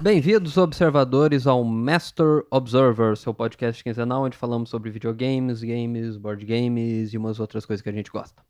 Bem-vindos, 0.00 0.56
observadores, 0.56 1.46
ao 1.46 1.64
Master 1.64 2.44
Observer, 2.50 3.16
seu 3.16 3.34
podcast 3.34 3.82
quinzenal 3.82 4.22
onde 4.22 4.36
falamos 4.36 4.70
sobre 4.70 4.90
videogames, 4.90 5.62
games, 5.62 6.16
board 6.16 6.44
games 6.44 7.12
e 7.12 7.16
umas 7.16 7.40
outras 7.40 7.64
coisas 7.66 7.82
que 7.82 7.88
a 7.88 7.92
gente 7.92 8.10
gosta. 8.10 8.42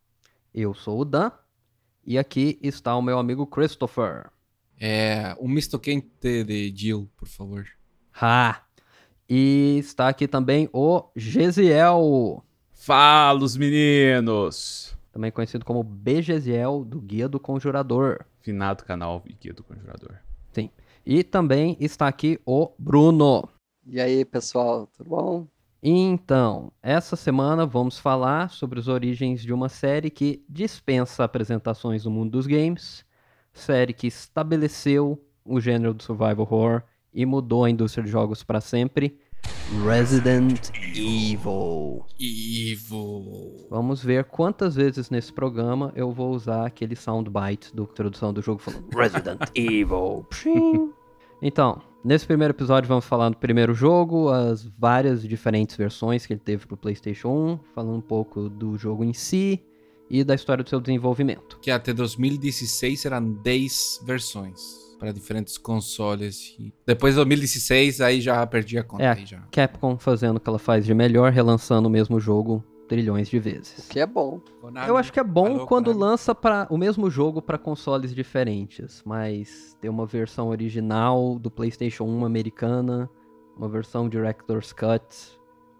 Eu 0.55 0.75
sou 0.75 1.01
o 1.01 1.05
Dan 1.05 1.31
e 2.05 2.19
aqui 2.19 2.59
está 2.63 2.97
o 2.97 3.03
meu 3.03 3.19
amigo 3.19 3.47
Christopher. 3.47 4.31
É, 4.79 5.37
um 5.41 5.49
misto 5.49 5.79
quente 5.79 6.45
de 6.45 6.73
Jill, 6.77 7.09
por 7.17 7.29
favor. 7.29 7.65
Ha! 8.21 8.61
E 9.29 9.79
está 9.79 10.09
aqui 10.09 10.29
também 10.29 10.69
o 10.73 11.09
Gesiel, 11.17 12.45
Fala, 12.73 13.43
os 13.43 13.57
meninos! 13.57 14.97
também 15.17 15.31
conhecido 15.31 15.65
como 15.65 15.83
BGziel, 15.83 16.85
do 16.85 17.01
Guia 17.01 17.27
do 17.27 17.41
Conjurador. 17.41 18.27
Finado 18.43 18.85
canal 18.85 19.25
e 19.25 19.33
guia 19.33 19.55
do 19.55 19.65
conjurador. 19.65 20.26
Sim. 20.57 20.71
E 21.05 21.23
também 21.23 21.77
está 21.79 22.09
aqui 22.09 22.41
o 22.47 22.73
Bruno. 22.79 23.47
E 23.87 24.01
aí, 24.01 24.25
pessoal, 24.25 24.87
tudo 24.87 25.11
bom? 25.11 25.47
Então, 25.83 26.73
essa 26.83 27.15
semana 27.15 27.67
vamos 27.67 27.99
falar 27.99 28.49
sobre 28.49 28.81
as 28.81 28.89
origens 28.89 29.43
de 29.43 29.53
uma 29.53 29.69
série 29.69 30.09
que 30.09 30.43
dispensa 30.49 31.25
apresentações 31.25 32.07
no 32.07 32.11
mundo 32.11 32.31
dos 32.31 32.47
games, 32.47 33.05
série 33.53 33.93
que 33.93 34.07
estabeleceu 34.07 35.23
o 35.45 35.61
gênero 35.61 35.93
do 35.93 36.03
survival 36.03 36.41
horror 36.41 36.83
e 37.13 37.27
mudou 37.27 37.67
a 37.67 37.71
indústria 37.71 38.03
de 38.03 38.11
jogos 38.11 38.43
para 38.43 38.63
sempre, 38.63 39.21
Resident 39.85 40.71
Evil. 40.95 42.05
Evil. 42.21 43.67
Vamos 43.69 44.03
ver 44.03 44.25
quantas 44.25 44.77
vezes 44.77 45.11
nesse 45.11 45.33
programa 45.33 45.93
eu 45.97 46.13
vou 46.13 46.31
usar 46.31 46.67
aquele 46.67 46.95
soundbite 46.95 47.75
do 47.75 47.83
introdução 47.83 48.33
do 48.33 48.41
jogo 48.41 48.61
falando 48.61 48.89
Resident 48.97 49.41
Evil. 49.55 50.25
Então, 51.43 51.83
nesse 52.05 52.25
primeiro 52.27 52.53
episódio 52.53 52.89
vamos 52.89 53.05
falar 53.05 53.29
do 53.29 53.37
primeiro 53.37 53.75
jogo, 53.75 54.29
as 54.29 54.65
várias 54.79 55.23
diferentes 55.23 55.77
versões 55.77 56.25
que 56.25 56.33
ele 56.33 56.41
teve 56.41 56.65
pro 56.65 56.77
PlayStation 56.77 57.29
1, 57.29 57.59
falando 57.75 57.97
um 57.97 58.01
pouco 58.01 58.49
do 58.49 58.79
jogo 58.79 59.03
em 59.03 59.13
si 59.13 59.61
e 60.09 60.23
da 60.23 60.37
história 60.37 60.63
do 60.63 60.71
seu 60.71 60.81
desenvolvimento. 60.81 61.59
Que 61.61 61.73
até 61.73 61.93
2016 61.93 63.05
eram 63.05 63.33
10 63.33 64.03
versões 64.07 64.86
para 64.99 65.13
diferentes 65.13 65.59
consoles. 65.59 66.55
E 66.59 66.73
depois 66.87 67.15
de 67.15 67.17
2016, 67.17 68.01
aí 68.01 68.21
já 68.21 68.47
perdi 68.47 68.79
a 68.79 68.85
conta. 68.85 69.03
É. 69.03 69.13
Aí 69.13 69.27
já. 69.27 69.41
Capcom 69.51 69.99
fazendo 69.99 70.37
o 70.37 70.41
que 70.41 70.49
ela 70.49 70.59
faz 70.59 70.85
de 70.85 70.95
melhor, 70.95 71.33
relançando 71.33 71.89
o 71.89 71.91
mesmo 71.91 72.19
jogo 72.19 72.65
trilhões 72.87 73.29
de 73.29 73.39
vezes. 73.39 73.89
Que 73.89 74.01
é 74.01 74.07
bom. 74.07 74.41
Eu 74.87 74.97
acho 74.97 75.13
que 75.13 75.21
é 75.21 75.25
bom 75.25 75.57
Alô, 75.57 75.67
quando 75.67 75.87
Konami. 75.87 76.01
lança 76.01 76.35
para 76.35 76.67
o 76.71 76.79
mesmo 76.79 77.11
jogo 77.11 77.43
para 77.43 77.59
consoles 77.59 78.15
diferentes, 78.15 79.03
mas 79.05 79.77
tem 79.81 79.91
uma 79.91 80.07
versão 80.07 80.49
original 80.49 81.39
do 81.39 81.51
PlayStation 81.51 82.05
1 82.05 82.25
americana, 82.25 83.11
uma 83.57 83.69
versão 83.69 84.09
Director's 84.09 84.73
Cut, 84.73 85.05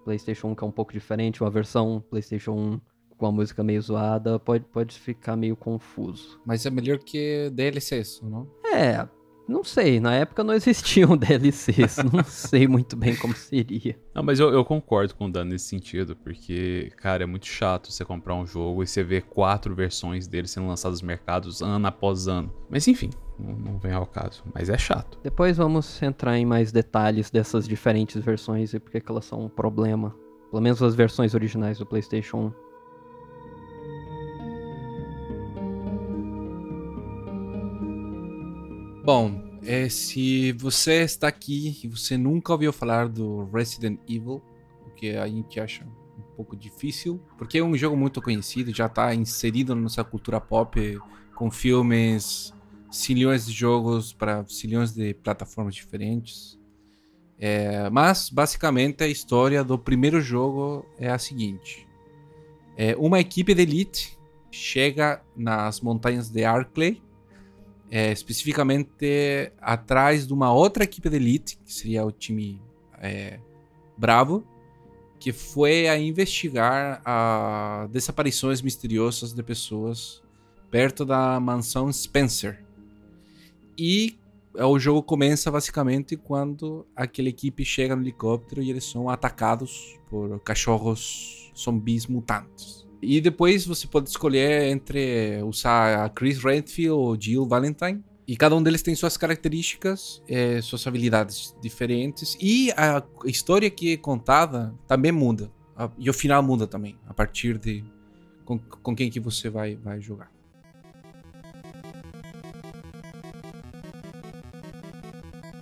PlayStation 0.05 0.49
1 0.49 0.55
que 0.55 0.65
é 0.65 0.67
um 0.67 0.73
pouco 0.73 0.93
diferente, 0.93 1.43
uma 1.43 1.51
versão 1.51 2.03
PlayStation 2.11 2.53
1 2.53 2.81
com 3.17 3.27
a 3.27 3.33
música 3.33 3.63
meio 3.63 3.81
zoada, 3.81 4.39
pode, 4.39 4.65
pode 4.67 4.99
ficar 4.99 5.37
meio 5.37 5.57
confuso. 5.57 6.39
Mas 6.45 6.67
é 6.67 6.71
melhor 6.71 6.99
que 6.99 7.51
DLCs, 7.51 8.21
não? 8.23 8.47
É, 8.73 9.07
não 9.49 9.63
sei, 9.63 10.01
na 10.01 10.13
época 10.13 10.43
não 10.43 10.53
existiam 10.53 11.15
DLCs, 11.17 11.99
não 12.13 12.25
sei 12.25 12.67
muito 12.67 12.97
bem 12.97 13.15
como 13.15 13.33
seria. 13.35 13.97
Não, 14.13 14.23
mas 14.23 14.41
eu, 14.41 14.51
eu 14.51 14.65
concordo 14.65 15.15
com 15.15 15.27
o 15.27 15.31
Dan 15.31 15.45
nesse 15.45 15.67
sentido, 15.67 16.17
porque, 16.17 16.91
cara, 16.97 17.23
é 17.23 17.27
muito 17.27 17.47
chato 17.47 17.93
você 17.93 18.05
comprar 18.05 18.35
um 18.35 18.45
jogo 18.45 18.83
e 18.83 18.87
você 18.87 19.05
ver 19.05 19.23
quatro 19.23 19.73
versões 19.73 20.27
dele 20.27 20.49
sendo 20.49 20.67
lançados 20.67 21.01
nos 21.01 21.07
mercados 21.07 21.63
ano 21.63 21.87
após 21.87 22.27
ano. 22.27 22.53
Mas 22.69 22.89
enfim, 22.89 23.11
não, 23.39 23.55
não 23.55 23.79
vem 23.79 23.93
ao 23.93 24.07
caso. 24.07 24.43
Mas 24.53 24.69
é 24.69 24.77
chato. 24.77 25.19
Depois 25.23 25.57
vamos 25.57 26.03
entrar 26.03 26.37
em 26.37 26.45
mais 26.45 26.73
detalhes 26.73 27.31
dessas 27.31 27.69
diferentes 27.69 28.21
versões 28.21 28.75
e 28.75 28.81
porque 28.81 29.01
que 29.01 29.11
elas 29.11 29.27
são 29.27 29.45
um 29.45 29.49
problema. 29.49 30.13
Pelo 30.51 30.63
menos 30.63 30.83
as 30.83 30.95
versões 30.97 31.35
originais 31.35 31.79
do 31.79 31.87
PlayStation 31.87 32.53
1. 32.63 32.66
Bom, 39.07 39.41
é, 39.63 39.89
se 39.89 40.51
você 40.51 41.05
está 41.05 41.29
aqui 41.29 41.79
e 41.85 41.87
você 41.87 42.19
nunca 42.19 42.53
ouviu 42.53 42.73
falar 42.73 43.09
do 43.09 43.49
Resident 43.55 44.01
Evil, 44.09 44.43
o 44.85 44.91
que 44.91 45.11
a 45.11 45.29
gente 45.29 45.61
acha 45.61 45.85
um 46.19 46.23
pouco 46.35 46.57
difícil, 46.57 47.23
porque 47.39 47.59
é 47.59 47.63
um 47.63 47.77
jogo 47.77 47.97
muito 47.97 48.21
conhecido, 48.21 48.75
já 48.75 48.87
está 48.87 49.15
inserido 49.15 49.77
na 49.77 49.83
nossa 49.83 50.03
cultura 50.03 50.41
pop, 50.41 50.99
com 51.37 51.53
filmes, 51.53 52.53
zilhões 52.93 53.47
de 53.47 53.53
jogos 53.53 54.13
para 54.13 54.43
zilhões 54.43 54.91
de 54.91 55.15
plataformas 55.15 55.77
diferentes. 55.77 56.59
É, 57.39 57.89
mas, 57.91 58.29
basicamente, 58.29 59.05
a 59.05 59.07
história 59.07 59.63
do 59.63 59.79
primeiro 59.79 60.21
jogo 60.21 60.85
é 60.99 61.09
a 61.09 61.19
seguinte: 61.19 61.87
é, 62.77 62.97
uma 62.97 63.21
equipe 63.21 63.55
de 63.55 63.63
elite 63.63 64.19
chega 64.51 65.23
nas 65.37 65.81
montanhas 65.81 66.29
de 66.29 66.45
Arklay 66.45 67.06
é, 67.91 68.13
especificamente 68.13 69.53
atrás 69.61 70.27
de 70.27 70.33
uma 70.33 70.53
outra 70.53 70.85
equipe 70.85 71.09
de 71.09 71.17
elite, 71.17 71.59
que 71.65 71.73
seria 71.73 72.05
o 72.05 72.13
time 72.13 72.61
é, 73.01 73.39
Bravo, 73.97 74.45
que 75.19 75.33
foi 75.33 75.89
a 75.89 75.99
investigar 75.99 77.01
a 77.05 77.89
desaparições 77.91 78.61
misteriosas 78.61 79.33
de 79.33 79.43
pessoas 79.43 80.23
perto 80.71 81.05
da 81.05 81.41
mansão 81.41 81.93
Spencer. 81.93 82.63
E 83.79 84.19
é, 84.57 84.65
o 84.65 84.79
jogo 84.79 85.03
começa 85.03 85.51
basicamente 85.51 86.17
quando 86.17 86.87
aquela 86.95 87.29
equipe 87.29 87.65
chega 87.65 87.95
no 87.95 88.03
helicóptero 88.03 88.63
e 88.63 88.71
eles 88.71 88.85
são 88.85 89.09
atacados 89.09 89.99
por 90.09 90.39
cachorros 90.41 91.53
zumbis 91.57 92.07
mutantes. 92.07 92.86
E 93.03 93.21
depois 93.21 93.65
você 93.67 93.87
pode 93.87 94.09
escolher 94.09 94.65
entre 94.71 95.41
usar 95.45 96.05
a 96.05 96.09
Chris 96.09 96.39
Redfield 96.43 96.91
ou 96.91 97.21
Jill 97.21 97.47
Valentine. 97.47 98.03
E 98.27 98.37
cada 98.37 98.57
um 98.57 98.63
deles 98.63 98.83
tem 98.83 98.95
suas 98.97 99.17
características, 99.17 100.21
eh, 100.29 100.61
suas 100.61 100.85
habilidades 100.87 101.55
diferentes. 101.63 102.37
E 102.41 102.73
a 102.77 103.03
história 103.25 103.71
que 103.71 103.93
é 103.93 103.97
contada 103.97 104.75
também 104.89 105.13
muda. 105.13 105.51
A- 105.77 105.91
E 105.99 106.11
o 106.11 106.13
final 106.13 106.43
muda 106.43 106.67
também, 106.67 106.97
a 107.07 107.15
partir 107.15 107.57
de 107.59 107.85
com, 108.45 108.59
com 108.59 108.97
quem 108.97 109.11
que 109.11 109.21
você 109.21 109.49
vai, 109.49 109.77
vai 109.77 110.01
jogar. 110.01 110.31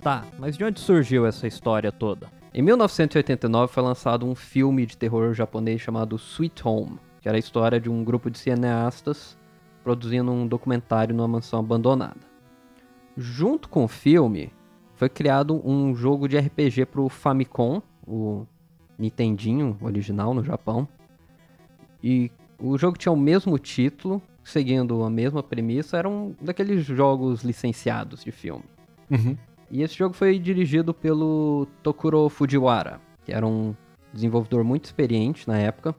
Tá, 0.01 0.25
mas 0.37 0.55
de 0.57 0.63
onde 0.63 0.79
surgiu 0.79 1.25
essa 1.25 1.47
história 1.47 1.91
toda? 1.91 2.29
Em 2.53 2.61
1989 2.61 3.73
foi 3.73 3.83
lançado 3.83 4.25
um 4.25 4.35
filme 4.35 4.85
de 4.85 4.95
terror 4.97 5.33
japonês 5.33 5.81
chamado 5.81 6.15
Sweet 6.15 6.61
Home, 6.67 6.99
que 7.25 7.29
era 7.29 7.39
a 7.39 7.39
história 7.39 7.81
de 7.81 7.89
um 7.89 8.03
grupo 8.03 8.29
de 8.29 8.37
cineastas 8.37 9.35
produzindo 9.83 10.31
um 10.31 10.45
documentário 10.45 11.15
numa 11.15 11.27
mansão 11.27 11.59
abandonada. 11.59 12.19
Junto 13.17 13.67
com 13.67 13.83
o 13.83 13.87
filme, 13.87 14.53
foi 14.93 15.09
criado 15.09 15.59
um 15.67 15.95
jogo 15.95 16.27
de 16.27 16.37
RPG 16.37 16.85
pro 16.85 17.09
Famicom, 17.09 17.81
o 18.07 18.45
Nintendinho 18.95 19.75
original 19.81 20.35
no 20.35 20.43
Japão. 20.43 20.87
E 22.03 22.31
o 22.59 22.77
jogo 22.77 22.95
tinha 22.95 23.11
o 23.11 23.17
mesmo 23.17 23.57
título, 23.57 24.21
seguindo 24.43 25.03
a 25.03 25.09
mesma 25.09 25.41
premissa, 25.41 25.97
era 25.97 26.07
um 26.07 26.35
daqueles 26.39 26.85
jogos 26.85 27.41
licenciados 27.41 28.23
de 28.23 28.31
filme. 28.31 28.65
E 29.71 29.81
esse 29.81 29.95
jogo 29.95 30.13
foi 30.13 30.37
dirigido 30.37 30.93
pelo 30.93 31.65
Tokuro 31.81 32.29
Fujiwara, 32.29 33.01
que 33.23 33.33
era 33.33 33.47
um 33.47 33.73
desenvolvedor 34.13 34.63
muito 34.63 34.85
experiente 34.85 35.47
na 35.47 35.57
época. 35.57 35.95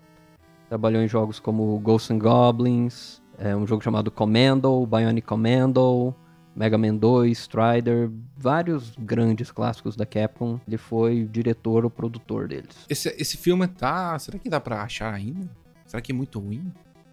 Trabalhou 0.68 1.02
em 1.02 1.08
jogos 1.08 1.38
como 1.38 1.78
Ghosts 1.78 2.10
and 2.10 2.18
Goblins, 2.18 3.22
é, 3.38 3.54
um 3.54 3.66
jogo 3.66 3.82
chamado 3.82 4.10
Commando, 4.10 4.86
Bionic 4.86 5.26
Commando, 5.26 6.14
Mega 6.56 6.78
Man 6.78 6.96
2, 6.96 7.38
Strider, 7.38 8.10
vários 8.36 8.94
grandes 8.98 9.50
clássicos 9.50 9.94
da 9.94 10.06
Capcom. 10.06 10.58
Ele 10.66 10.78
foi 10.78 11.22
o 11.22 11.28
diretor 11.28 11.84
ou 11.84 11.90
produtor 11.90 12.48
deles. 12.48 12.86
Esse, 12.88 13.14
esse 13.18 13.36
filme 13.36 13.68
tá. 13.68 14.18
Será 14.18 14.38
que 14.38 14.48
dá 14.48 14.58
pra 14.58 14.82
achar 14.82 15.12
ainda? 15.12 15.50
Será 15.86 16.00
que 16.00 16.12
é 16.12 16.14
muito 16.14 16.40
ruim? 16.40 16.72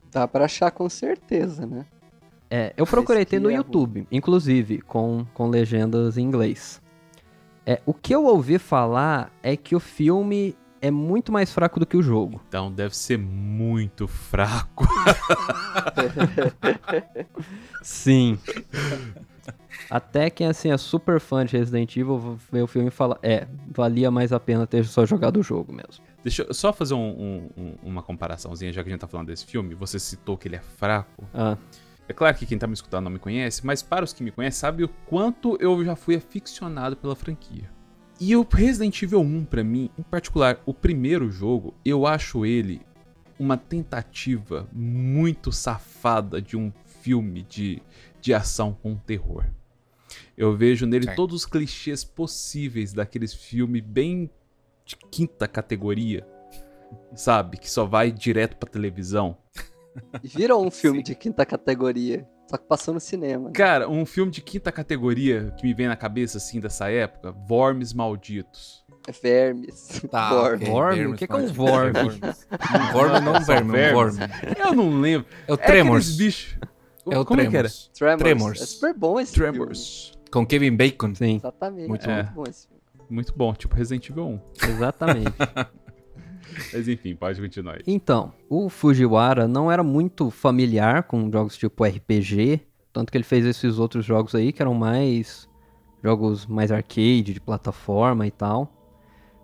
Dá 0.10 0.28
pra 0.28 0.46
achar 0.46 0.72
com 0.72 0.88
certeza, 0.90 1.66
né? 1.66 1.86
É, 2.50 2.74
eu 2.78 2.86
procurei 2.86 3.26
ter 3.26 3.40
no 3.40 3.50
é 3.50 3.56
YouTube, 3.56 4.08
inclusive, 4.12 4.80
com, 4.82 5.26
com 5.34 5.50
legendas 5.50 6.18
em 6.18 6.22
inglês. 6.22 6.82
É, 7.66 7.82
o 7.86 7.94
que 7.94 8.14
eu 8.14 8.26
ouvi 8.26 8.58
falar 8.58 9.32
é 9.42 9.58
que 9.58 9.76
o 9.76 9.80
filme 9.80 10.56
é 10.84 10.92
muito 10.92 11.32
mais 11.32 11.52
fraco 11.54 11.80
do 11.80 11.86
que 11.86 11.96
o 11.98 12.04
jogo. 12.04 12.42
Então 12.50 12.70
deve 12.72 12.96
ser 12.96 13.18
muito 13.18 14.08
fraco. 14.08 14.86
Sim. 17.82 18.38
Até 19.90 20.30
quem 20.30 20.48
assim 20.48 20.72
é 20.72 20.78
super 20.78 21.20
fã 21.20 21.46
de 21.46 21.58
Resident 21.58 21.96
Evil 21.96 22.38
vê 22.52 22.62
o 22.62 22.68
filme 22.68 22.90
e 22.90 22.92
fala: 22.92 23.18
é, 23.24 23.48
valia 23.72 24.12
mais 24.12 24.32
a 24.34 24.40
pena 24.40 24.68
ter 24.68 24.84
só 24.86 25.06
jogado 25.06 25.40
o 25.40 25.44
jogo 25.44 25.72
mesmo. 25.74 26.04
Deixa 26.24 26.44
eu 26.44 26.54
só 26.54 26.72
fazer 26.72 26.94
um- 26.94 27.00
um- 27.00 27.50
um- 27.62 27.76
uma 27.84 28.02
comparaçãozinha, 28.02 28.72
já 28.72 28.82
que 28.84 28.90
a 28.90 28.92
gente 28.92 29.02
tá 29.02 29.08
falando 29.08 29.28
desse 29.28 29.46
filme. 29.46 29.76
Você 29.76 30.00
citou 30.00 30.38
que 30.38 30.48
ele 30.48 30.56
é 30.56 30.62
fraco. 30.62 31.24
Ah, 31.34 31.58
É 32.10 32.12
claro 32.12 32.36
que 32.36 32.46
quem 32.46 32.58
tá 32.58 32.68
me 32.68 32.74
escutando 32.74 33.06
não 33.06 33.12
me 33.12 33.18
conhece, 33.20 33.66
mas 33.66 33.82
para 33.82 34.04
os 34.04 34.12
que 34.12 34.22
me 34.22 34.30
conhecem, 34.32 34.60
sabe 34.60 34.84
o 34.84 34.90
quanto 35.06 35.56
eu 35.62 35.84
já 35.86 35.96
fui 35.96 36.16
aficionado 36.18 36.98
pela 36.98 37.16
franquia. 37.16 37.70
E 38.26 38.38
o 38.38 38.48
Resident 38.50 39.02
Evil 39.02 39.20
1, 39.20 39.44
pra 39.44 39.66
mim, 39.66 39.90
em 40.00 40.02
particular, 40.02 40.58
o 40.66 40.74
primeiro 40.74 41.30
jogo, 41.30 41.74
eu 41.84 42.08
acho 42.08 42.46
ele 42.46 42.82
uma 43.38 43.58
tentativa 43.58 44.66
muito 44.72 45.52
safada 45.52 46.42
de 46.42 46.56
um 46.56 46.72
filme 47.02 47.44
de, 47.44 47.82
de 48.22 48.34
ação 48.34 48.78
com 48.82 48.96
terror. 48.96 49.44
Eu 50.38 50.56
vejo 50.56 50.86
nele 50.86 51.04
Certo. 51.04 51.18
todos 51.18 51.36
os 51.36 51.46
clichês 51.46 52.06
possíveis 52.06 52.94
daqueles 52.94 53.34
filmes 53.34 53.84
bem 53.84 54.30
de 54.86 54.96
quinta 55.12 55.46
categoria, 55.46 56.26
sabe? 57.14 57.58
Que 57.58 57.70
só 57.70 57.84
vai 57.84 58.10
direto 58.10 58.56
pra 58.56 58.70
televisão. 58.70 59.38
Virou 60.24 60.66
um 60.66 60.72
filme 60.72 61.04
de 61.04 61.14
quinta 61.14 61.46
categoria. 61.46 62.26
Só 62.54 62.58
que 62.58 62.68
passou 62.68 62.94
no 62.94 63.00
cinema. 63.00 63.46
né? 63.46 63.52
Cara, 63.56 63.90
um 63.90 64.06
filme 64.06 64.32
de 64.32 64.40
quinta 64.40 64.72
categoria 64.72 65.52
que 65.58 65.66
me 65.66 65.74
vem 65.74 65.88
na 65.88 65.96
cabeça, 65.96 66.38
assim, 66.38 66.60
dessa 66.60 66.88
época, 66.92 67.32
Vormes 67.32 67.94
Malditos. 67.94 68.86
É 69.08 69.12
vermes. 69.12 70.02
Tá, 70.12 70.30
Born. 70.30 70.56
ok, 70.62 70.68
Vorme? 70.72 70.96
vermes, 70.98 71.14
O 71.16 71.18
que 71.18 71.26
que 71.28 71.34
é 71.34 71.36
um 71.36 71.42
mas- 71.42 71.52
vorme? 71.52 72.00
Um 72.00 72.92
vorme 72.94 73.20
não 73.22 73.34
um 73.34 73.42
verme, 73.44 73.70
um 73.70 73.72
vermes. 73.74 73.94
vorme. 74.18 74.20
Eu 74.60 74.74
não 74.76 75.02
lembro. 75.02 75.28
É 75.48 75.52
o 75.52 75.56
É 75.56 75.58
Tremors. 75.58 76.04
aqueles 76.06 76.18
bichos. 76.18 76.58
É 77.10 77.18
o 77.18 77.26
Como 77.26 77.42
é 77.42 77.48
que 77.48 77.58
era? 77.58 77.68
Tremors. 77.68 77.90
Tremors. 77.98 78.20
Tremors. 78.22 78.62
É 78.62 78.66
super 78.68 78.94
bom 78.94 79.20
esse 79.20 79.34
filme. 79.34 79.52
Tremors. 79.52 80.12
Com 80.32 80.46
Kevin 80.46 80.76
Bacon. 80.76 81.16
Sim, 81.16 81.36
Exatamente. 81.38 81.88
Muito 81.90 82.08
é 82.10 82.24
bom. 82.24 82.24
muito 82.24 82.34
bom 82.36 82.44
esse 82.50 82.68
filme. 82.68 82.82
Muito 83.10 83.34
bom, 83.36 83.54
tipo 83.56 83.76
Resident 83.76 84.10
Evil 84.10 84.26
1. 84.28 84.40
exatamente. 84.70 85.34
Mas 86.72 86.88
enfim, 86.88 87.16
pode 87.16 87.42
continuar 87.42 87.76
aí. 87.76 87.82
Então, 87.88 88.34
o 88.50 88.70
Fujiwara 88.70 89.48
não 89.48 89.72
era 89.72 89.84
muito 89.84 90.30
familiar 90.30 91.04
com 91.04 91.32
jogos 91.32 91.58
tipo 91.58 91.84
RPG, 91.84 92.62
tanto 92.92 93.12
que 93.12 93.18
ele 93.18 93.24
fez 93.24 93.46
esses 93.46 93.80
outros 93.80 94.06
jogos 94.06 94.36
aí 94.36 94.52
que 94.52 94.62
eram 94.62 94.74
mais 94.74 95.50
jogos 96.04 96.46
mais 96.46 96.72
arcade, 96.72 97.34
de 97.34 97.40
plataforma 97.40 98.28
e 98.28 98.32
tal. 98.32 98.72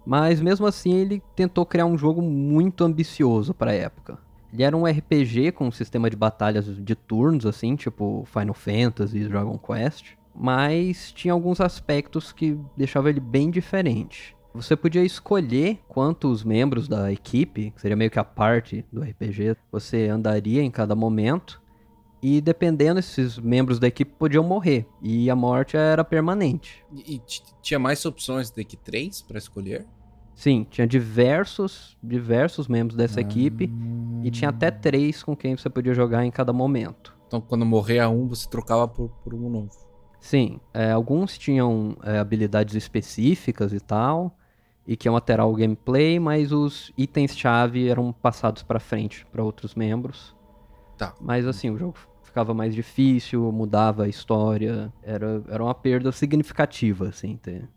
Mas 0.06 0.42
mesmo 0.42 0.66
assim 0.66 0.94
ele 0.94 1.22
tentou 1.36 1.66
criar 1.66 1.86
um 1.86 1.98
jogo 1.98 2.22
muito 2.22 2.84
ambicioso 2.84 3.54
para 3.54 3.72
a 3.72 3.76
época. 3.76 4.18
Ele 4.52 4.64
era 4.64 4.76
um 4.76 4.86
RPG 4.86 5.52
com 5.52 5.68
um 5.68 5.72
sistema 5.72 6.10
de 6.10 6.16
batalhas 6.16 6.66
de 6.66 6.96
turnos 6.96 7.46
assim, 7.46 7.76
tipo 7.76 8.26
Final 8.26 8.54
Fantasy 8.54 9.28
Dragon 9.28 9.58
Quest, 9.58 10.14
mas 10.36 11.12
tinha 11.12 11.34
alguns 11.34 11.62
aspectos 11.62 12.32
que 12.32 12.58
deixavam 12.76 13.10
ele 13.10 13.20
bem 13.20 13.52
diferente. 13.52 14.36
Você 14.54 14.76
podia 14.76 15.04
escolher 15.04 15.80
quantos 15.88 16.44
membros 16.44 16.88
da 16.88 17.12
equipe, 17.12 17.72
que 17.72 17.82
seria 17.82 17.96
meio 17.96 18.10
que 18.10 18.20
a 18.20 18.24
parte 18.24 18.84
do 18.92 19.02
RPG, 19.02 19.56
você 19.72 20.08
andaria 20.08 20.62
em 20.62 20.72
cada 20.72 20.96
momento. 20.96 21.62
E 22.22 22.42
dependendo, 22.42 23.00
esses 23.00 23.38
membros 23.38 23.80
da 23.80 23.88
equipe 23.88 24.12
podiam 24.18 24.44
morrer. 24.44 24.88
E 25.02 25.30
a 25.30 25.36
morte 25.36 25.78
era 25.78 26.04
permanente. 26.04 26.84
E 26.94 27.16
e 27.16 27.22
tinha 27.62 27.80
mais 27.80 28.04
opções 28.06 28.50
do 28.50 28.64
que 28.66 28.76
três 28.76 29.22
pra 29.22 29.38
escolher? 29.38 29.86
Sim, 30.34 30.66
tinha 30.70 30.88
diversos, 30.88 31.98
diversos 32.02 32.68
membros 32.68 32.98
dessa 32.98 33.22
equipe. 33.22 33.72
E 34.24 34.32
tinha 34.32 34.50
até 34.50 34.72
três 34.72 35.22
com 35.22 35.36
quem 35.36 35.56
você 35.56 35.70
podia 35.70 35.94
jogar 35.94 36.26
em 36.26 36.32
cada 36.32 36.52
momento. 36.52 37.16
Então 37.28 37.40
quando 37.40 37.66
morria 37.66 38.10
um, 38.10 38.28
você 38.28 38.50
trocava 38.50 38.88
por, 38.88 39.10
por 39.24 39.34
um 39.34 39.50
novo. 39.50 39.89
Sim, 40.20 40.60
é, 40.74 40.92
alguns 40.92 41.38
tinham 41.38 41.96
é, 42.04 42.20
habilidades 42.20 42.76
específicas 42.76 43.74
e 43.74 43.80
tal, 43.80 44.36
e 44.86 44.98
que 44.98 45.08
iam 45.08 45.16
alterar 45.16 45.48
o 45.48 45.54
gameplay, 45.54 46.20
mas 46.20 46.52
os 46.52 46.92
itens-chave 46.98 47.88
eram 47.88 48.12
passados 48.12 48.64
pra 48.64 48.80
frente 48.80 49.26
para 49.32 49.44
outros 49.44 49.76
membros. 49.76 50.36
Tá. 50.98 51.14
Mas 51.22 51.48
assim, 51.48 51.70
o 51.70 51.78
jogo 51.78 51.96
ficava 52.24 52.54
mais 52.54 52.76
difícil, 52.76 53.52
mudava 53.52 54.04
a 54.04 54.08
história, 54.08 54.94
era, 55.02 55.42
era 55.48 55.64
uma 55.64 55.74
perda 55.74 56.12
significativa, 56.12 57.08
assim, 57.08 57.38
ter 57.38 57.68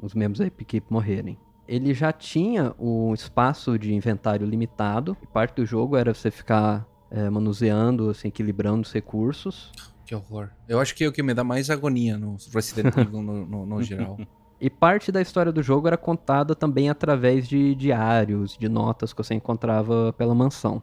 os 0.00 0.14
membros 0.14 0.38
da 0.38 0.46
equipe 0.46 0.86
morrerem. 0.90 1.38
Ele 1.66 1.94
já 1.94 2.12
tinha 2.12 2.74
o 2.78 3.12
espaço 3.14 3.78
de 3.78 3.94
inventário 3.94 4.46
limitado, 4.46 5.16
e 5.22 5.26
parte 5.26 5.56
do 5.56 5.66
jogo 5.66 5.96
era 5.96 6.12
você 6.12 6.30
ficar 6.30 6.86
é, 7.10 7.28
manuseando, 7.30 8.10
assim, 8.10 8.28
equilibrando 8.28 8.82
os 8.82 8.92
recursos. 8.92 9.72
Que 10.10 10.14
horror. 10.16 10.48
Eu 10.68 10.80
acho 10.80 10.92
que 10.96 11.04
é 11.04 11.08
o 11.08 11.12
que 11.12 11.22
me 11.22 11.32
dá 11.32 11.44
mais 11.44 11.70
agonia 11.70 12.18
no 12.18 12.36
Resident 12.52 12.92
Evil 12.98 13.22
no, 13.22 13.46
no- 13.46 13.64
no 13.64 13.80
geral. 13.80 14.18
E 14.60 14.68
parte 14.68 15.12
da 15.12 15.22
história 15.22 15.52
do 15.52 15.62
jogo 15.62 15.86
era 15.86 15.96
contada 15.96 16.52
também 16.52 16.90
através 16.90 17.46
de 17.46 17.76
diários, 17.76 18.56
de 18.58 18.68
notas 18.68 19.12
que 19.12 19.22
você 19.22 19.34
encontrava 19.34 20.12
pela 20.14 20.34
mansão. 20.34 20.82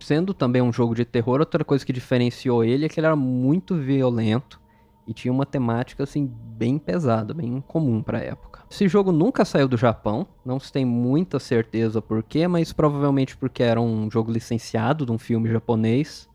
Sendo 0.00 0.32
também 0.32 0.62
um 0.62 0.72
jogo 0.72 0.94
de 0.94 1.04
terror, 1.04 1.40
outra 1.40 1.62
coisa 1.66 1.84
que 1.84 1.92
diferenciou 1.92 2.64
ele 2.64 2.86
é 2.86 2.88
que 2.88 2.98
ele 2.98 3.06
era 3.06 3.14
muito 3.14 3.74
violento 3.76 4.58
e 5.06 5.12
tinha 5.12 5.30
uma 5.30 5.44
temática 5.44 6.04
assim 6.04 6.26
bem 6.26 6.78
pesada, 6.78 7.34
bem 7.34 7.56
incomum 7.58 8.02
para 8.02 8.16
a 8.20 8.22
época. 8.22 8.62
Esse 8.70 8.88
jogo 8.88 9.12
nunca 9.12 9.44
saiu 9.44 9.68
do 9.68 9.76
Japão, 9.76 10.26
não 10.46 10.58
se 10.58 10.72
tem 10.72 10.86
muita 10.86 11.38
certeza 11.38 12.00
por 12.00 12.22
quê, 12.22 12.48
mas 12.48 12.72
provavelmente 12.72 13.36
porque 13.36 13.62
era 13.62 13.82
um 13.82 14.10
jogo 14.10 14.32
licenciado 14.32 15.04
de 15.04 15.12
um 15.12 15.18
filme 15.18 15.50
japonês. 15.50 16.26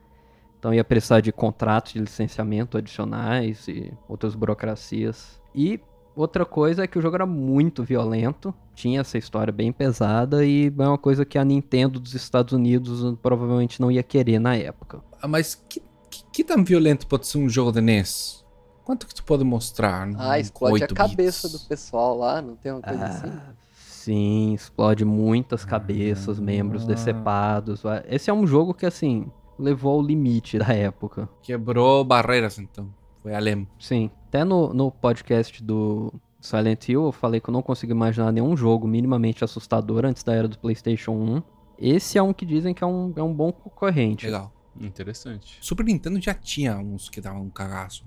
Então 0.59 0.73
ia 0.73 0.83
precisar 0.83 1.21
de 1.21 1.31
contratos 1.31 1.93
de 1.93 1.99
licenciamento 1.99 2.77
adicionais 2.77 3.67
e 3.67 3.93
outras 4.07 4.33
burocracias. 4.35 5.39
E 5.53 5.79
outra 6.15 6.45
coisa 6.45 6.83
é 6.83 6.87
que 6.87 6.97
o 6.97 7.01
jogo 7.01 7.15
era 7.15 7.25
muito 7.25 7.83
violento, 7.83 8.53
tinha 8.73 9.01
essa 9.01 9.17
história 9.17 9.53
bem 9.53 9.71
pesada 9.71 10.43
e 10.45 10.67
é 10.77 10.87
uma 10.87 10.97
coisa 10.97 11.23
que 11.25 11.37
a 11.37 11.45
Nintendo 11.45 11.99
dos 11.99 12.15
Estados 12.15 12.53
Unidos 12.53 13.15
provavelmente 13.21 13.79
não 13.79 13.91
ia 13.91 14.01
querer 14.03 14.39
na 14.39 14.55
época. 14.55 14.99
Ah, 15.21 15.27
Mas 15.27 15.53
que, 15.55 15.81
que, 16.09 16.23
que 16.31 16.43
tão 16.43 16.63
violento 16.63 17.05
pode 17.07 17.27
ser 17.27 17.37
um 17.37 17.47
jogo 17.49 17.71
de 17.71 17.81
NES? 17.81 18.43
Quanto 18.83 19.05
que 19.05 19.13
tu 19.13 19.23
pode 19.23 19.43
mostrar? 19.43 20.09
Ah, 20.17 20.39
explode 20.39 20.81
a 20.81 20.85
8 20.85 20.95
cabeça 20.95 21.47
bits? 21.47 21.61
do 21.61 21.67
pessoal 21.67 22.17
lá, 22.17 22.41
não 22.41 22.55
tem 22.55 22.71
uma 22.71 22.81
coisa 22.81 23.03
assim? 23.05 23.27
Ah, 23.27 23.53
sim, 23.75 24.53
explode 24.53 25.03
muitas 25.05 25.65
cabeças, 25.65 26.39
membros 26.39 26.83
Ah. 26.83 26.87
decepados. 26.87 27.83
Esse 28.07 28.29
é 28.29 28.33
um 28.33 28.47
jogo 28.47 28.73
que 28.73 28.85
assim 28.85 29.29
levou 29.57 29.93
ao 29.93 30.01
limite 30.01 30.57
da 30.57 30.73
época. 30.73 31.29
Quebrou 31.41 32.03
barreiras, 32.03 32.59
então. 32.59 32.93
Foi 33.21 33.33
além. 33.33 33.67
Sim. 33.79 34.09
Até 34.27 34.43
no, 34.43 34.73
no 34.73 34.91
podcast 34.91 35.63
do 35.63 36.13
Silent 36.39 36.87
Hill 36.87 37.05
eu 37.05 37.11
falei 37.11 37.39
que 37.39 37.49
eu 37.49 37.53
não 37.53 37.61
consigo 37.61 37.91
imaginar 37.91 38.31
nenhum 38.31 38.55
jogo 38.55 38.87
minimamente 38.87 39.43
assustador 39.43 40.05
antes 40.05 40.23
da 40.23 40.33
era 40.33 40.47
do 40.47 40.57
PlayStation 40.57 41.11
1. 41.11 41.43
Esse 41.79 42.17
é 42.17 42.23
um 42.23 42.33
que 42.33 42.45
dizem 42.45 42.73
que 42.73 42.83
é 42.83 42.87
um, 42.87 43.13
é 43.15 43.23
um 43.23 43.33
bom 43.33 43.51
concorrente. 43.51 44.25
Legal. 44.25 44.51
Interessante. 44.79 45.57
Super 45.61 45.85
Nintendo 45.85 46.21
já 46.21 46.33
tinha 46.33 46.77
uns 46.77 47.09
que 47.09 47.19
davam 47.19 47.43
um 47.43 47.49
cagaço. 47.49 48.05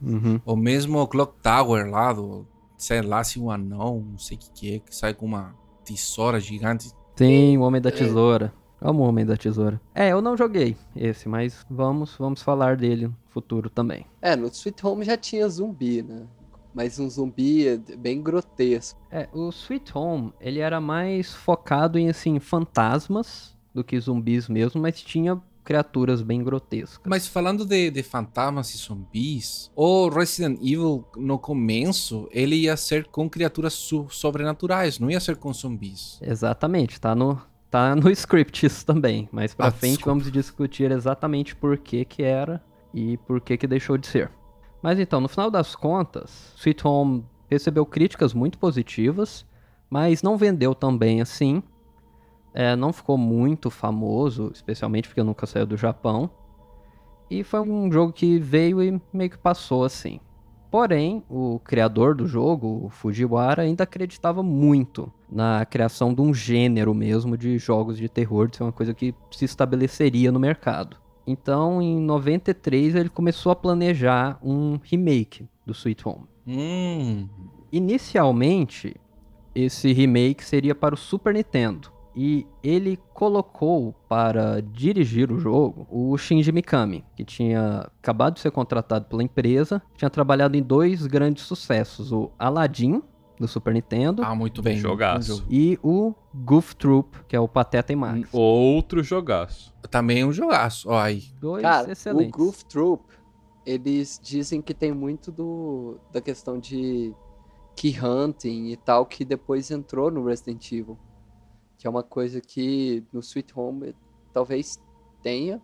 Uhum. 0.00 0.40
Ou 0.44 0.56
mesmo 0.56 0.98
o 0.98 1.06
Clock 1.06 1.34
Tower 1.42 1.88
lá, 1.88 2.12
do, 2.12 2.46
sei 2.76 3.02
lá 3.02 3.22
se 3.24 3.38
um 3.38 3.50
anão, 3.50 4.04
não 4.10 4.18
sei 4.18 4.36
o 4.36 4.40
que, 4.40 4.50
que 4.50 4.74
é, 4.74 4.78
que 4.78 4.94
sai 4.94 5.14
com 5.14 5.26
uma 5.26 5.54
tesoura 5.84 6.40
gigante. 6.40 6.90
Sim, 7.14 7.56
o 7.56 7.62
Homem 7.62 7.80
da 7.80 7.90
Tesoura. 7.90 8.52
Amo 8.80 9.02
o 9.02 9.06
Homem 9.08 9.24
da 9.24 9.36
Tesoura. 9.36 9.80
É, 9.94 10.10
eu 10.12 10.20
não 10.20 10.36
joguei 10.36 10.76
esse, 10.94 11.28
mas 11.28 11.64
vamos, 11.68 12.14
vamos 12.16 12.42
falar 12.42 12.76
dele 12.76 13.08
no 13.08 13.16
futuro 13.30 13.70
também. 13.70 14.06
É, 14.20 14.36
no 14.36 14.48
Sweet 14.48 14.86
Home 14.86 15.04
já 15.04 15.16
tinha 15.16 15.48
zumbi, 15.48 16.02
né? 16.02 16.26
Mas 16.74 16.98
um 16.98 17.08
zumbi 17.08 17.66
é 17.66 17.78
bem 17.78 18.22
grotesco. 18.22 19.00
É, 19.10 19.28
o 19.32 19.48
Sweet 19.48 19.96
Home, 19.96 20.32
ele 20.38 20.60
era 20.60 20.78
mais 20.78 21.34
focado 21.34 21.98
em, 21.98 22.10
assim, 22.10 22.38
fantasmas 22.38 23.56
do 23.74 23.82
que 23.82 23.98
zumbis 23.98 24.46
mesmo, 24.48 24.80
mas 24.80 25.00
tinha 25.00 25.40
criaturas 25.64 26.22
bem 26.22 26.44
grotescas. 26.44 27.00
Mas 27.06 27.26
falando 27.26 27.64
de, 27.64 27.90
de 27.90 28.02
fantasmas 28.02 28.74
e 28.74 28.78
zumbis, 28.78 29.70
o 29.74 30.08
Resident 30.08 30.58
Evil, 30.60 31.04
no 31.16 31.38
começo, 31.38 32.28
ele 32.30 32.56
ia 32.56 32.76
ser 32.76 33.06
com 33.06 33.28
criaturas 33.28 33.72
sobrenaturais, 34.10 34.98
não 34.98 35.10
ia 35.10 35.18
ser 35.18 35.36
com 35.36 35.52
zumbis. 35.52 36.18
Exatamente, 36.22 37.00
tá 37.00 37.14
no, 37.14 37.40
tá 37.70 37.94
no 37.96 38.10
script 38.10 38.66
isso 38.66 38.84
também. 38.86 39.28
Mas 39.32 39.54
pra 39.54 39.66
Ah, 39.66 39.70
frente 39.70 39.96
desculpa. 39.96 40.10
vamos 40.10 40.30
discutir 40.32 40.90
exatamente 40.90 41.54
por 41.54 41.76
que 41.78 42.04
que 42.04 42.22
era 42.22 42.62
e 42.94 43.16
por 43.18 43.40
que 43.40 43.56
que 43.56 43.66
deixou 43.66 43.96
de 43.98 44.06
ser. 44.06 44.30
Mas 44.82 44.98
então, 44.98 45.20
no 45.20 45.28
final 45.28 45.50
das 45.50 45.74
contas, 45.74 46.52
Sweet 46.56 46.86
Home 46.86 47.24
recebeu 47.48 47.84
críticas 47.86 48.32
muito 48.34 48.58
positivas, 48.58 49.44
mas 49.90 50.22
não 50.22 50.36
vendeu 50.36 50.74
tão 50.74 50.96
bem 50.96 51.20
assim. 51.20 51.62
É, 52.54 52.74
não 52.74 52.92
ficou 52.92 53.18
muito 53.18 53.68
famoso, 53.70 54.50
especialmente 54.54 55.08
porque 55.08 55.22
nunca 55.22 55.46
saiu 55.46 55.66
do 55.66 55.76
Japão. 55.76 56.30
E 57.30 57.42
foi 57.42 57.60
um 57.60 57.90
jogo 57.90 58.12
que 58.12 58.38
veio 58.38 58.82
e 58.82 59.00
meio 59.12 59.30
que 59.30 59.38
passou 59.38 59.84
assim. 59.84 60.20
Porém, 60.70 61.22
o 61.28 61.58
criador 61.60 62.14
do 62.14 62.26
jogo, 62.26 62.84
o 62.84 62.88
Fujiwara, 62.88 63.62
ainda 63.62 63.84
acreditava 63.84 64.42
muito 64.42 65.12
na 65.30 65.64
criação 65.64 66.12
de 66.12 66.20
um 66.20 66.34
gênero 66.34 66.94
mesmo 66.94 67.36
de 67.36 67.58
jogos 67.58 67.96
de 67.96 68.08
terror, 68.08 68.48
de 68.48 68.56
ser 68.56 68.62
uma 68.64 68.72
coisa 68.72 68.92
que 68.92 69.14
se 69.30 69.44
estabeleceria 69.44 70.30
no 70.32 70.40
mercado. 70.40 70.96
Então, 71.26 71.82
em 71.82 71.98
93, 72.00 72.94
ele 72.94 73.08
começou 73.08 73.50
a 73.50 73.56
planejar 73.56 74.38
um 74.42 74.78
remake 74.82 75.48
do 75.64 75.72
Sweet 75.72 76.06
Home. 76.06 76.26
Hum, 76.46 77.28
Inicialmente, 77.72 78.94
esse 79.54 79.92
remake 79.92 80.44
seria 80.44 80.74
para 80.74 80.94
o 80.94 80.98
Super 80.98 81.34
Nintendo. 81.34 81.90
E 82.16 82.46
ele 82.62 82.98
colocou 83.12 83.94
para 84.08 84.62
dirigir 84.62 85.30
o 85.30 85.38
jogo 85.38 85.86
o 85.90 86.16
Shinji 86.16 86.50
Mikami, 86.50 87.04
que 87.14 87.22
tinha 87.24 87.90
acabado 88.00 88.34
de 88.34 88.40
ser 88.40 88.50
contratado 88.50 89.04
pela 89.04 89.22
empresa, 89.22 89.82
tinha 89.96 90.08
trabalhado 90.08 90.56
em 90.56 90.62
dois 90.62 91.06
grandes 91.06 91.44
sucessos, 91.44 92.12
o 92.12 92.30
Aladdin, 92.38 93.02
do 93.38 93.46
Super 93.46 93.74
Nintendo, 93.74 94.22
Ah, 94.24 94.34
muito 94.34 94.62
bem. 94.62 94.78
Jogaço. 94.78 95.44
E 95.50 95.78
o 95.82 96.14
Goof 96.34 96.74
Troop, 96.74 97.18
que 97.28 97.36
é 97.36 97.40
o 97.40 97.46
Pateta 97.46 97.92
e 97.92 97.96
Max. 97.96 98.30
Outro 98.32 99.02
jogaço. 99.02 99.74
Também 99.90 100.24
um 100.24 100.32
jogaço. 100.32 100.88
Ó, 100.88 100.98
aí. 100.98 101.24
Dois 101.38 101.60
Cara, 101.60 101.92
excelentes. 101.92 102.32
o 102.32 102.38
Goof 102.38 102.64
Troop, 102.64 103.04
eles 103.66 104.18
dizem 104.22 104.62
que 104.62 104.72
tem 104.72 104.90
muito 104.90 105.30
do 105.30 105.98
da 106.10 106.22
questão 106.22 106.58
de 106.58 107.14
key 107.74 107.94
hunting 108.02 108.68
e 108.70 108.76
tal, 108.78 109.04
que 109.04 109.22
depois 109.22 109.70
entrou 109.70 110.10
no 110.10 110.24
Resident 110.24 110.72
Evil. 110.72 110.96
Que 111.86 111.88
é 111.88 111.90
uma 111.90 112.02
coisa 112.02 112.40
que 112.40 113.04
no 113.12 113.20
Sweet 113.20 113.52
Home 113.56 113.94
talvez 114.32 114.76
tenha 115.22 115.62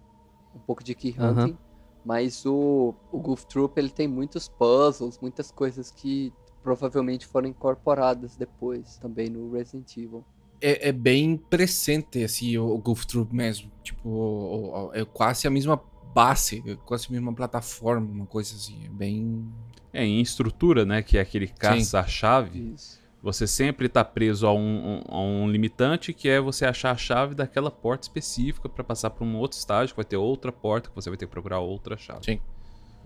um 0.55 0.61
pouco 0.61 0.85
de 0.85 0.95
key 0.95 1.17
hunting, 1.19 1.59
mas 2.05 2.47
o, 2.47 2.95
o 3.11 3.19
Goof 3.19 3.45
Troop 3.47 3.77
ele 3.77 3.91
tem 3.91 4.07
muitos 4.07 4.47
puzzles, 4.49 5.19
muitas 5.21 5.51
coisas 5.51 5.91
que 5.91 6.33
provavelmente 6.63 7.27
foram 7.27 7.49
incorporadas 7.49 8.37
depois 8.37 8.99
também 8.99 9.29
no 9.29 9.51
Resident 9.51 9.97
Evil. 9.97 10.25
É, 10.61 10.91
é 10.91 10.93
bem 10.93 11.37
presente, 11.37 12.23
assim, 12.23 12.57
o, 12.57 12.73
o 12.73 12.79
Goof 12.79 13.05
Troop 13.05 13.35
mesmo. 13.35 13.69
Tipo, 13.83 14.09
o- 14.09 14.91
o- 14.91 14.95
é 14.95 15.05
quase 15.05 15.49
a 15.49 15.51
mesma 15.51 15.83
base, 16.15 16.63
é 16.65 16.77
quase 16.87 17.09
a 17.09 17.11
mesma 17.11 17.33
plataforma, 17.35 18.07
uma 18.09 18.27
coisa 18.27 18.55
assim. 18.55 18.85
É 18.85 18.89
bem. 18.89 19.45
É, 19.93 20.05
em 20.05 20.21
estrutura, 20.21 20.85
né? 20.85 21.03
Que 21.03 21.19
é 21.19 21.21
aquele 21.21 21.49
caça-chave. 21.49 22.73
Isso. 22.75 23.02
Você 23.23 23.47
sempre 23.47 23.89
tá 23.89 24.05
preso 24.05 24.47
a 24.47 24.53
um, 24.53 24.97
um- 24.97 25.03
a 25.09 25.21
um 25.21 25.49
limitante 25.49 26.13
que 26.13 26.29
é 26.29 26.41
você 26.41 26.65
achar 26.67 26.91
a 26.91 26.97
chave 26.97 27.35
daquela 27.35 27.71
porta 27.71 28.03
específica 28.05 28.69
para 28.69 28.83
passar 28.83 29.11
para 29.11 29.25
um 29.25 29.37
outro 29.37 29.57
estágio, 29.59 29.95
que 29.95 29.97
vai 29.97 30.05
ter 30.05 30.17
outra 30.17 30.51
porta 30.51 30.89
que 30.89 30.95
você 30.95 31.09
vai 31.09 31.17
ter 31.17 31.27
que 31.27 31.31
procurar 31.33 31.61
outra 31.61 31.97
chave. 31.97 32.25
Sim. 32.25 32.41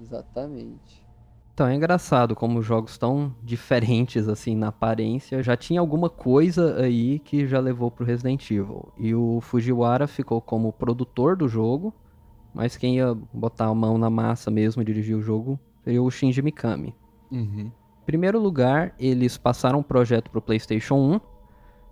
Exatamente. 0.00 1.04
Então 1.52 1.66
é 1.66 1.74
engraçado 1.74 2.34
como 2.34 2.58
os 2.58 2.66
jogos 2.66 2.96
tão 2.98 3.34
diferentes 3.42 4.28
assim 4.28 4.54
na 4.56 4.68
aparência. 4.68 5.42
Já 5.42 5.56
tinha 5.56 5.80
alguma 5.80 6.08
coisa 6.08 6.80
aí 6.80 7.18
que 7.18 7.46
já 7.46 7.60
levou 7.60 7.90
pro 7.90 8.04
Resident 8.04 8.50
Evil. 8.50 8.92
E 8.98 9.14
o 9.14 9.40
Fujiwara 9.40 10.06
ficou 10.06 10.40
como 10.40 10.72
produtor 10.72 11.36
do 11.36 11.48
jogo, 11.48 11.94
mas 12.54 12.76
quem 12.76 12.96
ia 12.96 13.14
botar 13.32 13.66
a 13.66 13.74
mão 13.74 13.98
na 13.98 14.10
massa 14.10 14.50
mesmo 14.50 14.82
e 14.82 14.84
dirigir 14.84 15.16
o 15.16 15.22
jogo 15.22 15.58
seria 15.84 16.02
o 16.02 16.10
Shinji 16.10 16.42
Mikami. 16.42 16.94
Uhum. 17.30 17.70
Primeiro 18.06 18.38
lugar, 18.38 18.94
eles 19.00 19.36
passaram 19.36 19.80
o 19.80 19.84
projeto 19.84 20.30
pro 20.30 20.40
PlayStation 20.40 20.94
1, 20.94 21.20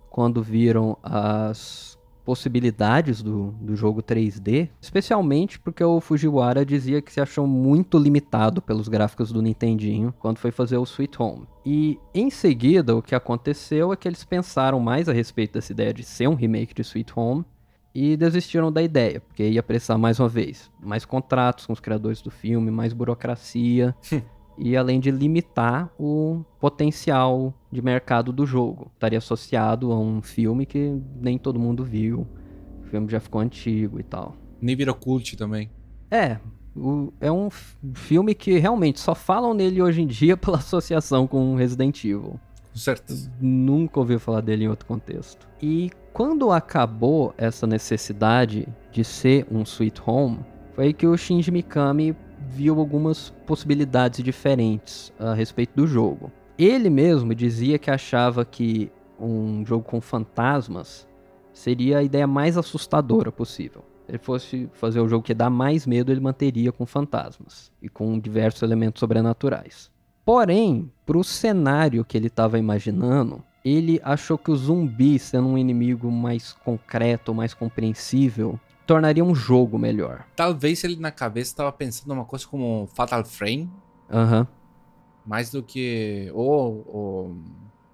quando 0.09 0.41
viram 0.41 0.97
as 1.03 1.99
possibilidades 2.23 3.21
do, 3.21 3.51
do 3.59 3.75
jogo 3.75 4.01
3D, 4.01 4.69
especialmente 4.81 5.59
porque 5.59 5.83
o 5.83 5.99
Fujiwara 5.99 6.65
dizia 6.65 7.01
que 7.01 7.11
se 7.11 7.19
achou 7.19 7.45
muito 7.45 7.99
limitado 7.99 8.61
pelos 8.61 8.87
gráficos 8.87 9.31
do 9.31 9.41
Nintendinho 9.41 10.13
quando 10.17 10.39
foi 10.39 10.51
fazer 10.51 10.77
o 10.77 10.83
Sweet 10.83 11.21
Home. 11.21 11.45
E 11.65 11.99
em 12.13 12.29
seguida, 12.29 12.95
o 12.95 13.01
que 13.01 13.13
aconteceu 13.13 13.91
é 13.91 13.97
que 13.97 14.07
eles 14.07 14.23
pensaram 14.23 14.79
mais 14.79 15.09
a 15.09 15.13
respeito 15.13 15.53
dessa 15.53 15.73
ideia 15.73 15.93
de 15.93 16.03
ser 16.03 16.27
um 16.27 16.33
remake 16.33 16.73
de 16.73 16.81
Sweet 16.81 17.11
Home 17.15 17.45
e 17.93 18.17
desistiram 18.17 18.71
da 18.71 18.81
ideia, 18.81 19.19
porque 19.19 19.47
ia 19.47 19.61
precisar 19.61 19.97
mais 19.97 20.19
uma 20.19 20.29
vez 20.29 20.71
mais 20.81 21.05
contratos 21.05 21.65
com 21.65 21.73
os 21.73 21.79
criadores 21.79 22.21
do 22.21 22.31
filme, 22.31 22.71
mais 22.71 22.93
burocracia 22.93 23.95
e 24.57 24.75
além 24.77 24.99
de 24.99 25.11
limitar 25.11 25.89
o 25.99 26.43
potencial 26.59 27.53
de 27.71 27.81
mercado 27.81 28.31
do 28.31 28.45
jogo. 28.45 28.91
Estaria 28.93 29.17
associado 29.17 29.91
a 29.91 29.99
um 29.99 30.21
filme 30.21 30.65
que 30.65 30.99
nem 31.21 31.37
todo 31.37 31.59
mundo 31.59 31.83
viu, 31.83 32.25
o 32.81 32.85
filme 32.87 33.09
já 33.09 33.19
ficou 33.19 33.41
antigo 33.41 33.99
e 33.99 34.03
tal. 34.03 34.35
Nem 34.61 34.75
virou 34.75 34.95
cult 34.95 35.35
também. 35.35 35.69
É, 36.09 36.37
o- 36.75 37.11
é 37.19 37.31
um 37.31 37.49
filme 37.93 38.33
que 38.33 38.57
realmente 38.57 38.99
só 38.99 39.13
falam 39.15 39.53
nele 39.53 39.81
hoje 39.81 40.01
em 40.01 40.07
dia 40.07 40.35
pela 40.37 40.57
associação 40.57 41.27
com 41.27 41.55
Resident 41.55 42.03
Evil. 42.03 42.39
Certeza. 42.73 43.31
Nunca 43.39 43.99
ouviu 43.99 44.19
falar 44.19 44.41
dele 44.41 44.65
em 44.65 44.67
outro 44.67 44.85
contexto. 44.85 45.47
E 45.61 45.89
quando 46.11 46.51
acabou 46.51 47.33
essa 47.37 47.65
necessidade 47.65 48.67
de 48.91 49.03
ser 49.03 49.47
um 49.49 49.61
Sweet 49.63 50.01
Home, 50.05 50.39
foi 50.73 50.85
aí 50.87 50.93
que 50.93 51.07
o 51.07 51.15
Shinji 51.17 51.51
Mikami 51.51 52.13
viu 52.49 52.79
algumas 52.79 53.29
possibilidades 53.45 54.23
diferentes 54.23 55.11
a 55.19 55.33
respeito 55.33 55.75
do 55.75 55.87
jogo. 55.87 56.31
Ele 56.57 56.89
mesmo 56.89 57.35
dizia 57.35 57.77
que 57.77 57.91
achava 57.91 58.45
que 58.45 58.91
um 59.19 59.65
jogo 59.65 59.83
com 59.83 59.99
fantasmas 59.99 61.07
seria 61.53 61.99
a 61.99 62.03
ideia 62.03 62.27
mais 62.27 62.57
assustadora 62.57 63.31
possível. 63.31 63.83
Se 64.05 64.11
ele 64.11 64.17
fosse 64.17 64.69
fazer 64.73 64.99
o 64.99 65.07
jogo 65.07 65.23
que 65.23 65.33
dá 65.33 65.49
mais 65.49 65.87
medo, 65.87 66.11
ele 66.11 66.19
manteria 66.19 66.71
com 66.71 66.85
fantasmas 66.85 67.71
e 67.81 67.89
com 67.89 68.19
diversos 68.19 68.61
elementos 68.61 68.99
sobrenaturais. 68.99 69.89
Porém, 70.23 70.91
pro 71.05 71.23
cenário 71.23 72.05
que 72.05 72.17
ele 72.17 72.27
estava 72.27 72.59
imaginando, 72.59 73.43
ele 73.63 73.99
achou 74.03 74.37
que 74.37 74.51
o 74.51 74.55
zumbi, 74.55 75.17
sendo 75.17 75.47
um 75.47 75.57
inimigo 75.57 76.11
mais 76.11 76.53
concreto, 76.53 77.33
mais 77.33 77.53
compreensível, 77.53 78.59
tornaria 78.85 79.23
um 79.23 79.35
jogo 79.35 79.77
melhor. 79.77 80.25
Talvez 80.35 80.83
ele 80.83 80.95
na 80.95 81.11
cabeça 81.11 81.51
estava 81.51 81.71
pensando 81.71 82.11
uma 82.11 82.25
coisa 82.25 82.47
como 82.47 82.87
Fatal 82.93 83.23
Frame, 83.25 83.71
Aham. 84.11 84.47
mais 85.25 85.51
do 85.51 85.63
que. 85.63 86.31
Ou. 86.33 86.85
ou... 86.87 87.35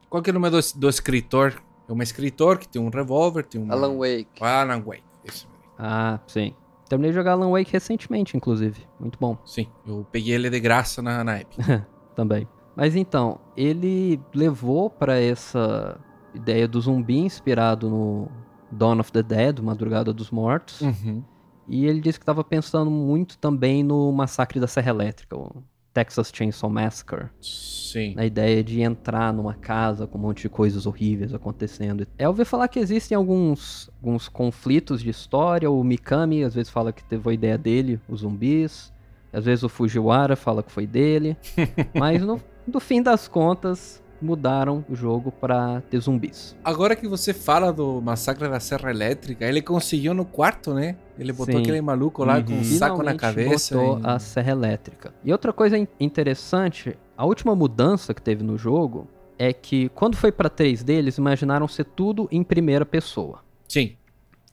Qual 0.10 0.21
que 0.21 0.29
é 0.29 0.31
o 0.31 0.33
nome 0.33 0.50
do, 0.50 0.60
do 0.75 0.89
escritor? 0.89 1.62
É 1.88 1.93
um 1.93 2.01
escritor 2.01 2.57
que 2.57 2.67
tem 2.67 2.81
um 2.81 2.89
revólver, 2.89 3.45
tem 3.45 3.62
um. 3.62 3.71
Alan 3.71 3.98
Wake. 3.98 4.41
Alan 4.41 4.81
Wake. 4.81 5.03
Esse 5.24 5.45
mesmo. 5.48 5.62
Ah, 5.77 6.19
sim. 6.27 6.53
Terminei 6.88 7.12
de 7.12 7.15
jogar 7.15 7.31
Alan 7.33 7.50
Wake 7.51 7.71
recentemente, 7.71 8.36
inclusive. 8.36 8.86
Muito 9.00 9.17
bom. 9.19 9.38
Sim, 9.45 9.67
eu 9.88 10.05
peguei 10.12 10.36
ele 10.36 10.50
de 10.50 10.60
graça 10.60 11.01
na, 11.01 11.24
na 11.24 11.39
Epic. 11.39 11.57
também. 12.15 12.48
Mas 12.75 12.95
então, 12.95 13.39
ele 13.55 14.19
levou 14.33 14.89
pra 14.89 15.17
essa 15.17 16.00
ideia 16.33 16.67
do 16.67 16.79
zumbi 16.81 17.19
inspirado 17.19 17.89
no 17.89 18.27
Dawn 18.71 18.99
of 18.99 19.11
the 19.11 19.23
Dead, 19.23 19.59
Madrugada 19.59 20.13
dos 20.13 20.31
Mortos. 20.31 20.81
Uhum. 20.81 21.23
E 21.67 21.85
ele 21.85 22.01
disse 22.01 22.19
que 22.19 22.23
estava 22.23 22.43
pensando 22.43 22.89
muito 22.89 23.37
também 23.37 23.83
no 23.83 24.11
Massacre 24.11 24.59
da 24.59 24.67
Serra 24.67 24.89
Elétrica, 24.89 25.37
o 25.37 25.63
Texas 25.93 26.31
Chainsaw 26.33 26.69
Massacre. 26.69 27.29
Sim. 27.39 28.15
Na 28.15 28.25
ideia 28.25 28.63
de 28.63 28.81
entrar 28.81 29.33
numa 29.33 29.53
casa 29.53 30.07
com 30.07 30.17
um 30.17 30.21
monte 30.21 30.43
de 30.43 30.49
coisas 30.49 30.85
horríveis 30.85 31.33
acontecendo. 31.33 32.07
É 32.17 32.27
ouvir 32.27 32.45
falar 32.45 32.67
que 32.67 32.79
existem 32.79 33.15
alguns, 33.15 33.89
alguns 34.01 34.27
conflitos 34.27 35.01
de 35.01 35.09
história. 35.09 35.69
O 35.69 35.83
Mikami 35.83 36.43
às 36.43 36.55
vezes 36.55 36.69
fala 36.69 36.93
que 36.93 37.03
teve 37.03 37.29
a 37.29 37.33
ideia 37.33 37.57
dele, 37.57 37.99
os 38.07 38.21
zumbis. 38.21 38.91
Às 39.33 39.45
vezes 39.45 39.63
o 39.63 39.69
Fujiwara 39.69 40.35
fala 40.35 40.63
que 40.63 40.71
foi 40.71 40.87
dele. 40.87 41.37
Mas 41.93 42.21
no, 42.21 42.41
no 42.65 42.79
fim 42.79 43.01
das 43.01 43.27
contas, 43.27 44.01
mudaram 44.23 44.85
o 44.89 44.95
jogo 44.95 45.31
pra 45.31 45.81
ter 45.89 45.99
zumbis. 45.99 46.55
Agora 46.63 46.95
que 46.95 47.07
você 47.07 47.33
fala 47.33 47.71
do 47.73 48.01
Massacre 48.01 48.47
da 48.47 48.59
Serra 48.59 48.89
Elétrica, 48.89 49.45
ele 49.45 49.61
conseguiu 49.61 50.13
no 50.13 50.25
quarto, 50.25 50.73
né? 50.73 50.95
Ele 51.17 51.31
botou 51.33 51.55
Sim. 51.55 51.61
aquele 51.61 51.81
maluco 51.81 52.23
lá 52.23 52.41
com 52.41 52.53
um 52.53 52.57
Uhum. 52.57 52.63
saco 52.63 53.03
na 53.03 53.11
Finalmente 53.13 53.19
cabeça. 53.19 53.75
botou 53.77 53.99
e- 53.99 54.01
a 54.03 54.19
serra 54.19 54.51
elétrica. 54.51 55.13
E 55.23 55.31
outra 55.31 55.51
coisa 55.53 55.77
in- 55.77 55.87
interessante, 55.99 56.97
a 57.17 57.25
última 57.25 57.55
mudança 57.55 58.13
que 58.13 58.21
teve 58.21 58.43
no 58.43 58.57
jogo 58.57 59.07
é 59.37 59.51
que 59.53 59.89
quando 59.89 60.15
foi 60.15 60.31
pra 60.31 60.49
3D, 60.49 60.93
eles 60.93 61.17
imaginaram 61.17 61.67
ser 61.67 61.83
tudo 61.85 62.27
em 62.31 62.43
primeira 62.43 62.85
pessoa. 62.85 63.39
Sim, 63.67 63.95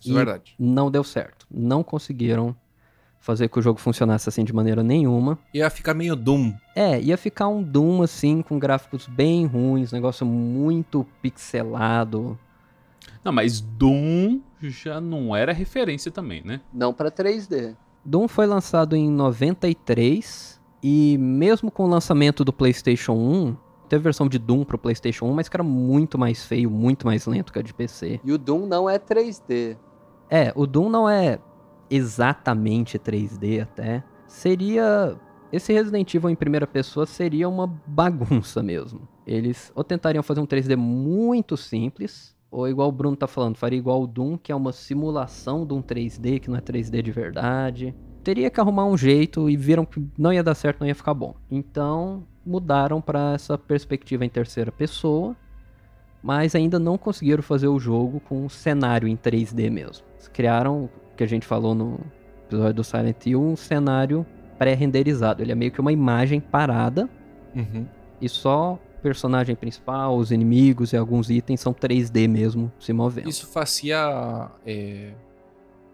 isso 0.01 0.11
é 0.13 0.15
verdade. 0.15 0.55
Não 0.59 0.91
deu 0.91 1.05
certo. 1.05 1.47
Não 1.51 1.83
conseguiram 1.83 2.55
fazer 3.21 3.49
que 3.49 3.59
o 3.59 3.63
jogo 3.63 3.79
funcionasse 3.79 4.29
assim 4.29 4.45
de 4.45 4.53
maneira 4.53 4.83
nenhuma. 4.83 5.39
Ia 5.53 5.71
ficar 5.71 5.95
meio 5.95 6.17
Doom. 6.17 6.55
É, 6.75 7.01
ia 7.01 7.17
ficar 7.17 7.49
um 7.49 7.63
Doom 7.63 8.03
assim, 8.03 8.43
com 8.43 8.59
gráficos 8.59 9.07
bem 9.07 9.47
ruins, 9.47 9.93
negócio 9.93 10.25
muito 10.25 11.07
pixelado. 11.21 12.39
Não, 13.25 13.33
mas 13.33 13.61
Doom 13.61 14.41
já 14.63 15.01
não 15.01 15.35
era 15.35 15.53
referência 15.53 16.11
também, 16.11 16.43
né? 16.45 16.61
Não 16.73 16.93
pra 16.93 17.11
3D. 17.11 17.77
Doom 18.05 18.29
foi 18.29 18.47
lançado 18.47 18.97
em 18.97 19.11
93 19.11 20.59
e 20.83 21.19
mesmo 21.19 21.71
com 21.71 21.85
o 21.85 21.89
lançamento 21.89 22.45
do 22.45 22.53
PlayStation 22.53 23.13
1, 23.13 23.57
teve 23.89 24.03
versão 24.03 24.29
de 24.29 24.39
Doom 24.39 24.65
pro 24.65 24.79
PlayStation 24.79 25.27
1, 25.27 25.35
mas 25.35 25.49
que 25.49 25.57
era 25.57 25.65
muito 25.65 26.19
mais 26.19 26.45
feio, 26.45 26.71
muito 26.71 27.07
mais 27.07 27.27
lento 27.27 27.53
que 27.53 27.59
a 27.59 27.63
de 27.63 27.75
PC. 27.75 28.21
E 28.25 28.33
o 28.33 28.39
Doom 28.39 28.67
não 28.67 28.89
é 28.89 28.99
3D. 28.99 29.77
É, 30.31 30.53
o 30.55 30.67
Doom 30.67 30.89
não 30.89 31.09
é 31.09 31.39
exatamente 31.91 32.99
3D 32.99 33.63
até. 33.63 34.03
Seria 34.27 35.17
esse 35.51 35.73
Resident 35.73 36.13
Evil 36.15 36.29
em 36.29 36.35
primeira 36.35 36.67
pessoa 36.67 37.07
seria 37.07 37.49
uma 37.49 37.67
bagunça 37.67 38.63
mesmo. 38.63 39.09
Eles 39.27 39.73
ou 39.75 39.83
tentariam 39.83 40.23
fazer 40.23 40.41
um 40.41 40.47
3D 40.47 40.77
muito 40.77 41.57
simples, 41.57 42.37
ou 42.51 42.69
igual 42.69 42.89
o 42.89 42.93
Bruno 42.93 43.17
tá 43.17 43.27
falando, 43.27 43.57
faria 43.57 43.79
igual 43.79 44.03
o 44.03 44.07
Doom, 44.07 44.37
que 44.37 44.53
é 44.53 44.55
uma 44.55 44.73
simulação 44.73 45.67
de 45.67 45.73
um 45.73 45.83
3D 45.83 46.41
que 46.41 46.51
não 46.51 46.59
é 46.59 46.61
3D 46.61 47.03
de 47.03 47.11
verdade. 47.11 47.95
Teria 48.23 48.51
que 48.51 48.61
arrumar 48.61 48.85
um 48.85 48.97
jeito 48.97 49.49
e 49.49 49.57
viram 49.57 49.87
que 49.87 50.05
não 50.19 50.33
ia 50.33 50.43
dar 50.43 50.55
certo, 50.55 50.81
não 50.81 50.87
ia 50.87 50.95
ficar 50.95 51.15
bom. 51.15 51.35
Então, 51.51 52.27
mudaram 52.45 53.01
para 53.01 53.33
essa 53.33 53.57
perspectiva 53.57 54.25
em 54.25 54.29
terceira 54.29 54.71
pessoa, 54.71 55.35
mas 56.23 56.55
ainda 56.55 56.79
não 56.79 56.99
conseguiram 56.99 57.43
fazer 57.43 57.69
o 57.69 57.79
jogo 57.79 58.21
com 58.21 58.45
um 58.45 58.49
cenário 58.49 59.09
em 59.09 59.17
3D 59.17 59.71
mesmo. 59.71 60.05
Eles 60.15 60.29
criaram, 60.29 60.91
que 61.19 61.25
a 61.25 61.27
gente 61.27 61.45
falou 61.45 61.75
no 61.75 61.99
episódio 62.47 62.75
do 62.75 62.85
Silent 62.85 63.27
Hill, 63.27 63.43
um 63.43 63.57
cenário 63.57 64.25
pré-renderizado. 64.57 65.43
Ele 65.43 65.53
é 65.53 65.55
meio 65.55 65.71
que 65.73 65.81
uma 65.81 65.93
imagem 65.93 66.41
parada 66.41 67.09
Uhum. 67.55 67.87
e 68.21 68.29
só 68.29 68.75
o 68.75 69.01
personagem 69.03 69.57
principal, 69.57 70.17
os 70.17 70.31
inimigos 70.31 70.93
e 70.93 70.97
alguns 70.97 71.29
itens 71.29 71.61
são 71.61 71.73
3D 71.75 72.29
mesmo 72.29 72.71
se 72.79 72.93
movendo. 72.93 73.29
Isso 73.29 73.47
fazia 73.49 74.51
é, 74.65 75.13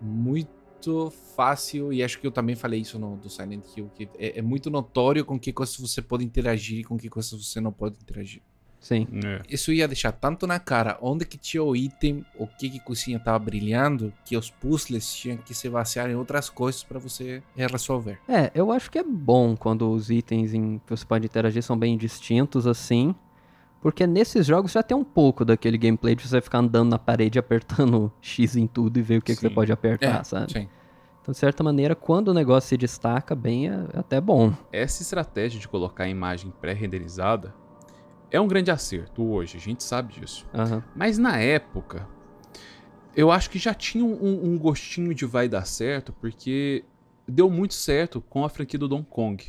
muito 0.00 1.10
fácil, 1.34 1.92
e 1.92 2.02
acho 2.02 2.20
que 2.20 2.26
eu 2.26 2.30
também 2.30 2.54
falei 2.54 2.80
isso 2.80 2.98
no 2.98 3.16
do 3.16 3.30
Silent 3.30 3.64
Hill, 3.74 3.90
que 3.94 4.08
é, 4.18 4.38
é 4.38 4.42
muito 4.42 4.70
notório 4.70 5.24
com 5.24 5.38
que 5.38 5.52
coisas 5.52 5.76
você 5.78 6.02
pode 6.02 6.24
interagir 6.24 6.80
e 6.80 6.84
com 6.84 6.98
que 6.98 7.08
coisas 7.08 7.32
você 7.32 7.60
não 7.60 7.72
pode 7.72 7.96
interagir. 7.96 8.42
Sim. 8.84 9.08
É. 9.24 9.40
Isso 9.48 9.72
ia 9.72 9.88
deixar 9.88 10.12
tanto 10.12 10.46
na 10.46 10.60
cara 10.60 10.98
onde 11.00 11.24
que 11.24 11.38
tinha 11.38 11.62
o 11.62 11.74
item, 11.74 12.22
o 12.38 12.46
que 12.46 12.68
que 12.68 12.76
a 12.78 12.82
cozinha 12.82 13.18
tava 13.18 13.38
brilhando, 13.38 14.12
que 14.26 14.36
os 14.36 14.50
puzzles 14.50 15.10
tinham 15.14 15.38
que 15.38 15.54
se 15.54 15.70
basear 15.70 16.10
em 16.10 16.14
outras 16.14 16.50
coisas 16.50 16.84
para 16.84 16.98
você 16.98 17.42
é, 17.56 17.66
resolver. 17.66 18.18
É, 18.28 18.50
eu 18.54 18.70
acho 18.70 18.90
que 18.90 18.98
é 18.98 19.02
bom 19.02 19.56
quando 19.56 19.90
os 19.90 20.10
itens 20.10 20.52
em 20.52 20.78
que 20.80 20.90
você 20.94 21.02
pode 21.06 21.24
interagir 21.24 21.62
são 21.62 21.78
bem 21.78 21.96
distintos 21.96 22.66
assim. 22.66 23.14
Porque 23.80 24.06
nesses 24.06 24.44
jogos 24.46 24.72
já 24.72 24.82
tem 24.82 24.94
um 24.94 25.02
pouco 25.04 25.46
daquele 25.46 25.78
gameplay 25.78 26.14
de 26.14 26.28
você 26.28 26.42
ficar 26.42 26.58
andando 26.58 26.90
na 26.90 26.98
parede 26.98 27.38
apertando 27.40 28.12
X 28.20 28.54
em 28.54 28.66
tudo 28.66 28.98
e 28.98 29.02
ver 29.02 29.16
o 29.18 29.22
que, 29.22 29.34
que 29.34 29.40
você 29.40 29.48
pode 29.48 29.72
apertar, 29.72 30.20
É, 30.20 30.24
sabe? 30.24 30.52
sim. 30.52 30.68
Então, 31.22 31.32
de 31.32 31.38
certa 31.38 31.64
maneira, 31.64 31.94
quando 31.94 32.28
o 32.28 32.34
negócio 32.34 32.68
se 32.68 32.76
destaca 32.76 33.34
bem, 33.34 33.68
é 33.70 33.78
até 33.94 34.20
bom. 34.20 34.52
Essa 34.70 35.00
estratégia 35.02 35.58
de 35.58 35.66
colocar 35.66 36.04
a 36.04 36.08
imagem 36.10 36.52
pré-renderizada 36.60 37.54
é 38.34 38.40
um 38.40 38.48
grande 38.48 38.70
acerto 38.70 39.22
hoje, 39.22 39.56
a 39.56 39.60
gente 39.60 39.82
sabe 39.84 40.12
disso. 40.14 40.46
Aham. 40.52 40.82
Mas 40.96 41.18
na 41.18 41.38
época, 41.38 42.08
eu 43.16 43.30
acho 43.30 43.48
que 43.48 43.58
já 43.58 43.72
tinha 43.72 44.04
um, 44.04 44.44
um 44.54 44.58
gostinho 44.58 45.14
de 45.14 45.24
vai 45.24 45.48
dar 45.48 45.64
certo, 45.64 46.12
porque 46.12 46.84
deu 47.28 47.48
muito 47.48 47.74
certo 47.74 48.20
com 48.20 48.44
a 48.44 48.48
franquia 48.48 48.78
do 48.78 48.88
Donkey 48.88 49.08
Kong. 49.10 49.44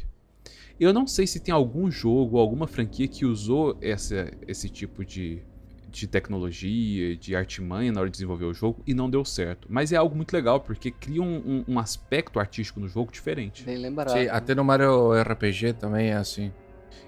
Eu 0.79 0.93
não 0.93 1.07
sei 1.07 1.25
se 1.25 1.39
tem 1.39 1.53
algum 1.53 1.89
jogo, 1.89 2.37
alguma 2.37 2.67
franquia 2.67 3.07
que 3.07 3.25
usou 3.25 3.77
essa, 3.81 4.31
esse 4.47 4.69
tipo 4.69 5.03
de, 5.03 5.41
de 5.89 6.05
tecnologia, 6.05 7.15
de 7.17 7.35
artimanha 7.35 7.91
na 7.91 8.01
hora 8.01 8.09
de 8.09 8.13
desenvolver 8.13 8.45
o 8.45 8.53
jogo 8.53 8.83
e 8.85 8.93
não 8.93 9.09
deu 9.09 9.25
certo. 9.25 9.67
Mas 9.71 9.91
é 9.91 9.95
algo 9.95 10.15
muito 10.15 10.31
legal, 10.33 10.59
porque 10.59 10.91
cria 10.91 11.21
um, 11.23 11.37
um- 11.37 11.65
um 11.69 11.79
aspecto 11.79 12.39
artístico 12.39 12.79
no 12.79 12.87
jogo 12.87 13.11
diferente. 13.11 13.63
Bem 13.63 13.77
lembrado. 13.77 14.11
Sim, 14.15 14.27
até 14.27 14.53
no 14.53 14.63
Mario 14.63 15.13
RPG 15.13 15.73
também 15.73 16.09
é 16.09 16.15
assim. 16.17 16.51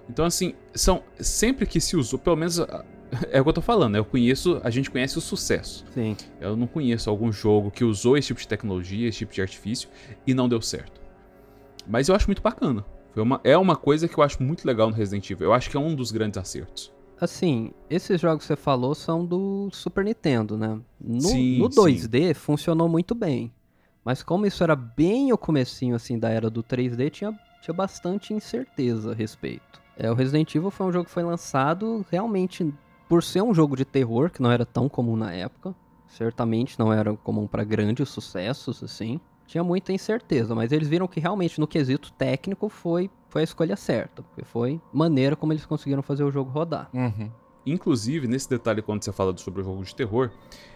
Então, 0.09 0.25
assim, 0.25 0.53
são 0.73 1.03
sempre 1.19 1.65
que 1.65 1.81
se 1.81 1.95
usou, 1.95 2.17
pelo 2.17 2.35
menos 2.35 2.59
ah, 2.59 2.85
é 3.31 3.39
o 3.39 3.43
que 3.43 3.49
eu 3.49 3.53
tô 3.53 3.61
falando, 3.61 3.93
né? 3.93 3.99
Eu 3.99 4.05
conheço, 4.05 4.59
a 4.63 4.69
gente 4.69 4.89
conhece 4.89 5.17
o 5.17 5.21
sucesso. 5.21 5.85
Sim. 5.93 6.15
Eu 6.39 6.55
não 6.55 6.67
conheço 6.67 7.09
algum 7.09 7.31
jogo 7.31 7.71
que 7.71 7.83
usou 7.83 8.17
esse 8.17 8.27
tipo 8.27 8.39
de 8.39 8.47
tecnologia, 8.47 9.07
esse 9.07 9.19
tipo 9.19 9.33
de 9.33 9.41
artifício 9.41 9.89
e 10.25 10.33
não 10.33 10.47
deu 10.49 10.61
certo. 10.61 11.01
Mas 11.87 12.09
eu 12.09 12.15
acho 12.15 12.27
muito 12.27 12.41
bacana. 12.41 12.85
Uma, 13.15 13.41
é 13.43 13.57
uma 13.57 13.75
coisa 13.75 14.07
que 14.07 14.17
eu 14.17 14.23
acho 14.23 14.43
muito 14.43 14.65
legal 14.65 14.89
no 14.89 14.95
Resident 14.95 15.29
Evil. 15.29 15.47
Eu 15.47 15.53
acho 15.53 15.69
que 15.69 15.77
é 15.77 15.79
um 15.79 15.95
dos 15.95 16.11
grandes 16.11 16.37
acertos. 16.37 16.93
Assim, 17.19 17.71
esses 17.89 18.21
jogos 18.21 18.43
que 18.43 18.47
você 18.47 18.55
falou 18.55 18.93
são 18.93 19.25
do 19.25 19.69
Super 19.71 20.05
Nintendo, 20.05 20.55
né? 20.55 20.79
No, 21.01 21.21
Sim, 21.21 21.57
no 21.57 21.71
sim. 21.71 21.81
2D 21.81 22.35
funcionou 22.35 22.87
muito 22.87 23.15
bem. 23.15 23.51
Mas 24.05 24.21
como 24.21 24.45
isso 24.45 24.63
era 24.63 24.75
bem 24.75 25.33
o 25.33 25.37
comecinho 25.37 25.95
assim 25.95 26.19
da 26.19 26.29
era 26.29 26.49
do 26.49 26.63
3D, 26.63 27.09
tinha, 27.09 27.37
tinha 27.67 27.75
bastante 27.75 28.33
incerteza 28.33 29.11
a 29.11 29.13
respeito. 29.13 29.81
É, 29.97 30.09
o 30.09 30.13
Resident 30.13 30.55
Evil 30.55 30.71
foi 30.71 30.85
um 30.85 30.91
jogo 30.91 31.05
que 31.05 31.11
foi 31.11 31.23
lançado 31.23 32.05
realmente 32.09 32.73
por 33.09 33.21
ser 33.23 33.41
um 33.41 33.53
jogo 33.53 33.75
de 33.75 33.83
terror, 33.83 34.29
que 34.29 34.41
não 34.41 34.51
era 34.51 34.65
tão 34.65 34.87
comum 34.87 35.15
na 35.17 35.33
época. 35.33 35.75
Certamente 36.07 36.79
não 36.79 36.93
era 36.93 37.13
comum 37.17 37.45
para 37.45 37.63
grandes 37.63 38.07
sucessos, 38.09 38.81
assim. 38.81 39.19
Tinha 39.45 39.63
muita 39.63 39.91
incerteza, 39.91 40.55
mas 40.55 40.71
eles 40.71 40.87
viram 40.87 41.07
que 41.07 41.19
realmente 41.19 41.59
no 41.59 41.67
quesito 41.67 42.11
técnico 42.13 42.69
foi, 42.69 43.09
foi 43.29 43.41
a 43.41 43.43
escolha 43.43 43.75
certa. 43.75 44.21
Porque 44.21 44.43
foi 44.45 44.79
maneira 44.93 45.35
como 45.35 45.51
eles 45.51 45.65
conseguiram 45.65 46.01
fazer 46.01 46.23
o 46.23 46.31
jogo 46.31 46.51
rodar. 46.51 46.89
Uhum. 46.93 47.29
Inclusive, 47.65 48.27
nesse 48.27 48.49
detalhe, 48.49 48.81
quando 48.81 49.03
você 49.03 49.11
fala 49.11 49.35
sobre 49.37 49.61
o 49.61 49.63
jogo 49.63 49.83
de 49.83 49.93
terror, 49.93 50.31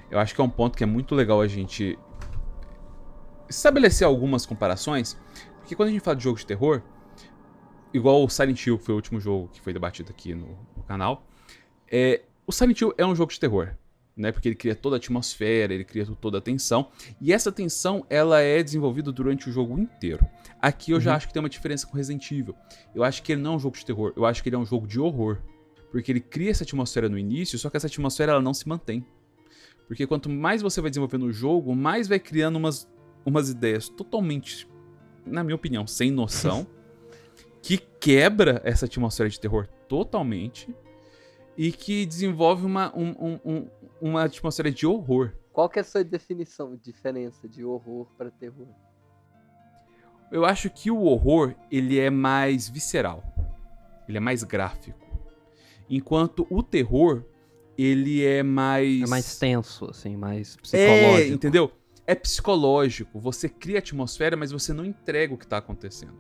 eu 0.10 0.20
acho 0.20 0.36
que 0.36 0.42
é 0.42 0.44
um 0.44 0.50
ponto 0.50 0.78
que 0.78 0.84
é 0.84 0.88
muito 0.88 1.16
legal 1.16 1.40
a 1.40 1.48
gente 1.48 1.98
estabelecer 3.48 4.08
algumas 4.08 4.46
comparações. 4.46 5.18
Porque 5.72 5.78
quando 5.78 5.88
a 5.88 5.92
gente 5.94 6.02
fala 6.02 6.18
de 6.18 6.24
jogo 6.26 6.38
de 6.38 6.46
terror, 6.46 6.82
igual 7.94 8.22
o 8.22 8.28
Silent 8.30 8.66
Hill, 8.68 8.78
que 8.78 8.84
foi 8.84 8.94
o 8.94 8.98
último 8.98 9.22
jogo 9.22 9.48
que 9.48 9.62
foi 9.62 9.72
debatido 9.72 10.12
aqui 10.12 10.36
no, 10.36 10.48
no 10.76 10.84
canal, 10.84 11.26
é, 11.90 12.24
o 12.46 12.52
Silent 12.52 12.82
Hill 12.82 12.94
é 12.98 13.06
um 13.06 13.16
jogo 13.16 13.32
de 13.32 13.40
terror. 13.40 13.70
Né, 14.18 14.30
porque 14.34 14.50
ele 14.50 14.56
cria 14.56 14.76
toda 14.76 14.98
a 14.98 15.00
atmosfera, 15.00 15.74
ele 15.74 15.86
cria 15.86 16.06
toda 16.06 16.40
a 16.40 16.42
tensão. 16.42 16.90
E 17.22 17.32
essa 17.32 17.50
tensão, 17.54 18.06
ela 18.10 18.42
é 18.42 18.62
desenvolvida 18.62 19.10
durante 19.14 19.50
o 19.50 19.52
jogo 19.54 19.80
inteiro. 19.80 20.28
Aqui 20.62 20.92
eu 20.92 21.00
já 21.00 21.12
Uhum. 21.12 21.16
acho 21.18 21.28
que 21.28 21.34
tem 21.34 21.42
uma 21.42 21.48
diferença 21.48 21.88
com 21.88 21.96
Resident 21.96 22.30
Evil. 22.30 22.54
Eu 22.94 23.06
acho 23.06 23.24
que 23.24 23.32
ele 23.32 23.42
não 23.42 23.54
é 23.54 23.56
um 23.56 23.60
jogo 23.60 23.78
de 23.78 23.86
terror, 23.86 24.12
eu 24.18 24.26
acho 24.26 24.44
que 24.44 24.50
ele 24.50 24.58
é 24.58 24.60
um 24.60 24.66
jogo 24.66 24.86
de 24.86 25.00
horror. 25.00 25.38
Porque 25.90 26.12
ele 26.12 26.20
cria 26.20 26.52
essa 26.52 26.66
atmosfera 26.66 27.08
no 27.08 27.18
início, 27.18 27.58
só 27.58 27.70
que 27.70 27.78
essa 27.78 27.88
atmosfera 27.88 28.34
ela 28.34 28.42
não 28.42 28.54
se 28.54 28.68
mantém. 28.68 29.06
Porque 29.88 30.06
quanto 30.06 30.30
mais 30.30 30.62
você 30.62 30.82
vai 30.82 30.92
desenvolvendo 30.92 31.24
o 31.28 31.32
jogo, 31.32 31.74
mais 31.74 32.10
vai 32.10 32.20
criando 32.20 32.58
umas, 32.58 32.88
umas 33.26 33.50
ideias 33.50 33.88
totalmente, 33.88 34.68
na 35.26 35.44
minha 35.44 35.56
opinião, 35.56 35.86
sem 35.88 36.12
noção, 36.12 36.66
que 37.62 37.78
quebra 37.78 38.62
essa 38.64 38.86
atmosfera 38.86 39.30
de 39.30 39.40
terror 39.40 39.68
totalmente 39.88 40.74
e 41.58 41.72
que 41.72 42.06
desenvolve 42.06 42.66
uma, 42.66 42.96
um- 42.98 43.16
um- 43.20 43.40
um- 43.46 43.68
uma 44.02 44.24
atmosfera 44.24 44.72
de 44.72 44.88
horror. 44.88 45.34
Qual 45.54 45.70
que 45.70 45.78
é 45.80 45.82
a 45.82 45.86
sua 45.86 46.04
definição, 46.04 46.76
diferença 46.82 47.48
de 47.48 47.64
horror 47.64 48.08
para 48.18 48.32
terror? 48.32 48.68
Eu 50.32 50.46
acho 50.46 50.70
que 50.70 50.90
o 50.90 51.02
horror, 51.04 51.54
ele 51.70 52.00
é 52.00 52.10
mais 52.10 52.70
visceral. 52.70 53.22
Ele 54.08 54.18
é 54.18 54.22
mais 54.22 54.44
gráfico. 54.44 54.98
Enquanto 55.90 56.48
o 56.50 56.64
terror, 56.64 57.26
ele 57.78 58.24
é 58.26 58.42
mais... 58.42 59.02
É 59.02 59.08
mais 59.08 59.38
tenso, 59.38 59.86
assim, 59.90 60.16
mais 60.16 60.56
É, 60.56 60.62
psicológico. 60.62 61.34
entendeu? 61.34 61.72
É 62.06 62.16
psicológico. 62.16 63.20
Você 63.20 63.48
cria 63.48 63.80
atmosfera, 63.80 64.36
mas 64.36 64.52
você 64.52 64.74
não 64.74 64.86
entrega 64.86 65.34
o 65.34 65.38
que 65.38 65.48
tá 65.48 65.58
acontecendo. 65.58 66.18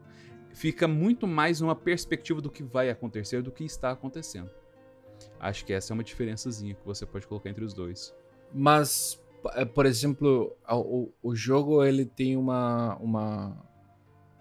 Fica 0.54 0.88
muito 0.88 1.26
mais 1.28 1.62
numa 1.62 1.76
perspectiva 1.76 2.41
do 2.41 2.52
que 2.52 2.63
vai 2.63 2.89
acontecer 2.89 3.41
do 3.41 3.52
que 3.52 3.63
está 3.63 3.91
acontecendo. 3.91 4.50
Acho 5.39 5.65
que 5.65 5.74
essa 5.74 5.91
é 5.91 5.94
uma 5.94 6.04
diferençazinha 6.04 6.76
que 6.76 6.86
você 6.86 7.06
pode 7.06 7.26
colocar 7.28 7.50
entre 7.50 7.63
os 7.63 7.74
dois. 7.74 8.13
Mas, 8.54 9.20
eh, 9.56 9.65
por 9.65 9.86
exemplo, 9.86 10.56
o, 10.70 11.10
o 11.22 11.36
jogo 11.36 11.84
ele 11.84 12.06
tem 12.06 12.36
uma, 12.36 12.96
uma. 12.98 13.58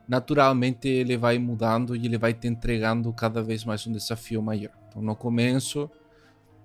Naturalmente 0.09 0.89
ele 0.89 1.17
vai 1.17 1.39
mudando 1.39 1.95
e 1.95 2.05
ele 2.05 2.19
vai 2.19 2.35
te 2.35 2.49
entregando 2.49 3.13
cada 3.13 3.43
vez 3.43 3.65
mais 3.65 3.87
um 3.87 3.93
desafio 3.93 4.43
maior. 4.43 4.73
Então 4.89 5.01
no 5.01 5.15
começo 5.15 5.89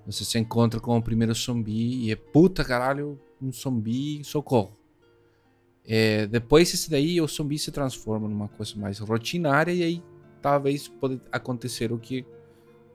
você 0.06 0.24
se 0.24 0.38
encontra 0.38 0.80
com 0.80 0.96
o 0.98 1.02
primeiro 1.02 1.34
zumbi 1.34 2.06
e 2.06 2.12
é 2.12 2.16
puta 2.16 2.64
caralho, 2.64 3.20
um 3.42 3.52
zumbi, 3.52 4.24
socorro. 4.24 4.74
É, 5.88 6.26
depois 6.28 6.74
esse 6.74 6.90
daí 6.90 7.22
o 7.22 7.28
zumbi 7.28 7.60
se 7.60 7.72
transforma 7.72 8.28
numa 8.28 8.48
coisa 8.48 8.76
mais 8.76 9.00
rotinária 9.00 9.72
e 9.72 9.84
aí 9.84 10.04
talvez 10.42 10.88
pode 10.88 11.22
acontecer 11.32 11.92
o 11.92 12.00
que 12.00 12.26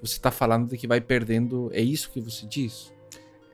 você 0.02 0.18
tá 0.18 0.30
falando 0.30 0.68
de 0.68 0.76
que 0.76 0.86
vai 0.86 1.00
perdendo. 1.00 1.70
É 1.72 1.80
isso 1.80 2.10
que 2.10 2.20
você 2.20 2.46
diz? 2.46 2.92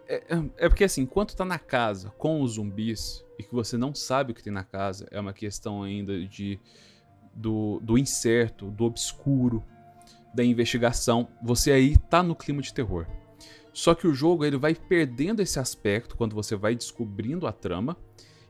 É, 0.08 0.22
é 0.56 0.68
porque 0.68 0.84
assim, 0.84 1.02
enquanto 1.02 1.36
tá 1.36 1.44
na 1.44 1.58
casa 1.58 2.10
com 2.16 2.40
os 2.40 2.52
zumbis 2.52 3.24
e 3.38 3.42
que 3.42 3.52
você 3.52 3.76
não 3.76 3.94
sabe 3.94 4.32
o 4.32 4.34
que 4.34 4.42
tem 4.42 4.52
na 4.52 4.64
casa, 4.64 5.06
é 5.10 5.20
uma 5.20 5.32
questão 5.32 5.82
ainda 5.82 6.26
de 6.26 6.58
do, 7.34 7.80
do 7.82 7.98
incerto, 7.98 8.70
do 8.70 8.84
obscuro, 8.84 9.62
da 10.34 10.42
investigação. 10.44 11.28
Você 11.42 11.72
aí 11.72 11.96
tá 11.96 12.22
no 12.22 12.34
clima 12.34 12.62
de 12.62 12.72
terror. 12.72 13.06
Só 13.76 13.94
que 13.94 14.06
o 14.06 14.14
jogo 14.14 14.42
ele 14.42 14.56
vai 14.56 14.74
perdendo 14.74 15.42
esse 15.42 15.58
aspecto 15.58 16.16
quando 16.16 16.34
você 16.34 16.56
vai 16.56 16.74
descobrindo 16.74 17.46
a 17.46 17.52
trama 17.52 17.94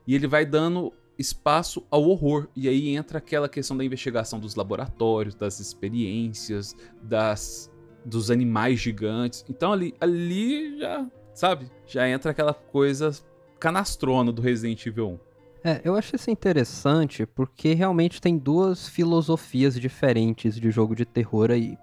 e 0.07 0.15
ele 0.15 0.29
vai 0.29 0.47
dando 0.47 0.93
espaço 1.19 1.85
ao 1.91 2.05
horror. 2.05 2.47
E 2.55 2.69
aí 2.69 2.95
entra 2.95 3.19
aquela 3.19 3.49
questão 3.49 3.77
da 3.77 3.85
investigação 3.85 4.39
dos 4.39 4.55
laboratórios, 4.55 5.35
das 5.35 5.59
experiências, 5.59 6.77
das 7.03 7.69
dos 8.05 8.31
animais 8.31 8.79
gigantes. 8.79 9.45
Então 9.51 9.73
ali, 9.73 9.97
ali 10.01 10.79
já, 10.79 11.05
sabe? 11.35 11.73
Já 11.89 12.09
entra 12.09 12.31
aquela 12.31 12.55
coisa 12.55 13.11
canastrona 13.59 14.31
do 14.31 14.41
Resident 14.41 14.87
Evil 14.87 15.19
1. 15.65 15.71
É, 15.71 15.81
eu 15.83 15.97
acho 15.97 16.15
isso 16.15 16.31
interessante 16.31 17.27
porque 17.27 17.75
realmente 17.75 18.21
tem 18.21 18.39
duas 18.39 18.89
filosofias 18.89 19.75
diferentes 19.75 20.55
de 20.55 20.71
jogo 20.71 20.95
de 20.95 21.05
terror 21.05 21.51
aí. 21.51 21.77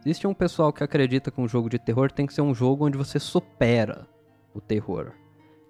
Existe 0.00 0.26
um 0.26 0.32
pessoal 0.32 0.72
que 0.72 0.82
acredita 0.82 1.30
que 1.30 1.40
um 1.40 1.46
jogo 1.46 1.68
de 1.68 1.78
terror 1.78 2.10
tem 2.10 2.26
que 2.26 2.32
ser 2.32 2.40
um 2.40 2.54
jogo 2.54 2.86
onde 2.86 2.96
você 2.96 3.18
supera 3.18 4.08
o 4.54 4.60
terror. 4.60 5.12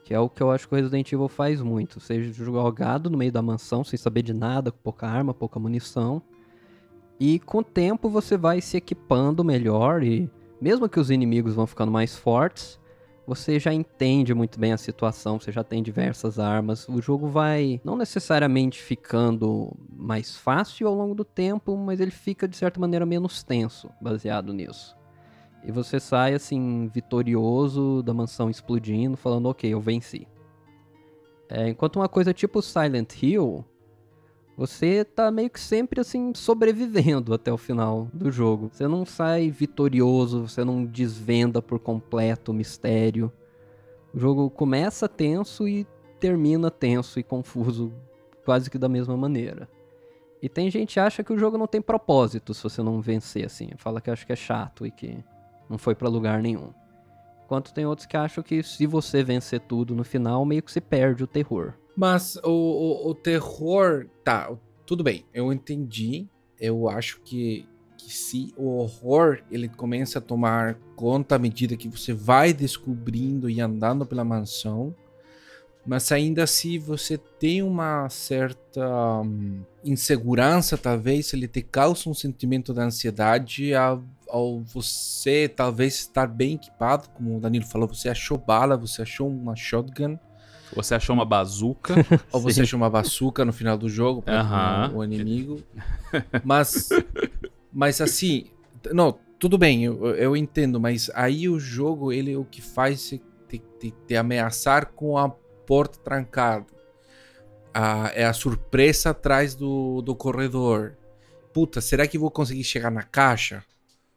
Que 0.04 0.14
é 0.14 0.20
o 0.20 0.28
que 0.28 0.40
eu 0.40 0.50
acho 0.50 0.68
que 0.68 0.74
o 0.74 0.76
Resident 0.76 1.12
Evil 1.12 1.28
faz 1.28 1.60
muito. 1.60 1.98
Seja 1.98 2.32
jogado 2.32 3.10
no 3.10 3.18
meio 3.18 3.32
da 3.32 3.42
mansão, 3.42 3.84
sem 3.84 3.98
saber 3.98 4.22
de 4.22 4.32
nada, 4.32 4.70
com 4.70 4.78
pouca 4.78 5.06
arma, 5.06 5.34
pouca 5.34 5.58
munição. 5.58 6.22
E 7.18 7.38
com 7.40 7.58
o 7.58 7.64
tempo 7.64 8.08
você 8.08 8.36
vai 8.36 8.60
se 8.60 8.76
equipando 8.76 9.44
melhor 9.44 10.02
e 10.02 10.30
mesmo 10.60 10.88
que 10.88 10.98
os 10.98 11.10
inimigos 11.10 11.54
vão 11.54 11.66
ficando 11.66 11.92
mais 11.92 12.16
fortes, 12.16 12.79
você 13.30 13.60
já 13.60 13.72
entende 13.72 14.34
muito 14.34 14.58
bem 14.58 14.72
a 14.72 14.76
situação, 14.76 15.38
você 15.38 15.52
já 15.52 15.62
tem 15.62 15.84
diversas 15.84 16.40
armas. 16.40 16.88
O 16.88 17.00
jogo 17.00 17.28
vai 17.28 17.80
não 17.84 17.96
necessariamente 17.96 18.82
ficando 18.82 19.72
mais 19.88 20.36
fácil 20.36 20.88
ao 20.88 20.96
longo 20.96 21.14
do 21.14 21.24
tempo, 21.24 21.76
mas 21.76 22.00
ele 22.00 22.10
fica 22.10 22.48
de 22.48 22.56
certa 22.56 22.80
maneira 22.80 23.06
menos 23.06 23.44
tenso, 23.44 23.88
baseado 24.00 24.52
nisso. 24.52 24.96
E 25.62 25.70
você 25.70 26.00
sai 26.00 26.34
assim 26.34 26.90
vitorioso 26.92 28.02
da 28.02 28.12
mansão 28.12 28.50
explodindo, 28.50 29.16
falando: 29.16 29.48
"OK, 29.48 29.72
eu 29.72 29.80
venci". 29.80 30.26
É, 31.48 31.68
enquanto 31.68 32.00
uma 32.00 32.08
coisa 32.08 32.34
tipo 32.34 32.60
Silent 32.60 33.22
Hill, 33.22 33.64
você 34.60 35.06
tá 35.06 35.30
meio 35.30 35.48
que 35.48 35.58
sempre 35.58 36.02
assim 36.02 36.34
sobrevivendo 36.34 37.32
até 37.32 37.50
o 37.50 37.56
final 37.56 38.10
do 38.12 38.30
jogo. 38.30 38.68
Você 38.70 38.86
não 38.86 39.06
sai 39.06 39.50
vitorioso, 39.50 40.46
você 40.46 40.62
não 40.62 40.84
desvenda 40.84 41.62
por 41.62 41.78
completo 41.78 42.50
o 42.50 42.54
mistério. 42.54 43.32
O 44.12 44.18
jogo 44.18 44.50
começa 44.50 45.08
tenso 45.08 45.66
e 45.66 45.86
termina 46.18 46.70
tenso 46.70 47.18
e 47.18 47.22
confuso 47.22 47.90
quase 48.44 48.68
que 48.68 48.76
da 48.76 48.86
mesma 48.86 49.16
maneira. 49.16 49.66
E 50.42 50.48
tem 50.48 50.70
gente 50.70 50.92
que 50.92 51.00
acha 51.00 51.24
que 51.24 51.32
o 51.32 51.38
jogo 51.38 51.56
não 51.56 51.66
tem 51.66 51.80
propósito 51.80 52.52
se 52.52 52.62
você 52.62 52.82
não 52.82 53.00
vencer 53.00 53.46
assim. 53.46 53.70
Fala 53.78 53.98
que 53.98 54.10
acha 54.10 54.26
que 54.26 54.32
é 54.34 54.36
chato 54.36 54.84
e 54.84 54.90
que 54.90 55.24
não 55.70 55.78
foi 55.78 55.94
para 55.94 56.06
lugar 56.06 56.42
nenhum. 56.42 56.68
Enquanto 57.46 57.72
tem 57.72 57.86
outros 57.86 58.04
que 58.04 58.14
acham 58.14 58.44
que 58.44 58.62
se 58.62 58.86
você 58.86 59.24
vencer 59.24 59.60
tudo 59.60 59.94
no 59.94 60.04
final, 60.04 60.44
meio 60.44 60.62
que 60.62 60.70
se 60.70 60.82
perde 60.82 61.24
o 61.24 61.26
terror. 61.26 61.72
Mas 61.96 62.36
o, 62.36 62.48
o, 62.48 63.10
o 63.10 63.14
terror. 63.14 64.06
Tá, 64.24 64.50
tudo 64.86 65.04
bem, 65.04 65.24
eu 65.32 65.52
entendi. 65.52 66.26
Eu 66.58 66.88
acho 66.88 67.20
que, 67.22 67.66
que 67.96 68.12
se 68.12 68.52
o 68.56 68.76
horror 68.78 69.42
ele 69.50 69.68
começa 69.68 70.18
a 70.18 70.22
tomar 70.22 70.74
conta 70.94 71.36
à 71.36 71.38
medida 71.38 71.76
que 71.76 71.88
você 71.88 72.12
vai 72.12 72.52
descobrindo 72.52 73.48
e 73.48 73.60
andando 73.60 74.04
pela 74.04 74.24
mansão. 74.24 74.94
Mas 75.86 76.12
ainda 76.12 76.44
assim 76.44 76.78
você 76.78 77.16
tem 77.16 77.62
uma 77.62 78.08
certa 78.10 79.22
hum, 79.22 79.62
insegurança, 79.82 80.76
talvez, 80.76 81.32
ele 81.32 81.48
te 81.48 81.62
causa 81.62 82.08
um 82.08 82.14
sentimento 82.14 82.74
de 82.74 82.80
ansiedade 82.80 83.74
ao, 83.74 84.04
ao 84.28 84.60
você 84.60 85.48
talvez 85.48 85.94
estar 85.94 86.26
bem 86.26 86.54
equipado, 86.54 87.08
como 87.10 87.36
o 87.36 87.40
Danilo 87.40 87.66
falou, 87.66 87.88
você 87.88 88.10
achou 88.10 88.36
bala, 88.36 88.76
você 88.76 89.02
achou 89.02 89.28
uma 89.28 89.56
shotgun. 89.56 90.18
Você 90.74 90.94
achou 90.94 91.14
uma 91.14 91.24
bazuca. 91.24 91.94
Ou 92.32 92.40
você 92.40 92.62
achou 92.62 92.76
uma 92.76 92.90
bazuca 92.90 93.44
no 93.44 93.52
final 93.52 93.76
do 93.76 93.88
jogo 93.88 94.22
para 94.22 94.40
Aham. 94.40 94.92
o 94.94 95.02
inimigo. 95.04 95.62
Mas, 96.44 96.88
mas 97.72 98.00
assim, 98.00 98.46
não, 98.92 99.18
tudo 99.38 99.58
bem, 99.58 99.84
eu, 99.84 100.06
eu 100.14 100.36
entendo, 100.36 100.78
mas 100.80 101.10
aí 101.14 101.48
o 101.48 101.58
jogo, 101.58 102.12
ele 102.12 102.36
o 102.36 102.44
que 102.44 102.60
faz 102.62 103.12
é 103.12 103.18
te, 103.48 103.58
te- 103.78 103.94
te 104.06 104.16
ameaçar 104.16 104.86
com 104.92 105.16
a 105.18 105.28
porta 105.28 105.98
trancada. 105.98 106.66
A- 107.72 108.10
é 108.14 108.24
a 108.24 108.32
surpresa 108.32 109.10
atrás 109.10 109.54
do, 109.54 110.02
do 110.02 110.14
corredor. 110.14 110.96
Puta, 111.52 111.80
será 111.80 112.06
que 112.06 112.18
vou 112.18 112.30
conseguir 112.30 112.64
chegar 112.64 112.90
na 112.90 113.02
caixa? 113.02 113.64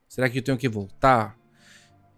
Será 0.08 0.30
que 0.30 0.39
eu 0.39 0.44
tenho 0.44 0.58
que 0.58 0.70
voltar? 0.70 1.38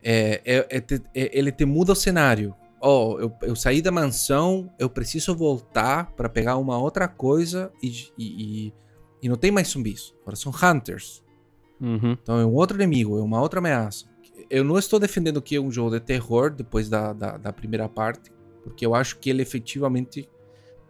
É, 0.04 0.42
é- 0.46 0.68
é 0.78 0.84
é- 1.14 1.38
ele 1.38 1.52
te 1.52 1.66
muda 1.66 1.94
o 1.94 1.96
cenário. 1.96 2.54
Ó, 2.88 3.20
eu, 3.20 3.36
eu 3.42 3.56
saí 3.56 3.82
da 3.82 3.92
mansão, 3.92 4.72
eu 4.78 4.88
preciso 4.90 5.36
voltar 5.36 6.12
para 6.12 6.30
pegar 6.30 6.58
uma 6.58 6.78
outra 6.78 7.08
coisa 7.08 7.72
e, 7.82 7.88
e, 8.16 8.68
e, 8.68 8.74
e 9.24 9.30
não 9.30 9.36
tem 9.36 9.50
mais 9.52 9.70
zumbis. 9.70 10.14
Agora 10.22 10.36
são 10.36 10.52
hunters. 10.52 11.24
Uhum. 11.82 12.12
Então 12.22 12.40
é 12.40 12.46
um 12.46 12.54
outro 12.54 12.78
inimigo, 12.78 13.18
é 13.18 13.24
uma 13.24 13.42
outra 13.42 13.60
ameaça. 13.60 14.06
Eu 14.50 14.64
não 14.64 14.78
estou 14.78 15.00
defendendo 15.00 15.42
que 15.42 15.56
é 15.56 15.60
um 15.60 15.72
jogo 15.72 15.92
de 15.92 16.00
terror 16.00 16.52
depois 16.52 16.88
da, 16.88 17.12
da, 17.12 17.38
da 17.38 17.52
primeira 17.52 17.90
parte, 17.90 18.32
porque 18.64 18.86
eu 18.86 18.94
acho 18.94 19.18
que 19.18 19.30
ele 19.32 19.42
efetivamente 19.42 20.30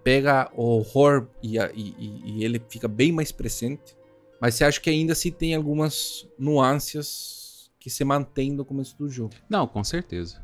pega 0.04 0.52
o 0.54 0.64
horror 0.64 1.28
e, 1.42 1.58
a- 1.58 1.72
e- 1.74 2.44
ele 2.44 2.62
fica 2.70 2.88
bem 2.88 3.12
mais 3.12 3.32
presente. 3.32 3.96
Mas 4.42 4.56
você 4.56 4.66
acha 4.66 4.82
que 4.82 4.90
ainda 4.90 5.14
assim 5.14 5.32
tem 5.32 5.56
algumas 5.56 6.28
nuances 6.38 7.72
que 7.80 7.90
se 7.90 8.04
mantêm 8.04 8.52
no 8.52 8.66
começo 8.66 8.98
do 8.98 9.08
jogo. 9.10 9.34
Não, 9.50 9.66
com 9.66 9.84
certeza. 9.84 10.44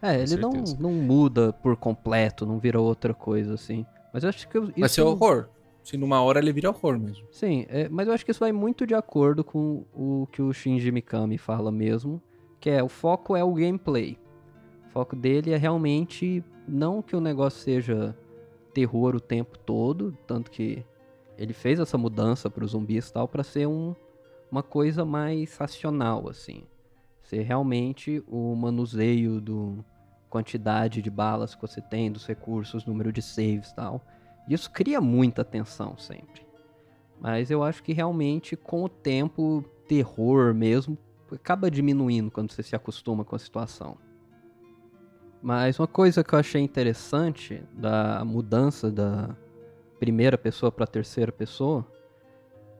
É, 0.00 0.22
ele 0.22 0.36
não, 0.36 0.52
não 0.78 0.92
muda 0.92 1.52
por 1.52 1.76
completo, 1.76 2.46
não 2.46 2.58
vira 2.58 2.80
outra 2.80 3.12
coisa 3.12 3.54
assim. 3.54 3.84
Mas 4.12 4.22
eu 4.22 4.28
acho 4.28 4.48
que 4.48 4.58
isso. 4.58 4.72
Vai 4.76 4.88
ser 4.88 5.02
horror. 5.02 5.48
Se 5.82 5.96
numa 5.96 6.20
hora 6.20 6.38
ele 6.38 6.52
vira 6.52 6.68
horror 6.68 6.98
mesmo. 6.98 7.26
Sim, 7.30 7.64
é, 7.68 7.88
mas 7.88 8.06
eu 8.06 8.14
acho 8.14 8.24
que 8.24 8.30
isso 8.30 8.40
vai 8.40 8.52
muito 8.52 8.86
de 8.86 8.94
acordo 8.94 9.42
com 9.42 9.84
o 9.94 10.28
que 10.30 10.42
o 10.42 10.52
Shinji 10.52 10.92
Mikami 10.92 11.38
fala 11.38 11.72
mesmo, 11.72 12.22
que 12.60 12.68
é 12.68 12.82
o 12.82 12.88
foco 12.88 13.34
é 13.34 13.42
o 13.42 13.54
gameplay. 13.54 14.18
O 14.86 14.90
foco 14.90 15.16
dele 15.16 15.52
é 15.52 15.56
realmente 15.56 16.44
não 16.66 17.00
que 17.00 17.16
o 17.16 17.20
negócio 17.20 17.60
seja 17.60 18.14
terror 18.74 19.16
o 19.16 19.20
tempo 19.20 19.58
todo, 19.58 20.16
tanto 20.26 20.50
que 20.50 20.84
ele 21.38 21.52
fez 21.52 21.80
essa 21.80 21.96
mudança 21.96 22.50
para 22.50 22.64
os 22.64 22.72
zumbis 22.72 23.08
e 23.08 23.12
tal 23.12 23.26
para 23.26 23.42
ser 23.42 23.66
um, 23.66 23.94
uma 24.50 24.62
coisa 24.62 25.04
mais 25.04 25.56
racional 25.56 26.28
assim. 26.28 26.64
Ser 27.28 27.42
realmente 27.42 28.24
o 28.26 28.54
manuseio 28.54 29.38
do 29.38 29.84
quantidade 30.30 31.02
de 31.02 31.10
balas 31.10 31.54
que 31.54 31.60
você 31.60 31.78
tem, 31.78 32.10
dos 32.10 32.26
recursos, 32.26 32.86
número 32.86 33.12
de 33.12 33.20
saves 33.20 33.68
e 33.68 33.74
tal. 33.74 34.02
Isso 34.48 34.70
cria 34.70 34.98
muita 34.98 35.44
tensão 35.44 35.98
sempre. 35.98 36.40
Mas 37.20 37.50
eu 37.50 37.62
acho 37.62 37.82
que 37.82 37.92
realmente, 37.92 38.56
com 38.56 38.82
o 38.82 38.88
tempo, 38.88 39.62
terror 39.86 40.54
mesmo 40.54 40.96
acaba 41.30 41.70
diminuindo 41.70 42.30
quando 42.30 42.50
você 42.50 42.62
se 42.62 42.74
acostuma 42.74 43.26
com 43.26 43.36
a 43.36 43.38
situação. 43.38 43.98
Mas 45.42 45.78
uma 45.78 45.86
coisa 45.86 46.24
que 46.24 46.34
eu 46.34 46.38
achei 46.38 46.62
interessante 46.62 47.62
da 47.74 48.24
mudança 48.24 48.90
da 48.90 49.36
primeira 50.00 50.38
pessoa 50.38 50.72
para 50.72 50.86
terceira 50.86 51.30
pessoa 51.30 51.86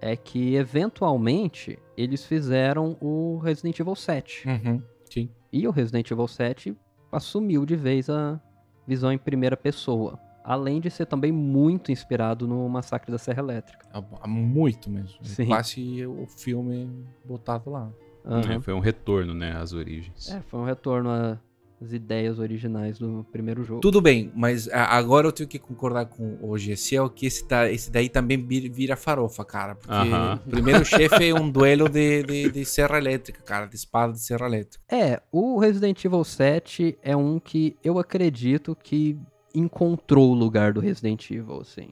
é 0.01 0.17
que 0.17 0.55
eventualmente 0.55 1.79
eles 1.97 2.25
fizeram 2.25 2.97
o 3.01 3.39
Resident 3.39 3.79
Evil 3.81 3.95
7. 3.95 4.49
Uhum. 4.49 4.83
Sim. 5.11 5.29
E 5.53 5.67
o 5.67 5.71
Resident 5.71 6.11
Evil 6.11 6.29
7 6.29 6.77
assumiu 7.11 7.65
de 7.65 7.77
vez 7.77 8.09
a 8.11 8.41
visão 8.87 9.13
em 9.13 9.19
primeira 9.19 9.57
pessoa. 9.57 10.19
Além 10.45 10.81
de 10.81 10.91
ser 10.91 11.07
também 11.07 11.31
muito 11.31 11.93
inspirado 11.93 12.47
no 12.47 12.67
Massacre 12.69 13.11
da 13.13 13.19
Serra 13.19 13.43
Elétrica. 13.43 13.87
Há- 13.93 14.03
há 14.23 14.27
Muito 14.29 14.89
mesmo. 14.91 15.19
Sim. 15.23 15.47
Quase 15.47 16.07
o 16.07 16.27
filme 16.27 16.89
botado 17.25 17.71
lá. 17.71 17.91
Aham. 18.25 18.55
É, 18.55 18.61
foi 18.61 18.73
um 18.75 18.81
retorno, 18.81 19.35
né, 19.35 19.53
às 19.53 19.73
origens. 19.73 20.31
É, 20.31 20.41
foi 20.43 20.61
um 20.61 20.65
retorno 20.65 21.39
às 21.81 21.93
ideias 21.93 22.39
originais 22.39 22.99
do 22.99 23.25
primeiro 23.31 23.63
jogo. 23.63 23.81
Tudo 23.81 24.01
bem, 24.01 24.33
mas 24.35 24.69
agora 24.69 25.29
eu 25.29 25.33
tenho 25.33 25.49
que 25.49 25.59
concordar 25.59 26.07
com 26.07 26.37
o 26.43 26.59
GCL 26.59 27.09
que 27.11 27.27
esse, 27.27 27.47
tá, 27.47 27.71
esse 27.71 27.91
daí 27.91 28.09
também 28.09 28.37
vir- 28.37 28.69
vira 28.71 28.97
farofa, 28.97 29.45
cara. 29.45 29.75
Porque 29.77 29.93
Aham. 29.93 30.41
o 30.47 30.51
primeiro 30.51 30.85
chefe 30.85 31.29
é 31.29 31.35
um 31.35 31.49
duelo 31.51 31.89
de, 31.89 32.23
de, 32.25 32.51
de 32.51 32.65
serra 32.65 32.99
elétrica, 32.99 33.41
cara, 33.43 33.67
de 33.67 33.77
espada 33.77 34.13
de 34.13 34.21
serra 34.21 34.47
elétrica. 34.47 34.83
É, 34.91 35.23
o 35.31 35.59
Resident 35.59 36.05
Evil 36.05 36.25
7 36.25 36.99
é 37.03 37.17
um 37.17 37.39
que 37.39 37.77
eu 37.85 37.99
acredito 37.99 38.77
que 38.83 39.17
encontrou 39.55 40.31
o 40.31 40.35
lugar 40.35 40.73
do 40.73 40.81
Resident 40.81 41.31
Evil, 41.31 41.61
assim. 41.61 41.91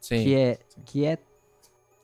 Sim. 0.00 0.24
que 0.24 0.34
é 0.34 0.58
que 0.84 1.04
é 1.04 1.16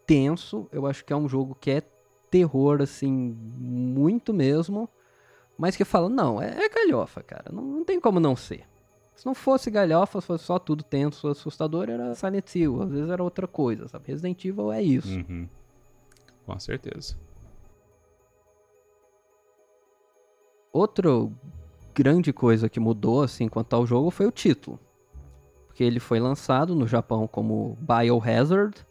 tenso. 0.07 0.69
Eu 0.73 0.87
acho 0.87 1.05
que 1.05 1.13
é 1.13 1.17
um 1.17 1.29
jogo 1.29 1.57
que 1.61 1.71
é 1.71 1.83
terror 2.31 2.81
assim 2.83 3.11
muito 3.59 4.33
mesmo, 4.35 4.89
mas 5.59 5.77
que 5.77 5.85
fala 5.85 6.09
não 6.09 6.41
é, 6.41 6.65
é 6.65 6.69
galhofa, 6.69 7.21
cara. 7.21 7.51
Não, 7.53 7.63
não 7.63 7.85
tem 7.85 8.01
como 8.01 8.21
não 8.21 8.37
ser. 8.37 8.65
Se 9.17 9.27
não 9.27 9.35
fosse 9.35 9.69
galhofa, 9.69 10.21
se 10.21 10.27
fosse 10.29 10.45
só 10.45 10.61
tudo 10.61 10.85
tenso, 10.85 11.27
assustador, 11.27 11.91
era 11.91 12.15
Silent 12.15 12.55
Hill. 12.55 12.81
Às 12.81 12.91
vezes 12.91 13.11
era 13.11 13.23
outra 13.23 13.49
coisa, 13.49 13.89
sabe? 13.89 14.07
Resident 14.07 14.45
Evil 14.45 14.73
é 14.73 14.81
isso. 14.81 15.13
Uhum. 15.13 15.49
Com 16.47 16.59
certeza. 16.61 17.17
Outra 20.73 21.11
grande 21.93 22.33
coisa 22.33 22.69
que 22.69 22.79
mudou 22.79 23.23
assim 23.23 23.49
quanto 23.49 23.75
ao 23.75 23.85
jogo 23.85 24.13
foi 24.13 24.27
o 24.27 24.31
título. 24.31 24.79
Porque 25.67 25.83
ele 25.83 25.99
foi 25.99 26.21
lançado 26.21 26.77
no 26.77 26.87
Japão 26.87 27.27
como 27.27 27.77
Biohazard, 27.81 28.87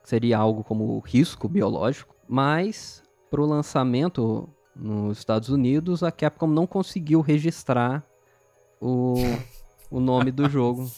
que 0.00 0.08
seria 0.08 0.38
algo 0.38 0.62
como 0.62 1.00
risco 1.00 1.48
biológico, 1.48 2.14
mas 2.28 3.02
para 3.28 3.42
o 3.42 3.46
lançamento 3.46 4.48
nos 4.74 5.18
Estados 5.18 5.48
Unidos, 5.48 6.02
a 6.02 6.10
Capcom 6.10 6.46
não 6.46 6.66
conseguiu 6.66 7.20
registrar 7.20 8.04
o, 8.80 9.14
o 9.90 10.00
nome 10.00 10.30
do 10.30 10.48
jogo 10.50 10.90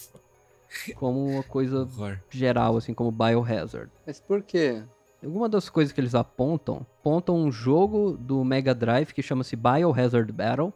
como 0.95 1.25
uma 1.25 1.43
coisa 1.43 1.81
Horror. 1.81 2.19
geral, 2.29 2.77
assim 2.77 2.93
como 2.93 3.11
Biohazard. 3.11 3.91
Mas 4.05 4.19
por 4.19 4.41
quê? 4.41 4.83
Alguma 5.23 5.49
das 5.49 5.69
coisas 5.69 5.91
que 5.91 5.99
eles 5.99 6.13
apontam, 6.13 6.85
apontam 6.99 7.35
um 7.35 7.51
jogo 7.51 8.17
do 8.17 8.43
Mega 8.43 8.75
Drive 8.75 9.13
que 9.13 9.23
chama-se 9.23 9.55
Biohazard 9.55 10.31
Battle. 10.31 10.73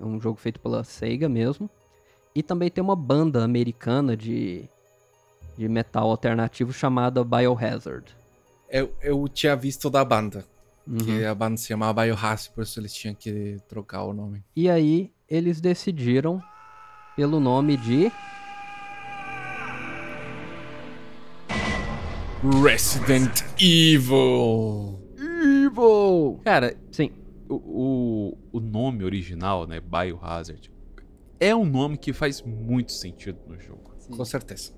É 0.00 0.04
um 0.04 0.20
jogo 0.20 0.38
feito 0.38 0.58
pela 0.58 0.82
Sega 0.82 1.28
mesmo. 1.28 1.70
E 2.34 2.42
também 2.42 2.70
tem 2.70 2.82
uma 2.82 2.96
banda 2.96 3.44
americana 3.44 4.16
de, 4.16 4.68
de 5.56 5.68
metal 5.68 6.10
alternativo 6.10 6.72
chamada 6.72 7.22
Biohazard. 7.22 8.16
Eu, 8.68 8.92
eu 9.00 9.28
tinha 9.28 9.54
visto 9.54 9.88
da 9.88 10.04
banda. 10.04 10.44
Uhum. 10.86 10.98
Que 10.98 11.24
a 11.24 11.34
banda 11.34 11.56
se 11.56 11.66
chamava 11.66 12.02
Biohazard, 12.02 12.50
por 12.54 12.62
isso 12.62 12.78
eles 12.78 12.92
tinham 12.92 13.14
que 13.14 13.56
trocar 13.68 14.04
o 14.04 14.12
nome. 14.12 14.44
E 14.54 14.68
aí 14.68 15.12
eles 15.28 15.60
decidiram 15.60 16.42
pelo 17.16 17.40
nome 17.40 17.76
de 17.76 18.12
Resident 22.62 23.40
Evil. 23.58 25.00
Evil. 25.18 26.40
Cara, 26.44 26.76
Sim. 26.90 27.10
o, 27.48 27.54
o, 27.54 28.38
o 28.52 28.60
nome 28.60 29.04
original, 29.04 29.66
né, 29.66 29.80
Biohazard, 29.80 30.70
é 31.40 31.54
um 31.54 31.64
nome 31.64 31.96
que 31.96 32.12
faz 32.12 32.42
muito 32.42 32.92
sentido 32.92 33.38
no 33.46 33.58
jogo. 33.58 33.94
Sim. 33.98 34.12
Com 34.12 34.24
certeza. 34.24 34.72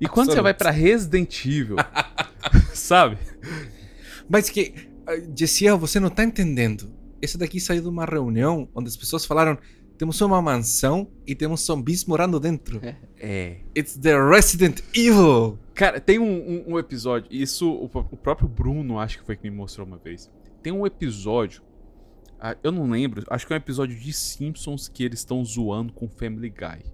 E 0.00 0.06
quando 0.08 0.32
você 0.32 0.38
Absoluto. 0.38 0.42
vai 0.42 0.54
pra 0.54 0.70
Resident 0.70 1.46
Evil, 1.46 1.76
sabe? 2.74 3.18
Mas 4.28 4.50
que, 4.50 4.74
ah, 5.06 5.12
Jessiel, 5.36 5.78
você 5.78 5.98
não 6.00 6.10
tá 6.10 6.24
entendendo. 6.24 6.92
Esse 7.20 7.38
daqui 7.38 7.60
saiu 7.60 7.82
de 7.82 7.88
uma 7.88 8.04
reunião 8.04 8.68
onde 8.74 8.88
as 8.88 8.96
pessoas 8.96 9.24
falaram: 9.24 9.56
temos 9.98 10.20
uma 10.20 10.40
mansão 10.42 11.10
e 11.26 11.34
temos 11.34 11.64
zumbis 11.64 12.04
morando 12.04 12.40
dentro. 12.40 12.80
É. 13.18 13.60
It's 13.76 13.96
the 13.96 14.14
Resident 14.28 14.80
Evil. 14.94 15.58
Cara, 15.74 16.00
tem 16.00 16.18
um, 16.18 16.24
um- 16.68 16.72
um 16.74 16.78
episódio, 16.78 17.28
isso 17.30 17.70
o, 17.70 17.84
o 17.84 18.16
próprio 18.16 18.48
Bruno 18.48 18.98
acho 18.98 19.18
que 19.18 19.24
foi 19.24 19.36
que 19.36 19.48
me 19.48 19.56
mostrou 19.56 19.86
uma 19.86 19.98
vez. 19.98 20.30
Tem 20.62 20.72
um 20.72 20.86
episódio, 20.86 21.62
ah, 22.40 22.56
eu 22.62 22.70
não 22.72 22.90
lembro, 22.90 23.24
acho 23.30 23.46
que 23.46 23.52
é 23.52 23.56
um 23.56 23.58
episódio 23.58 23.98
de 23.98 24.12
Simpsons 24.12 24.88
que 24.88 25.02
eles 25.04 25.20
estão 25.20 25.44
zoando 25.44 25.92
com 25.92 26.08
Family 26.08 26.50
Guy. 26.50 26.84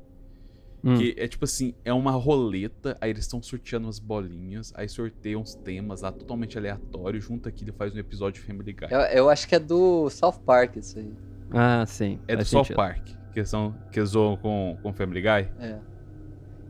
Hum. 0.84 0.96
Que 0.96 1.14
é 1.18 1.26
tipo 1.26 1.44
assim, 1.44 1.74
é 1.84 1.92
uma 1.92 2.12
roleta, 2.12 2.96
aí 3.00 3.10
eles 3.10 3.24
estão 3.24 3.42
sorteando 3.42 3.86
umas 3.86 3.98
bolinhas, 3.98 4.72
aí 4.76 4.88
sorteiam 4.88 5.40
uns 5.42 5.54
temas 5.56 6.02
lá 6.02 6.12
totalmente 6.12 6.56
aleatórios, 6.56 7.24
junta 7.24 7.48
aquilo 7.48 7.70
e 7.70 7.72
faz 7.72 7.92
um 7.94 7.98
episódio 7.98 8.40
de 8.40 8.46
Family 8.46 8.72
Guy. 8.72 8.86
Eu, 8.90 9.00
eu 9.00 9.28
acho 9.30 9.48
que 9.48 9.54
é 9.56 9.58
do 9.58 10.08
South 10.08 10.38
Park 10.46 10.76
isso 10.76 10.98
aí. 10.98 11.12
Ah, 11.50 11.84
sim. 11.86 12.20
É 12.28 12.34
do 12.36 12.38
faz 12.38 12.48
South 12.48 12.64
sentido. 12.64 12.76
Park, 12.76 13.08
que, 13.32 13.44
são, 13.44 13.74
que 13.90 14.04
zoam 14.04 14.36
com, 14.36 14.78
com 14.82 14.92
Family 14.92 15.20
Guy. 15.20 15.48
É. 15.58 15.78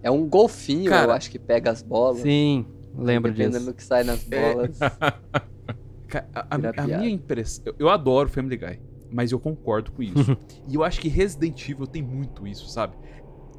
É 0.04 0.10
um 0.10 0.26
golfinho, 0.26 0.90
Cara, 0.90 1.08
eu 1.08 1.12
acho 1.12 1.30
que 1.30 1.38
pega 1.38 1.70
as 1.70 1.82
bolas. 1.82 2.20
Sim, 2.22 2.64
lembro 2.96 3.30
Dependendo 3.32 3.58
disso. 3.58 3.70
do 3.70 3.74
que 3.74 3.82
sai 3.82 4.04
nas 4.04 4.22
bolas. 4.24 4.78
Ca- 6.08 6.24
A, 6.34 6.40
a- 6.54 6.82
a 6.82 6.86
minha 6.86 7.10
impressão. 7.10 7.64
Eu, 7.66 7.74
eu 7.80 7.88
adoro 7.90 8.28
Family 8.30 8.56
Guy, 8.56 8.80
mas 9.10 9.32
eu 9.32 9.38
concordo 9.40 9.92
com 9.92 10.02
isso. 10.02 10.36
e 10.66 10.74
eu 10.74 10.82
acho 10.84 11.00
que 11.00 11.08
Resident 11.08 11.68
Evil 11.68 11.86
tem 11.86 12.02
muito 12.02 12.46
isso, 12.46 12.68
sabe? 12.68 12.96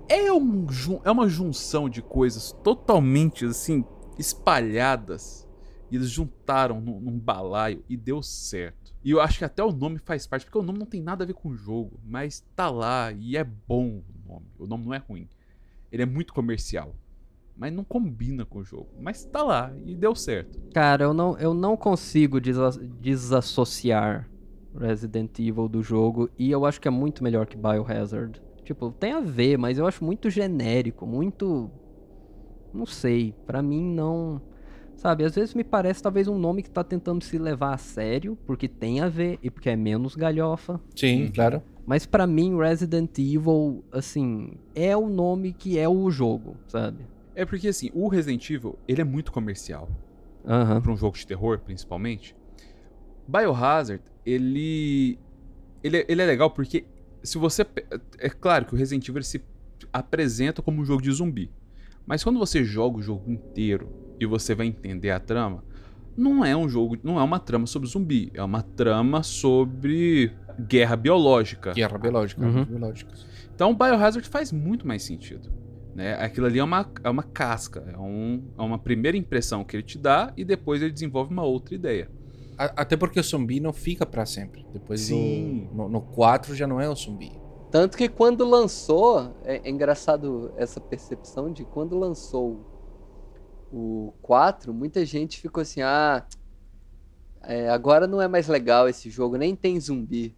É, 0.10 0.32
um, 0.34 0.66
é 1.04 1.12
uma 1.12 1.30
junção 1.30 1.88
de 1.88 2.02
coisas 2.02 2.52
totalmente 2.64 3.46
assim, 3.46 3.86
espalhadas. 4.18 5.48
E 5.92 5.96
eles 5.96 6.10
juntaram 6.10 6.82
num, 6.82 7.00
num 7.00 7.20
balaio 7.20 7.84
e 7.88 7.96
deu 7.96 8.22
certo. 8.22 8.94
E 9.04 9.12
eu 9.12 9.22
acho 9.22 9.38
que 9.40 9.46
até 9.46 9.64
o 9.64 9.72
nome 9.72 9.98
faz 9.98 10.28
parte, 10.28 10.46
porque 10.46 10.58
o 10.58 10.64
nome 10.64 10.78
não 10.78 10.86
tem 10.86 11.02
nada 11.02 11.24
a 11.24 11.28
ver 11.28 11.34
com 11.34 11.50
o 11.50 11.56
jogo, 11.56 12.00
mas 12.04 12.44
tá 12.56 12.70
lá 12.70 13.12
e 13.12 13.38
é 13.38 13.44
bom 13.44 14.02
o 14.04 14.30
nome. 14.30 14.46
O 14.58 14.68
nome 14.68 14.86
não 14.86 14.94
é 14.94 14.98
ruim. 14.98 15.28
Ele 15.92 16.04
é 16.04 16.06
muito 16.06 16.34
comercial. 16.34 16.96
Mas 17.56 17.74
não 17.74 17.84
combina 17.84 18.46
com 18.46 18.60
o 18.60 18.64
jogo. 18.64 18.90
Mas 19.00 19.26
tá 19.26 19.44
lá 19.44 19.74
e 19.86 19.96
deu 19.96 20.16
certo. 20.16 20.60
Cara, 20.74 21.04
eu 21.04 21.14
não, 21.14 21.38
eu 21.38 21.54
não 21.54 21.76
consigo 21.76 22.40
desa- 22.40 22.80
desassociar 23.02 24.30
Resident 24.78 25.38
Evil 25.40 25.68
do 25.68 25.82
jogo 25.82 26.30
e 26.38 26.52
eu 26.52 26.66
acho 26.66 26.80
que 26.80 26.88
é 26.88 26.92
muito 26.92 27.24
melhor 27.24 27.46
que 27.48 27.58
Biohazard. 27.58 28.42
Tipo, 28.70 28.92
tem 28.92 29.14
a 29.14 29.20
ver, 29.20 29.58
mas 29.58 29.80
eu 29.80 29.88
acho 29.88 30.04
muito 30.06 30.30
genérico, 30.30 31.08
muito. 31.08 31.72
Não 32.72 32.86
sei, 32.86 33.34
pra 33.48 33.64
mim 33.64 33.84
não. 33.84 34.40
Sabe, 34.96 35.24
às 35.24 35.34
vezes 35.34 35.56
me 35.56 35.64
parece 35.64 36.04
talvez 36.04 36.28
um 36.28 36.38
nome 36.38 36.62
que 36.62 36.70
tá 36.70 36.84
tentando 36.84 37.24
se 37.24 37.40
levar 37.40 37.74
a 37.74 37.78
sério, 37.80 38.38
porque 38.46 38.68
tem 38.68 39.00
a 39.00 39.08
ver 39.10 39.40
e 39.42 39.50
porque 39.50 39.72
é 39.72 39.76
menos 39.76 40.16
galhofa. 40.16 40.80
Sim, 40.96 41.24
Uhum. 41.24 41.32
claro. 41.34 41.64
Mas 41.84 42.06
pra 42.06 42.28
mim, 42.28 42.56
Resident 42.60 43.18
Evil, 43.18 43.84
assim, 43.92 44.52
é 44.76 44.96
o 44.96 45.10
nome 45.10 45.52
que 45.52 45.80
é 45.80 45.90
o 45.90 46.12
jogo, 46.12 46.56
sabe? 46.68 47.04
É 47.34 47.46
porque 47.46 47.70
assim, 47.70 47.90
o 47.92 48.08
Resident 48.08 48.48
Evil, 48.52 48.78
ele 48.88 49.02
é 49.02 49.04
muito 49.04 49.32
comercial. 49.32 49.90
Aham. 50.46 50.80
Pra 50.80 50.92
um 50.92 50.96
jogo 50.98 51.18
de 51.18 51.26
terror, 51.26 51.58
principalmente. 51.66 52.36
Biohazard, 53.28 54.04
ele. 54.24 55.18
Ele 55.84 55.98
é, 55.98 56.06
ele 56.08 56.22
é 56.22 56.26
legal 56.28 56.52
porque 56.52 56.86
se 57.24 57.38
você. 57.38 57.66
É 58.18 58.30
claro 58.30 58.66
que 58.66 58.74
o 58.74 58.78
Resident 58.78 59.08
Evil 59.08 59.24
se 59.24 59.42
apresenta 59.92 60.62
como 60.62 60.82
um 60.82 60.86
jogo 60.86 61.02
de 61.02 61.12
zumbi. 61.12 61.52
Mas 62.06 62.24
quando 62.24 62.40
você 62.40 62.64
joga 62.64 62.98
o 62.98 63.02
jogo 63.02 63.30
inteiro 63.32 63.90
e 64.20 64.26
você 64.26 64.56
vai 64.56 64.66
entender 64.68 65.12
a 65.12 65.20
trama, 65.20 65.64
não 66.18 66.44
é 66.44 66.56
um 66.56 66.68
jogo. 66.68 66.98
Não 67.04 67.20
é 67.20 67.24
uma 67.24 67.40
trama 67.40 67.66
sobre 67.68 67.88
zumbi. 67.88 68.32
É 68.34 68.44
uma 68.44 68.62
trama 68.62 69.22
sobre 69.24 70.32
guerra 70.68 70.96
biológica. 70.96 71.72
Guerra 71.74 71.98
biológica. 71.98 72.42
Uhum. 72.42 72.48
armas 72.50 72.68
biológicas. 72.68 73.28
Então, 73.54 73.76
Biohazard 73.76 74.28
faz 74.28 74.52
muito 74.52 74.88
mais 74.88 75.04
sentido. 75.04 75.50
Né? 75.96 76.14
Aquilo 76.14 76.46
ali 76.48 76.60
é 76.60 76.64
uma, 76.64 76.90
é 77.04 77.10
uma 77.10 77.24
casca, 77.24 77.84
é, 77.94 77.98
um- 77.98 78.42
é 78.58 78.62
uma 78.62 78.78
primeira 78.80 79.18
impressão 79.18 79.64
que 79.66 79.76
ele 79.76 79.84
te 79.84 79.98
dá 79.98 80.32
e 80.38 80.46
depois 80.46 80.82
ele 80.82 80.92
desenvolve 80.92 81.32
uma 81.34 81.44
outra 81.44 81.76
ideia. 81.76 82.10
A- 82.60 82.82
Até 82.82 82.98
porque 82.98 83.20
o 83.20 83.24
zumbi 83.24 83.60
não 83.60 83.72
fica 83.72 84.06
pra 84.06 84.26
sempre. 84.26 84.66
Depois 84.74 85.02
Sim. 85.02 85.68
do, 85.72 85.76
no, 85.78 85.90
no 85.90 86.02
4 86.02 86.54
já 86.56 86.68
não 86.68 86.80
é 86.82 86.90
o 86.90 86.96
zumbi. 86.96 87.32
Tanto 87.72 87.98
que 87.98 88.10
quando 88.10 88.44
lançou, 88.48 89.36
é, 89.44 89.62
é 89.64 89.70
engraçado 89.70 90.52
essa 90.58 90.80
percepção 90.82 91.52
de 91.54 91.64
quando 91.64 91.98
lançou 91.98 92.66
o 93.72 94.14
4, 94.22 94.74
muita 94.74 95.06
gente 95.06 95.40
ficou 95.40 95.62
assim, 95.62 95.82
ah, 95.82 96.26
é, 97.44 97.70
agora 97.70 98.08
não 98.08 98.22
é 98.22 98.28
mais 98.28 98.48
legal 98.48 98.90
esse 98.90 99.10
jogo, 99.10 99.38
nem 99.38 99.56
tem 99.56 99.80
zumbi. 99.80 100.36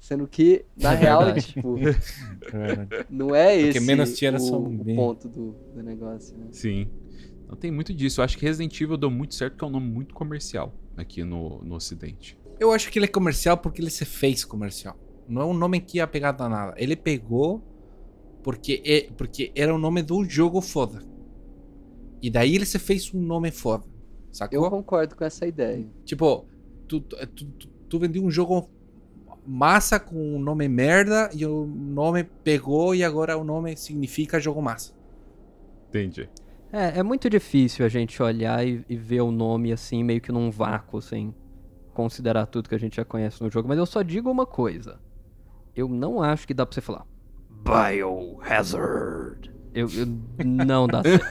Sendo 0.00 0.26
que, 0.26 0.64
na 0.76 0.94
É 0.94 0.96
real, 0.96 1.24
verdade. 1.26 1.46
tipo, 1.46 1.76
não 3.08 3.34
é 3.36 3.54
Porque 3.62 3.78
esse 3.78 3.86
menos 3.86 4.16
tinha 4.16 4.34
o, 4.34 4.38
zumbi. 4.38 4.92
o 4.94 4.96
ponto 4.96 5.28
do, 5.28 5.52
do 5.74 5.82
negócio, 5.82 6.36
né? 6.36 6.46
Sim. 6.50 6.88
Então 7.52 7.60
tem 7.60 7.70
muito 7.70 7.92
disso. 7.92 8.20
Eu 8.20 8.24
acho 8.24 8.38
que 8.38 8.46
Resident 8.46 8.80
Evil 8.80 8.96
deu 8.96 9.10
muito 9.10 9.34
certo, 9.34 9.52
porque 9.52 9.64
é 9.66 9.68
um 9.68 9.72
nome 9.72 9.86
muito 9.86 10.14
comercial 10.14 10.72
aqui 10.96 11.22
no, 11.22 11.62
no 11.62 11.74
Ocidente. 11.74 12.38
Eu 12.58 12.72
acho 12.72 12.90
que 12.90 12.98
ele 12.98 13.04
é 13.04 13.08
comercial 13.08 13.58
porque 13.58 13.82
ele 13.82 13.90
se 13.90 14.06
fez 14.06 14.42
comercial. 14.42 14.96
Não 15.28 15.42
é 15.42 15.44
um 15.44 15.52
nome 15.52 15.78
que 15.78 15.98
ia 15.98 16.06
pegar 16.06 16.34
a 16.40 16.48
nada. 16.48 16.74
Ele 16.78 16.96
pegou 16.96 17.62
porque, 18.42 18.82
é, 18.86 19.12
porque 19.18 19.52
era 19.54 19.74
o 19.74 19.76
nome 19.76 20.00
do 20.02 20.24
jogo 20.24 20.62
foda. 20.62 21.00
E 22.22 22.30
daí 22.30 22.54
ele 22.56 22.64
se 22.64 22.78
fez 22.78 23.12
um 23.12 23.20
nome 23.20 23.50
foda. 23.50 23.84
Sacou? 24.30 24.64
Eu 24.64 24.70
concordo 24.70 25.14
com 25.14 25.22
essa 25.24 25.46
ideia. 25.46 25.86
Tipo, 26.06 26.46
tu, 26.88 27.00
tu, 27.00 27.16
tu, 27.26 27.44
tu- 27.44 27.68
tu 27.86 27.98
vendeu 27.98 28.24
um 28.24 28.30
jogo 28.30 28.70
massa 29.46 30.00
com 30.00 30.36
um 30.36 30.38
nome 30.40 30.66
merda 30.68 31.28
e 31.34 31.44
o 31.44 31.66
nome 31.66 32.24
pegou 32.24 32.94
e 32.94 33.04
agora 33.04 33.36
o 33.36 33.44
nome 33.44 33.76
significa 33.76 34.40
jogo 34.40 34.62
massa. 34.62 34.94
Entendi. 35.90 36.30
É, 36.72 37.00
é 37.00 37.02
muito 37.02 37.28
difícil 37.28 37.84
a 37.84 37.88
gente 37.88 38.22
olhar 38.22 38.66
e, 38.66 38.82
e 38.88 38.96
ver 38.96 39.20
o 39.20 39.30
nome 39.30 39.72
assim, 39.72 40.02
meio 40.02 40.20
que 40.20 40.32
num 40.32 40.50
vácuo, 40.50 41.02
sem 41.02 41.34
considerar 41.92 42.46
tudo 42.46 42.68
que 42.68 42.74
a 42.74 42.78
gente 42.78 42.96
já 42.96 43.04
conhece 43.04 43.42
no 43.42 43.50
jogo. 43.50 43.68
Mas 43.68 43.76
eu 43.78 43.84
só 43.86 44.00
digo 44.02 44.30
uma 44.30 44.46
coisa. 44.46 44.98
Eu 45.76 45.86
não 45.88 46.22
acho 46.22 46.46
que 46.46 46.54
dá 46.54 46.64
pra 46.64 46.74
você 46.74 46.80
falar 46.80 47.04
Biohazard. 47.64 49.50
Eu, 49.74 49.88
eu- 49.94 50.06
não 50.44 50.86
dá 50.86 51.02
certo. 51.02 51.24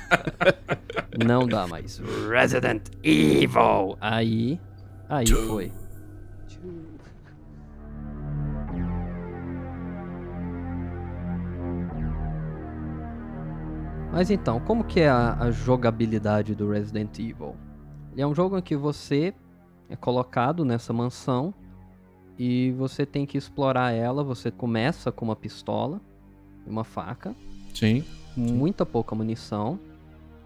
não 1.25 1.47
dá 1.47 1.67
mais. 1.67 1.99
Resident 2.29 2.87
Evil. 3.03 3.97
Aí, 3.99 4.59
aí 5.09 5.27
foi. 5.27 5.71
Mas 14.11 14.29
então, 14.29 14.59
como 14.59 14.83
que 14.83 14.99
é 14.99 15.09
a, 15.09 15.37
a 15.39 15.51
jogabilidade 15.51 16.53
do 16.53 16.69
Resident 16.69 17.17
Evil? 17.17 17.55
Ele 18.11 18.21
é 18.21 18.27
um 18.27 18.35
jogo 18.35 18.57
em 18.57 18.61
que 18.61 18.75
você 18.75 19.33
é 19.89 19.95
colocado 19.95 20.65
nessa 20.65 20.91
mansão 20.91 21.53
e 22.37 22.71
você 22.71 23.05
tem 23.05 23.25
que 23.25 23.37
explorar 23.37 23.91
ela. 23.91 24.23
Você 24.23 24.51
começa 24.51 25.11
com 25.11 25.25
uma 25.25 25.35
pistola 25.35 26.01
e 26.67 26.69
uma 26.69 26.83
faca, 26.83 27.33
Sim. 27.73 28.03
muita 28.35 28.85
pouca 28.85 29.15
munição, 29.15 29.79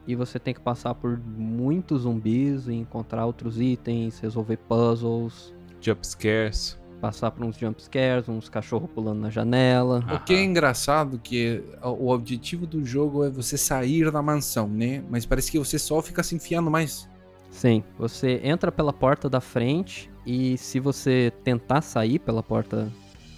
e 0.07 0.15
você 0.15 0.37
tem 0.37 0.53
que 0.53 0.61
passar 0.61 0.93
por 0.93 1.19
muitos 1.19 2.03
zumbis 2.03 2.67
e 2.67 2.73
encontrar 2.73 3.25
outros 3.25 3.59
itens, 3.59 4.19
resolver 4.19 4.57
puzzles, 4.57 5.53
Jump 5.81 6.05
scares. 6.05 6.79
Passar 7.05 7.29
por 7.29 7.45
uns 7.45 7.55
jump 7.55 7.79
scares, 7.83 8.27
uns 8.27 8.49
cachorros 8.49 8.89
pulando 8.89 9.19
na 9.21 9.29
janela. 9.29 10.03
O 10.11 10.19
que 10.23 10.33
é 10.33 10.43
engraçado 10.43 11.19
que 11.19 11.63
o 11.83 12.09
objetivo 12.09 12.65
do 12.65 12.83
jogo 12.83 13.23
é 13.23 13.29
você 13.29 13.59
sair 13.59 14.09
da 14.11 14.23
mansão, 14.23 14.67
né? 14.67 15.03
Mas 15.07 15.23
parece 15.23 15.51
que 15.51 15.59
você 15.59 15.77
só 15.77 16.01
fica 16.01 16.23
se 16.23 16.33
enfiando 16.35 16.71
mais. 16.71 17.07
Sim, 17.51 17.83
você 17.95 18.41
entra 18.43 18.71
pela 18.71 18.91
porta 18.91 19.29
da 19.29 19.39
frente 19.39 20.09
e 20.25 20.57
se 20.57 20.79
você 20.79 21.31
tentar 21.43 21.81
sair 21.81 22.17
pela 22.17 22.41
porta 22.41 22.91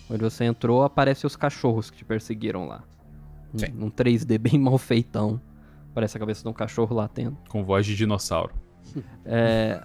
onde 0.10 0.24
você 0.24 0.46
entrou, 0.46 0.84
aparecem 0.84 1.28
os 1.28 1.36
cachorros 1.36 1.92
que 1.92 1.98
te 1.98 2.06
perseguiram 2.06 2.66
lá. 2.68 2.86
Um- 3.54 3.60
Sim. 3.60 3.74
Um 3.82 3.92
3D 3.92 4.38
bem 4.40 4.58
mal 4.58 4.78
feitão. 4.78 5.42
Parece 5.94 6.16
a 6.16 6.22
cabeça 6.22 6.42
de 6.42 6.48
um 6.48 6.54
cachorro 6.54 6.96
latendo. 6.96 7.38
Com 7.50 7.66
voz 7.66 7.86
de 7.86 7.98
dinossauro. 7.98 8.54
É, 9.26 9.84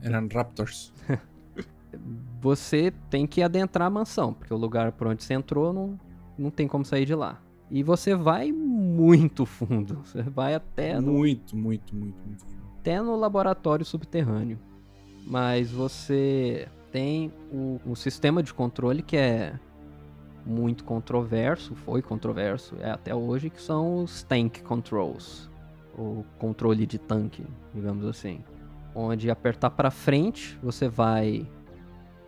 Eram 0.00 0.28
Raptors. 0.32 0.92
você 2.44 2.92
tem 3.08 3.26
que 3.26 3.42
adentrar 3.42 3.86
a 3.86 3.90
mansão, 3.90 4.34
porque 4.34 4.52
o 4.52 4.56
lugar 4.58 4.92
por 4.92 5.06
onde 5.06 5.24
você 5.24 5.32
entrou 5.32 5.72
não, 5.72 5.98
não 6.36 6.50
tem 6.50 6.68
como 6.68 6.84
sair 6.84 7.06
de 7.06 7.14
lá. 7.14 7.40
E 7.70 7.82
você 7.82 8.14
vai 8.14 8.52
muito 8.52 9.46
fundo. 9.46 10.00
Você 10.04 10.20
vai 10.22 10.54
até 10.54 11.00
no, 11.00 11.14
Muito, 11.14 11.56
muito, 11.56 11.96
muito, 11.96 12.14
muito. 12.26 12.44
até 12.78 13.00
no 13.00 13.16
laboratório 13.16 13.84
subterrâneo. 13.84 14.58
Mas 15.26 15.70
você 15.70 16.68
tem 16.92 17.32
o, 17.50 17.80
o 17.86 17.96
sistema 17.96 18.42
de 18.42 18.52
controle 18.52 19.02
que 19.02 19.16
é 19.16 19.58
muito 20.44 20.84
controverso, 20.84 21.74
foi 21.74 22.02
controverso 22.02 22.76
é 22.78 22.90
até 22.90 23.14
hoje, 23.14 23.48
que 23.48 23.62
são 23.62 24.04
os 24.04 24.22
tank 24.22 24.60
controls, 24.60 25.48
o 25.96 26.22
controle 26.38 26.84
de 26.84 26.98
tanque, 26.98 27.46
digamos 27.74 28.04
assim, 28.04 28.44
onde 28.94 29.30
apertar 29.30 29.70
para 29.70 29.90
frente 29.90 30.58
você 30.62 30.86
vai 30.86 31.48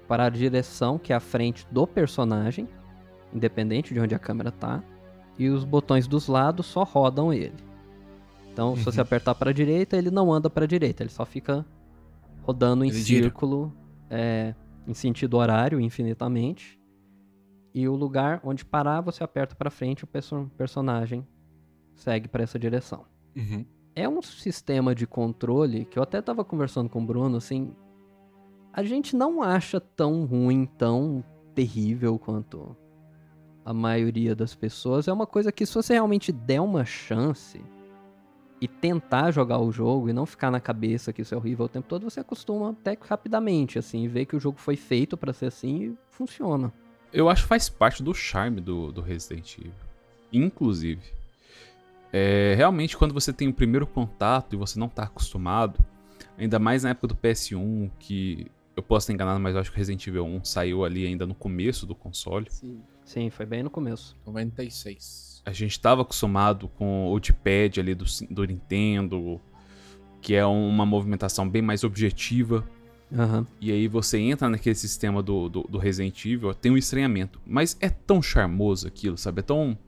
para 0.08 0.24
a 0.26 0.28
direção 0.30 0.98
que 0.98 1.12
é 1.12 1.16
a 1.16 1.20
frente 1.20 1.66
do 1.70 1.86
personagem, 1.86 2.68
independente 3.32 3.92
de 3.92 4.00
onde 4.00 4.14
a 4.14 4.18
câmera 4.18 4.50
tá, 4.50 4.82
e 5.38 5.48
os 5.48 5.64
botões 5.64 6.06
dos 6.06 6.28
lados 6.28 6.66
só 6.66 6.82
rodam 6.84 7.32
ele. 7.32 7.54
Então, 8.52 8.74
se 8.76 8.84
você 8.84 9.00
Uhum. 9.00 9.02
apertar 9.02 9.34
para 9.34 9.50
a 9.50 9.52
direita, 9.52 9.96
ele 9.96 10.10
não 10.10 10.32
anda 10.32 10.48
para 10.48 10.64
a 10.64 10.66
direita, 10.68 11.02
ele 11.02 11.10
só 11.10 11.26
fica 11.26 11.64
rodando 12.42 12.84
em 12.84 12.88
Ele 12.88 12.96
círculo, 12.98 13.72
é, 14.08 14.54
em 14.86 14.94
sentido 14.94 15.36
horário, 15.36 15.80
infinitamente. 15.80 16.78
E 17.74 17.86
o 17.88 17.94
lugar 17.94 18.40
onde 18.44 18.64
parar, 18.64 19.02
você 19.02 19.22
aperta 19.22 19.54
para 19.54 19.68
frente, 19.70 20.04
o 20.04 20.06
perso- 20.06 20.50
personagem 20.56 21.26
segue 21.94 22.28
para 22.28 22.42
essa 22.44 22.58
direção. 22.58 23.04
Uhum. 23.36 23.66
É 23.94 24.08
um 24.08 24.22
sistema 24.22 24.94
de 24.94 25.06
controle 25.06 25.84
que 25.84 25.98
eu 25.98 26.02
até 26.02 26.22
tava 26.22 26.44
conversando 26.44 26.88
com 26.88 27.02
o 27.02 27.06
Bruno, 27.06 27.36
assim. 27.36 27.74
A 28.76 28.84
gente 28.84 29.16
não 29.16 29.42
acha 29.42 29.80
tão 29.80 30.26
ruim, 30.26 30.66
tão 30.66 31.24
terrível 31.54 32.18
quanto 32.18 32.76
a 33.64 33.72
maioria 33.72 34.36
das 34.36 34.54
pessoas. 34.54 35.08
É 35.08 35.12
uma 35.14 35.26
coisa 35.26 35.50
que, 35.50 35.64
se 35.64 35.74
você 35.74 35.94
realmente 35.94 36.30
der 36.30 36.60
uma 36.60 36.84
chance 36.84 37.58
e 38.60 38.68
tentar 38.68 39.30
jogar 39.30 39.60
o 39.60 39.72
jogo 39.72 40.10
e 40.10 40.12
não 40.12 40.26
ficar 40.26 40.50
na 40.50 40.60
cabeça 40.60 41.10
que 41.10 41.22
isso 41.22 41.34
é 41.34 41.38
horrível 41.38 41.64
o 41.64 41.68
tempo 41.70 41.88
todo, 41.88 42.02
você 42.02 42.20
acostuma 42.20 42.72
até 42.72 42.98
rapidamente, 43.00 43.78
assim, 43.78 44.08
vê 44.08 44.26
que 44.26 44.36
o 44.36 44.40
jogo 44.40 44.58
foi 44.58 44.76
feito 44.76 45.16
pra 45.16 45.32
ser 45.32 45.46
assim 45.46 45.76
e 45.76 45.98
funciona. 46.10 46.70
Eu 47.10 47.30
acho 47.30 47.44
que 47.44 47.48
faz 47.48 47.70
parte 47.70 48.02
do 48.02 48.12
charme 48.12 48.60
do, 48.60 48.92
do 48.92 49.00
Resident 49.00 49.56
Evil. 49.56 49.72
Inclusive. 50.30 51.14
É, 52.12 52.52
realmente, 52.58 52.94
quando 52.94 53.14
você 53.14 53.32
tem 53.32 53.48
o 53.48 53.54
primeiro 53.54 53.86
contato 53.86 54.52
e 54.52 54.58
você 54.58 54.78
não 54.78 54.88
tá 54.88 55.04
acostumado, 55.04 55.82
ainda 56.36 56.58
mais 56.58 56.82
na 56.82 56.90
época 56.90 57.06
do 57.06 57.16
PS1, 57.16 57.90
que 57.98 58.50
eu 58.76 58.82
posso 58.82 59.04
estar 59.04 59.14
enganado, 59.14 59.40
mas 59.40 59.54
eu 59.54 59.60
acho 59.60 59.70
que 59.70 59.76
o 59.76 59.78
Resident 59.78 60.06
Evil 60.06 60.26
1 60.26 60.44
saiu 60.44 60.84
ali 60.84 61.06
ainda 61.06 61.26
no 61.26 61.34
começo 61.34 61.86
do 61.86 61.94
console. 61.94 62.46
Sim. 62.50 62.82
Sim, 63.06 63.30
foi 63.30 63.46
bem 63.46 63.62
no 63.62 63.70
começo. 63.70 64.16
96. 64.26 65.42
A 65.46 65.52
gente 65.52 65.70
estava 65.70 66.02
acostumado 66.02 66.68
com 66.68 67.10
o 67.10 67.20
D-pad 67.20 67.80
ali 67.80 67.94
do, 67.94 68.04
do 68.28 68.44
Nintendo, 68.44 69.40
que 70.20 70.34
é 70.34 70.44
uma 70.44 70.84
movimentação 70.84 71.48
bem 71.48 71.62
mais 71.62 71.84
objetiva. 71.84 72.68
Aham. 73.16 73.46
E 73.60 73.70
aí 73.70 73.86
você 73.86 74.18
entra 74.18 74.48
naquele 74.48 74.74
sistema 74.74 75.22
do, 75.22 75.48
do, 75.48 75.62
do 75.62 75.78
Resident 75.78 76.24
Evil, 76.26 76.52
tem 76.52 76.72
um 76.72 76.76
estranhamento. 76.76 77.40
Mas 77.46 77.76
é 77.80 77.88
tão 77.88 78.20
charmoso 78.20 78.88
aquilo, 78.88 79.16
sabe? 79.16 79.38
É 79.38 79.42
tão. 79.42 79.78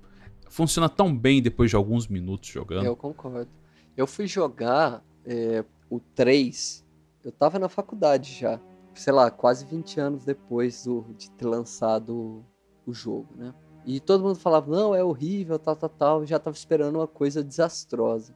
Funciona 0.49 0.89
tão 0.89 1.15
bem 1.15 1.43
depois 1.43 1.71
de 1.71 1.77
alguns 1.77 2.07
minutos 2.07 2.49
jogando. 2.49 2.87
Eu 2.87 2.97
concordo. 2.97 3.51
Eu 3.97 4.07
fui 4.07 4.29
jogar 4.29 5.03
é, 5.27 5.65
o 5.91 5.99
3, 5.99 6.87
eu 7.25 7.33
tava 7.33 7.59
na 7.59 7.69
faculdade 7.69 8.33
já. 8.33 8.61
Sei 8.99 9.13
lá, 9.13 9.31
quase 9.31 9.65
20 9.65 10.01
anos 10.01 10.25
depois 10.25 10.85
do, 10.85 11.07
de 11.17 11.31
ter 11.31 11.47
lançado 11.47 12.45
o 12.87 12.93
jogo, 12.93 13.29
né? 13.37 13.55
E 13.87 14.01
todo 14.01 14.25
mundo 14.25 14.39
falava, 14.39 14.71
não, 14.71 14.95
é 14.95 15.03
horrível, 15.03 15.59
tal, 15.59 15.77
tal, 15.77 15.89
tal. 15.89 16.27
Já 16.27 16.39
tava 16.39 16.57
esperando 16.57 16.97
uma 16.97 17.07
coisa 17.07 17.43
desastrosa. 17.43 18.35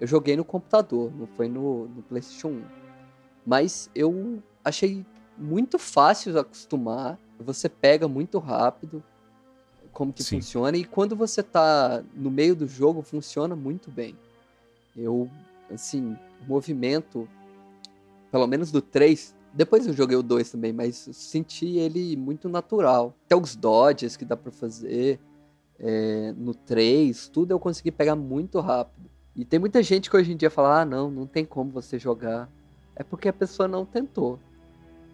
Eu 0.00 0.06
joguei 0.06 0.36
no 0.36 0.44
computador, 0.44 1.10
não 1.16 1.26
foi 1.26 1.48
no, 1.48 1.88
no 1.88 2.02
PlayStation 2.02 2.48
1. 2.48 2.64
Mas 3.46 3.90
eu 3.94 4.42
achei 4.62 5.04
muito 5.36 5.78
fácil 5.78 6.38
acostumar. 6.38 7.18
Você 7.40 7.68
pega 7.68 8.06
muito 8.06 8.38
rápido 8.38 9.02
como 9.92 10.12
que 10.12 10.22
Sim. 10.22 10.36
funciona. 10.36 10.76
E 10.76 10.84
quando 10.84 11.16
você 11.16 11.42
tá 11.42 12.04
no 12.14 12.30
meio 12.30 12.54
do 12.54 12.68
jogo, 12.68 13.00
funciona 13.00 13.56
muito 13.56 13.90
bem. 13.90 14.14
Eu, 14.94 15.30
assim, 15.72 16.16
movimento, 16.46 17.26
pelo 18.30 18.46
menos 18.46 18.70
do 18.70 18.82
3, 18.82 19.34
depois 19.56 19.86
eu 19.86 19.94
joguei 19.94 20.16
o 20.16 20.22
2 20.22 20.50
também, 20.50 20.70
mas 20.70 21.08
senti 21.12 21.78
ele 21.78 22.14
muito 22.14 22.46
natural. 22.46 23.16
Até 23.24 23.34
os 23.34 23.56
dodges 23.56 24.14
que 24.14 24.24
dá 24.24 24.36
pra 24.36 24.52
fazer 24.52 25.18
é, 25.78 26.34
no 26.36 26.54
3, 26.54 27.28
tudo 27.28 27.52
eu 27.52 27.58
consegui 27.58 27.90
pegar 27.90 28.14
muito 28.14 28.60
rápido. 28.60 29.08
E 29.34 29.46
tem 29.46 29.58
muita 29.58 29.82
gente 29.82 30.10
que 30.10 30.16
hoje 30.16 30.30
em 30.30 30.36
dia 30.36 30.50
fala: 30.50 30.82
ah, 30.82 30.84
não, 30.84 31.10
não 31.10 31.26
tem 31.26 31.44
como 31.44 31.70
você 31.70 31.98
jogar. 31.98 32.50
É 32.94 33.02
porque 33.02 33.28
a 33.28 33.32
pessoa 33.32 33.66
não 33.66 33.86
tentou. 33.86 34.38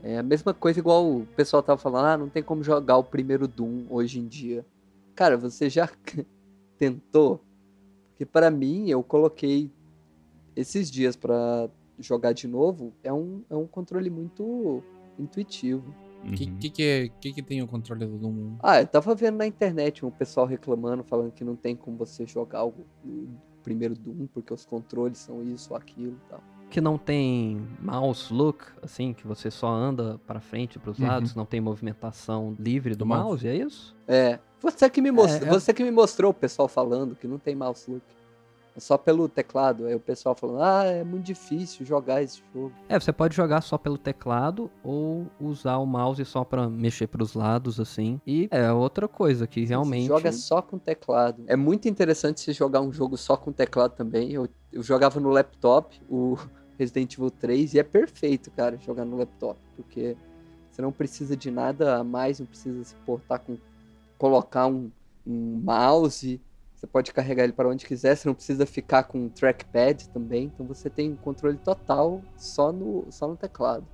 É 0.02 0.18
a 0.18 0.22
mesma 0.24 0.52
coisa 0.52 0.80
igual 0.80 1.08
o 1.08 1.26
pessoal 1.36 1.62
tava 1.62 1.78
falando: 1.78 2.06
ah, 2.06 2.18
não 2.18 2.28
tem 2.28 2.42
como 2.42 2.64
jogar 2.64 2.96
o 2.96 3.04
primeiro 3.04 3.46
Doom 3.46 3.86
hoje 3.88 4.18
em 4.18 4.26
dia. 4.26 4.66
Cara, 5.14 5.36
você 5.36 5.70
já 5.70 5.88
tentou? 6.76 7.40
Porque 8.10 8.26
para 8.26 8.50
mim, 8.50 8.88
eu 8.90 9.04
coloquei 9.04 9.70
esses 10.56 10.90
dias 10.90 11.14
pra 11.14 11.68
jogar 11.98 12.32
de 12.32 12.46
novo. 12.48 12.92
É 13.02 13.12
um, 13.12 13.42
é 13.50 13.56
um 13.56 13.66
controle 13.66 14.10
muito 14.10 14.82
intuitivo. 15.18 15.94
O 16.22 16.28
Uhum. 16.28 16.34
que, 16.34 16.46
que, 16.46 16.70
que, 16.70 16.82
é- 16.82 17.08
que, 17.20 17.32
que 17.32 17.42
tem 17.42 17.62
o 17.62 17.66
controle 17.66 18.06
do 18.06 18.16
Doom? 18.16 18.54
Ah, 18.62 18.80
eu 18.80 18.86
tava 18.86 19.12
vendo 19.14 19.36
na 19.38 19.46
internet 19.46 20.04
um 20.06 20.10
pessoal 20.10 20.46
reclamando, 20.46 21.02
falando 21.02 21.32
que 21.32 21.42
não 21.44 21.56
tem 21.56 21.74
como 21.74 21.96
você 21.96 22.24
jogar 22.26 22.64
o, 22.64 22.74
o 23.04 23.28
primeiro 23.64 23.94
Doom, 23.96 24.26
porque 24.32 24.54
os 24.54 24.64
controles 24.64 25.18
são 25.18 25.42
isso 25.42 25.70
ou 25.70 25.76
aquilo 25.76 26.12
e 26.26 26.28
tal. 26.30 26.40
que 26.70 26.80
não 26.80 26.96
tem 26.96 27.60
mouse 27.80 28.32
look, 28.32 28.64
assim, 28.80 29.12
que 29.12 29.26
você 29.26 29.50
só 29.50 29.68
anda 29.68 30.18
para 30.26 30.40
frente 30.40 30.76
e 30.76 30.78
para 30.78 30.92
os 30.92 30.98
Uhum. 30.98 31.06
lados, 31.06 31.34
não 31.34 31.44
tem 31.44 31.60
movimentação 31.60 32.56
livre 32.58 32.94
do, 32.94 32.98
Do 33.00 33.06
mouse, 33.06 33.44
mouse. 33.44 33.48
é 33.48 33.56
isso? 33.56 33.94
É, 34.08 34.38
você 34.60 34.88
que 34.88 35.00
me 35.02 35.10
mostrou, 35.10 35.44
É, 35.44 35.48
é- 35.48 35.58
você 35.58 35.74
que 35.74 35.82
me 35.84 35.90
mostrou 35.90 36.30
o 36.30 36.34
pessoal 36.34 36.68
falando 36.68 37.14
que 37.16 37.26
não 37.26 37.38
tem 37.38 37.54
mouse 37.56 37.90
look. 37.90 38.02
É 38.74 38.80
só 38.80 38.96
pelo 38.96 39.28
teclado. 39.28 39.86
Aí 39.86 39.94
o 39.94 40.00
pessoal 40.00 40.34
falando: 40.34 40.62
"Ah, 40.62 40.84
é 40.84 41.04
muito 41.04 41.24
difícil 41.24 41.84
jogar 41.84 42.22
esse 42.22 42.42
jogo". 42.54 42.72
É, 42.88 42.98
você 42.98 43.12
pode 43.12 43.36
jogar 43.36 43.60
só 43.60 43.76
pelo 43.76 43.98
teclado 43.98 44.70
ou 44.82 45.26
usar 45.40 45.76
o 45.76 45.86
mouse 45.86 46.24
só 46.24 46.44
para 46.44 46.68
mexer 46.68 47.06
para 47.06 47.22
os 47.22 47.34
lados, 47.34 47.78
assim. 47.78 48.20
E 48.26 48.48
é 48.50 48.72
outra 48.72 49.06
coisa 49.06 49.46
que 49.46 49.64
realmente. 49.64 50.02
Você 50.02 50.08
joga 50.08 50.32
só 50.32 50.62
com 50.62 50.78
teclado. 50.78 51.44
É 51.46 51.56
muito 51.56 51.88
interessante 51.88 52.40
você 52.40 52.52
jogar 52.52 52.80
um 52.80 52.92
jogo 52.92 53.16
só 53.16 53.36
com 53.36 53.52
teclado 53.52 53.94
também. 53.94 54.32
Eu, 54.32 54.48
eu 54.72 54.82
jogava 54.82 55.20
no 55.20 55.28
laptop, 55.28 56.00
o 56.08 56.36
Resident 56.78 57.14
Evil 57.14 57.30
3, 57.30 57.74
e 57.74 57.78
é 57.78 57.82
perfeito, 57.82 58.50
cara, 58.50 58.76
jogar 58.78 59.04
no 59.04 59.16
laptop, 59.18 59.58
porque 59.76 60.16
você 60.70 60.80
não 60.80 60.90
precisa 60.90 61.36
de 61.36 61.50
nada 61.50 61.98
a 61.98 62.04
mais, 62.04 62.40
não 62.40 62.46
precisa 62.46 62.82
se 62.82 62.94
portar 63.06 63.38
com 63.40 63.58
colocar 64.16 64.66
um, 64.68 64.90
um 65.26 65.60
mouse, 65.62 66.40
você 66.82 66.86
pode 66.88 67.12
carregar 67.12 67.44
ele 67.44 67.52
para 67.52 67.68
onde 67.68 67.86
quiser, 67.86 68.16
você 68.16 68.26
não 68.26 68.34
precisa 68.34 68.66
ficar 68.66 69.04
com 69.04 69.26
um 69.26 69.28
trackpad 69.28 70.08
também, 70.08 70.46
então 70.52 70.66
você 70.66 70.90
tem 70.90 71.12
um 71.12 71.16
controle 71.16 71.56
total 71.56 72.20
só 72.36 72.72
no, 72.72 73.06
só 73.08 73.28
no 73.28 73.36
teclado. 73.36 73.86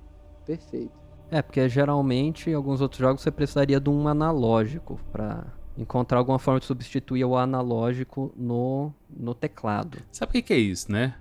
Perfeito. 0.43 0.91
É, 1.29 1.39
porque 1.43 1.69
geralmente 1.69 2.49
em 2.49 2.55
alguns 2.55 2.81
outros 2.81 2.99
jogos 2.99 3.21
você 3.21 3.29
precisaria 3.29 3.79
de 3.79 3.89
um 3.91 4.07
analógico 4.07 4.99
para 5.11 5.45
encontrar 5.77 6.17
alguma 6.17 6.39
forma 6.39 6.59
de 6.59 6.65
substituir 6.65 7.23
o 7.23 7.37
analógico 7.37 8.33
no, 8.35 8.91
no 9.07 9.35
teclado. 9.35 9.99
Sabe 10.11 10.31
o 10.31 10.33
que, 10.33 10.41
que 10.41 10.53
é 10.53 10.57
isso, 10.57 10.91
né? 10.91 11.15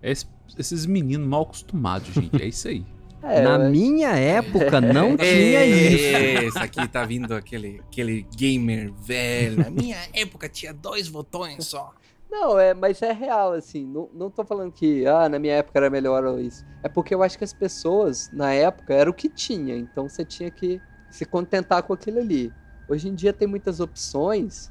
É 0.00 0.12
esse- 0.12 0.26
esses 0.56 0.86
meninos 0.86 1.26
mal 1.26 1.42
acostumados, 1.42 2.14
gente. 2.14 2.40
É 2.40 2.46
isso 2.46 2.68
aí. 2.68 2.86
É, 3.22 3.42
Na 3.42 3.64
eu- 3.64 3.70
minha 3.70 4.10
época 4.10 4.80
não 4.80 5.16
tinha 5.18 5.64
isso. 5.64 6.46
Esse 6.48 6.58
aqui 6.58 6.86
tá 6.88 7.04
vindo 7.04 7.34
aquele, 7.34 7.80
aquele 7.80 8.22
gamer 8.36 8.92
velho. 8.92 9.56
Na 9.58 9.70
minha 9.70 9.96
época 10.14 10.48
tinha 10.48 10.72
dois 10.72 11.08
botões 11.08 11.66
só. 11.66 11.92
Não, 12.30 12.58
é, 12.58 12.74
mas 12.74 13.00
é 13.02 13.10
real, 13.12 13.52
assim. 13.52 13.86
Não, 13.86 14.08
não 14.14 14.30
tô 14.30 14.44
falando 14.44 14.70
que, 14.70 15.06
ah, 15.06 15.28
na 15.28 15.38
minha 15.38 15.54
época 15.54 15.78
era 15.78 15.88
melhor 15.90 16.24
ou 16.24 16.38
isso. 16.38 16.64
É 16.82 16.88
porque 16.88 17.14
eu 17.14 17.22
acho 17.22 17.36
que 17.38 17.44
as 17.44 17.52
pessoas, 17.54 18.30
na 18.32 18.52
época, 18.52 18.92
era 18.94 19.08
o 19.10 19.14
que 19.14 19.28
tinha. 19.28 19.74
Então 19.76 20.08
você 20.08 20.24
tinha 20.24 20.50
que 20.50 20.80
se 21.10 21.24
contentar 21.24 21.82
com 21.82 21.92
aquilo 21.94 22.18
ali. 22.20 22.52
Hoje 22.86 23.08
em 23.08 23.14
dia 23.14 23.32
tem 23.32 23.48
muitas 23.48 23.80
opções. 23.80 24.70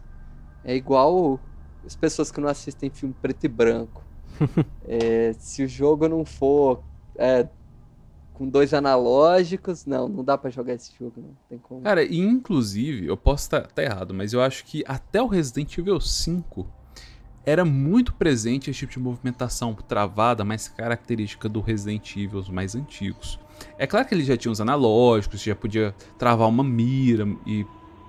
É 0.63 0.75
igual 0.75 1.39
as 1.85 1.95
pessoas 1.95 2.31
que 2.31 2.39
não 2.39 2.47
assistem 2.47 2.89
filme 2.89 3.15
preto 3.21 3.43
e 3.45 3.49
branco. 3.49 4.03
É, 4.89 5.33
se 5.37 5.63
o 5.63 5.67
jogo 5.67 6.07
não 6.07 6.23
for 6.23 6.81
é, 7.17 7.45
com 8.37 8.47
dois 8.47 8.71
analógicos, 8.71 9.83
não, 9.87 10.07
não 10.07 10.23
dá 10.23 10.37
pra 10.37 10.51
jogar 10.51 10.75
esse 10.75 10.95
jogo, 10.95 11.13
não 11.17 11.35
tem 11.49 11.57
como. 11.57 11.81
Cara, 11.81 12.03
e 12.03 12.19
inclusive, 12.19 13.07
eu 13.07 13.17
posso 13.17 13.45
estar 13.55 13.81
errado, 13.81 14.13
mas 14.13 14.31
eu 14.31 14.41
acho 14.41 14.63
que 14.63 14.83
até 14.87 15.19
o 15.19 15.25
Resident 15.25 15.75
Evil 15.75 15.99
5 15.99 16.67
era 17.43 17.65
muito 17.65 18.13
presente 18.13 18.69
esse 18.69 18.81
tipo 18.81 18.93
de 18.93 18.99
movimentação 18.99 19.73
travada, 19.73 20.45
mais 20.45 20.67
característica 20.67 21.49
do 21.49 21.61
Resident 21.61 22.15
Evil 22.15 22.37
os 22.37 22.49
mais 22.49 22.75
antigos. 22.75 23.39
É 23.75 23.87
claro 23.87 24.07
que 24.07 24.13
ele 24.13 24.23
já 24.23 24.37
tinha 24.37 24.51
os 24.51 24.61
analógicos, 24.61 25.41
já 25.41 25.55
podia 25.55 25.95
travar 26.19 26.47
uma 26.47 26.63
mira 26.63 27.27
e, 27.43 27.65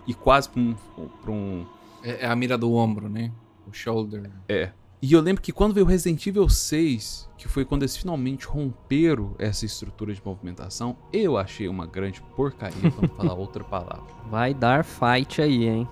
e 0.06 0.12
quase 0.12 0.50
pra 0.50 0.60
um, 0.60 0.74
pra 1.22 1.32
um. 1.32 1.64
É, 2.02 2.26
é 2.26 2.28
a 2.28 2.36
mira 2.36 2.58
do 2.58 2.70
ombro, 2.74 3.08
né? 3.08 3.32
O 3.66 3.72
shoulder. 3.72 4.30
É. 4.46 4.72
E 5.00 5.12
eu 5.12 5.20
lembro 5.20 5.40
que 5.40 5.52
quando 5.52 5.72
veio 5.74 5.86
o 5.86 5.88
Resident 5.88 6.26
Evil 6.26 6.48
6, 6.48 7.28
que 7.38 7.46
foi 7.46 7.64
quando 7.64 7.82
eles 7.84 7.96
finalmente 7.96 8.46
romperam 8.46 9.34
essa 9.38 9.64
estrutura 9.64 10.12
de 10.12 10.20
movimentação, 10.24 10.96
eu 11.12 11.36
achei 11.36 11.68
uma 11.68 11.86
grande 11.86 12.20
porcaria, 12.34 12.90
pra 12.90 13.02
não 13.08 13.14
falar 13.16 13.34
outra 13.38 13.62
palavra. 13.62 14.12
Vai 14.28 14.52
dar 14.52 14.84
fight 14.84 15.40
aí, 15.40 15.68
hein? 15.68 15.88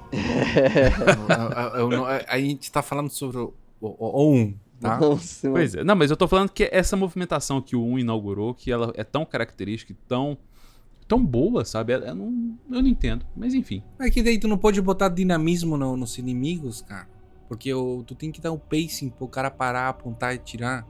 Eu- 1.77 1.81
eu- 1.81 1.93
eu- 1.93 2.05
a 2.07 2.39
gente 2.39 2.71
tá 2.71 2.83
falando 2.83 3.09
sobre 3.11 3.39
o, 3.39 3.55
o, 3.81 3.89
o 3.99 4.35
1, 4.35 4.55
tá? 4.81 4.99
Nossa, 4.99 5.51
Pois 5.51 5.75
é, 5.77 5.85
não, 5.85 5.95
mas 5.95 6.11
eu 6.11 6.17
tô 6.17 6.27
falando 6.27 6.51
que 6.51 6.69
essa 6.73 6.97
movimentação 6.97 7.61
que 7.63 7.77
o 7.77 7.85
1 7.85 8.01
inaugurou, 8.01 8.55
que 8.55 8.73
ela 8.73 8.93
é 8.97 9.05
tão 9.05 9.25
característica 9.25 9.93
e 9.93 9.97
tão, 10.09 10.37
tão 11.07 11.25
boa, 11.25 11.65
sabe? 11.65 11.93
Eu 11.95 12.15
não, 12.15 12.57
eu 12.71 12.83
não 12.83 12.89
entendo, 12.89 13.25
mas 13.37 13.55
enfim. 13.55 13.85
É 14.01 14.11
que 14.11 14.21
daí 14.23 14.37
tu 14.39 14.49
não 14.49 14.59
pode 14.59 14.81
botar 14.83 15.09
dinamismo 15.11 15.77
no- 15.77 15.97
nos 15.97 16.19
inimigos, 16.19 16.83
cara. 16.83 17.15
Porque 17.49 17.73
o- 17.73 18.03
tu 18.05 18.15
tem 18.15 18.31
que 18.33 18.41
dar 18.41 18.53
um 18.53 18.59
pacing 18.59 19.09
pro 19.11 19.29
cara 19.29 19.51
parar, 19.51 19.89
apontar 19.89 20.33
e 20.33 20.37
atirar. 20.37 20.87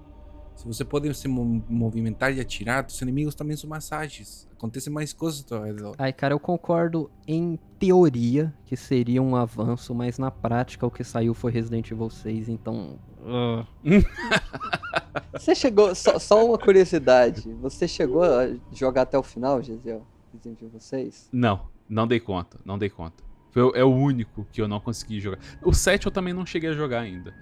Se 0.54 0.66
você 0.66 0.84
pode 0.86 1.12
se 1.14 1.28
mo- 1.28 1.62
movimentar 1.68 2.34
e 2.34 2.40
atirar, 2.40 2.86
os 2.88 2.98
inimigos 3.02 3.34
também 3.34 3.54
são 3.58 3.68
mais 3.68 3.92
ágeis. 3.92 4.48
Acontecem 4.56 4.90
mais 4.90 5.12
coisas 5.12 5.40
ao 5.40 5.46
teu 5.46 5.62
redor. 5.62 5.94
Ai, 5.98 6.14
cara, 6.14 6.32
eu 6.32 6.40
concordo 6.40 7.10
em 7.28 7.58
teoria 7.78 8.54
que 8.64 8.74
seria 8.74 9.22
um 9.22 9.36
avanço, 9.36 9.94
mas 9.94 10.18
na 10.18 10.30
prática 10.30 10.86
o 10.86 10.90
que 10.90 11.04
saiu 11.04 11.34
foi 11.34 11.52
Resident 11.52 11.90
Evil 11.90 12.08
6, 12.08 12.48
então. 12.48 12.98
ah. 13.26 13.66
Você 15.32 15.54
chegou, 15.54 15.94
só, 15.94 16.18
só 16.18 16.44
uma 16.46 16.56
curiosidade, 16.58 17.52
você 17.60 17.86
chegou 17.86 18.22
a 18.22 18.48
jogar 18.72 19.02
até 19.02 19.18
o 19.18 19.22
final, 19.22 19.62
Gisele? 19.62 20.00
Resident 20.32 20.62
Evil 20.62 20.80
6? 20.80 21.28
Não, 21.32 21.66
não 21.88 22.06
dei 22.06 22.18
conta, 22.20 22.58
não 22.64 22.78
dei 22.78 22.88
conta. 22.88 23.22
Foi, 23.56 23.62
o- 23.62 23.72
é 23.74 23.82
o 23.82 23.88
único 23.90 24.46
que 24.52 24.60
eu 24.60 24.68
não 24.68 24.78
consegui 24.78 25.18
jogar. 25.18 25.38
O 25.62 25.72
7 25.72 26.04
eu 26.04 26.12
também 26.12 26.34
não 26.34 26.44
cheguei 26.44 26.68
a 26.68 26.74
jogar 26.74 27.00
ainda. 27.00 27.32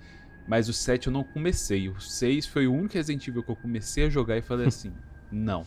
Mas 0.46 0.68
o 0.68 0.72
7 0.72 1.08
eu 1.08 1.12
não 1.12 1.24
comecei. 1.24 1.88
O 1.88 2.00
6 2.00 2.46
foi 2.46 2.68
o 2.68 2.72
único 2.72 2.94
Resident 2.94 3.26
Evil 3.26 3.42
que 3.42 3.50
eu 3.50 3.56
comecei 3.56 4.06
a 4.06 4.08
jogar 4.08 4.36
e 4.36 4.40
falei 4.42 4.68
assim: 4.68 4.92
não. 5.32 5.66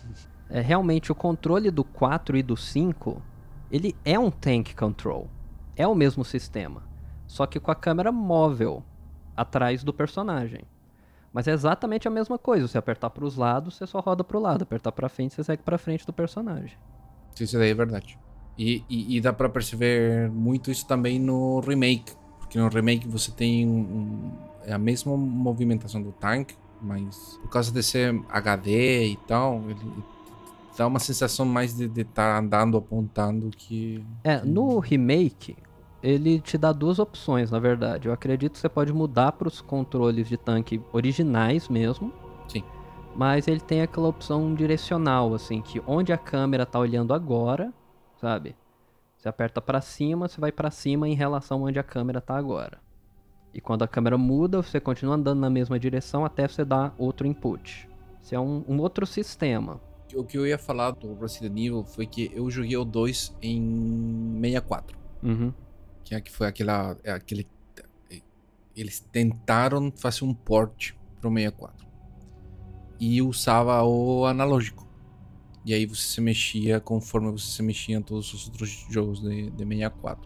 É, 0.50 0.62
realmente, 0.62 1.12
o 1.12 1.16
controle 1.16 1.70
do 1.70 1.84
4 1.84 2.38
e 2.38 2.41
do 2.43 2.56
5, 2.56 3.22
ele 3.70 3.93
é 4.06 4.18
um 4.18 4.32
tank 4.32 4.74
control. 4.74 5.30
É 5.76 5.86
o 5.86 5.93
mesmo 5.93 6.24
sistema. 6.24 6.82
Só 7.28 7.45
que 7.45 7.60
com 7.60 7.70
a 7.70 7.76
câmera 7.76 8.10
móvel 8.10 8.86
atrás 9.36 9.84
do 9.84 9.91
personagem. 9.93 10.62
Mas 11.34 11.45
é 11.50 11.52
exatamente 11.52 12.08
a 12.08 12.12
mesma 12.12 12.38
coisa. 12.39 12.70
Você 12.70 12.78
apertar 12.78 13.10
para 13.10 13.26
os 13.26 13.36
lados, 13.36 13.76
você 13.76 13.86
só 13.86 14.00
roda 14.00 14.24
pro 14.24 14.39
lado. 14.39 14.62
Apertar 14.64 14.93
pra 14.93 15.10
frente, 15.10 15.34
você 15.34 15.43
segue 15.43 15.62
pra 15.62 15.78
frente 15.78 16.06
do 16.06 16.14
personagem. 16.14 16.78
Isso 17.38 17.58
daí 17.58 17.72
é 17.72 17.74
verdade. 17.74 18.18
E, 18.58 18.84
e- 18.89 19.18
e 19.18 19.22
dá 19.22 19.32
pra 19.32 19.47
perceber 19.49 20.30
muito 20.32 20.72
isso 20.72 20.86
também 20.88 21.20
no 21.20 21.60
remake. 21.60 22.14
Porque 22.39 22.58
no 22.58 22.68
remake 22.70 23.08
você 23.08 23.32
tem 23.32 23.68
um, 23.68 24.32
é 24.66 24.74
a 24.74 24.78
mesma 24.78 25.16
movimentação 25.16 26.01
do 26.01 26.12
tanque, 26.12 26.55
mas 26.82 27.38
por 27.41 27.49
causa 27.49 27.72
de 27.72 27.84
ser 27.84 28.20
HD 28.30 29.08
e 29.08 29.16
tal, 29.28 29.62
ele 29.70 29.80
dá 30.78 30.88
uma 30.88 30.99
sensação 30.99 31.45
mais 31.45 31.74
de 31.76 32.01
estar 32.01 32.39
andando, 32.39 32.78
apontando 32.78 33.49
que. 33.49 34.03
É, 34.24 34.41
no 34.43 34.80
remake, 34.80 35.55
ele 36.01 36.39
te 36.39 36.58
dá 36.58 36.72
duas 36.72 36.99
opções, 36.99 37.51
na 37.51 37.60
verdade. 37.60 38.08
Eu 38.08 38.14
acredito 38.14 38.53
que 38.53 38.60
você 38.60 38.70
pode 38.70 38.93
mudar 38.93 39.34
para 39.34 39.47
os 39.47 39.60
controles 39.62 40.28
de 40.28 40.38
tanque 40.38 40.82
originais 40.93 41.68
mesmo. 41.68 42.14
Sim. 42.47 42.64
Mas 43.16 43.47
ele 43.47 43.60
tem 43.60 43.82
aquela 43.82 44.08
opção 44.08 44.53
direcional, 44.53 45.34
assim, 45.34 45.62
que 45.62 45.82
onde 45.88 46.14
a 46.14 46.18
câmera 46.18 46.66
tá 46.66 46.78
olhando 46.80 47.14
agora, 47.14 47.74
sabe? 48.20 48.55
Você 49.18 49.28
aperta 49.28 49.61
pra 49.61 49.82
cima, 49.82 50.28
você 50.28 50.39
vai 50.39 50.51
pra 50.51 50.70
cima 50.70 51.07
em 51.07 51.15
relação 51.15 51.63
onde 51.63 51.80
a 51.80 51.84
câmera 51.84 52.22
tá 52.22 52.38
agora. 52.38 52.80
E 53.53 53.59
quando 53.59 53.84
a 53.84 53.88
câmera 53.88 54.18
muda, 54.18 54.61
você 54.61 54.80
continua 54.80 55.15
andando 55.15 55.39
na 55.39 55.49
mesma 55.49 55.80
direção 55.80 56.24
até 56.24 56.47
você 56.47 56.63
dar 56.63 56.93
outro 56.97 57.26
input. 57.26 57.89
Isso 58.22 58.36
é 58.36 58.39
um, 58.39 58.63
um 58.68 58.80
outro 58.80 59.05
sistema. 59.05 59.82
O 60.13 60.24
que 60.24 60.38
eu 60.38 60.45
ia 60.45 60.57
falar 60.57 60.91
do 60.91 61.15
Resident 61.15 61.57
Evil 61.57 61.84
foi 61.84 62.05
que 62.05 62.32
eu 62.34 62.49
joguei 62.49 62.78
o 62.78 62.86
2 62.86 63.36
em 63.41 64.39
64. 64.41 64.97
Uhum. 65.24 65.53
Que 66.03 66.15
é 66.15 66.22
que 66.22 66.32
foi 66.32 66.47
aquela. 66.47 66.95
É 67.03 67.11
aquele. 67.11 67.47
Eles 68.76 68.99
tentaram 68.99 69.91
fazer 69.91 70.24
um 70.24 70.34
port 70.34 70.93
pro 71.20 71.30
64. 71.30 71.88
E 72.99 73.22
usava 73.22 73.84
o 73.84 74.26
analógico. 74.26 74.87
E 75.68 75.74
aí 75.74 75.86
você 75.86 76.01
se 76.01 76.22
mexia 76.22 76.80
conforme 76.80 77.30
você 77.30 77.51
se 77.51 77.61
mexia 77.61 77.97
em 77.97 78.01
todos 78.01 78.34
os 78.34 78.47
outros 78.47 78.70
jogos 78.89 79.20
de, 79.20 79.51
de 79.51 79.65
64. 79.65 80.26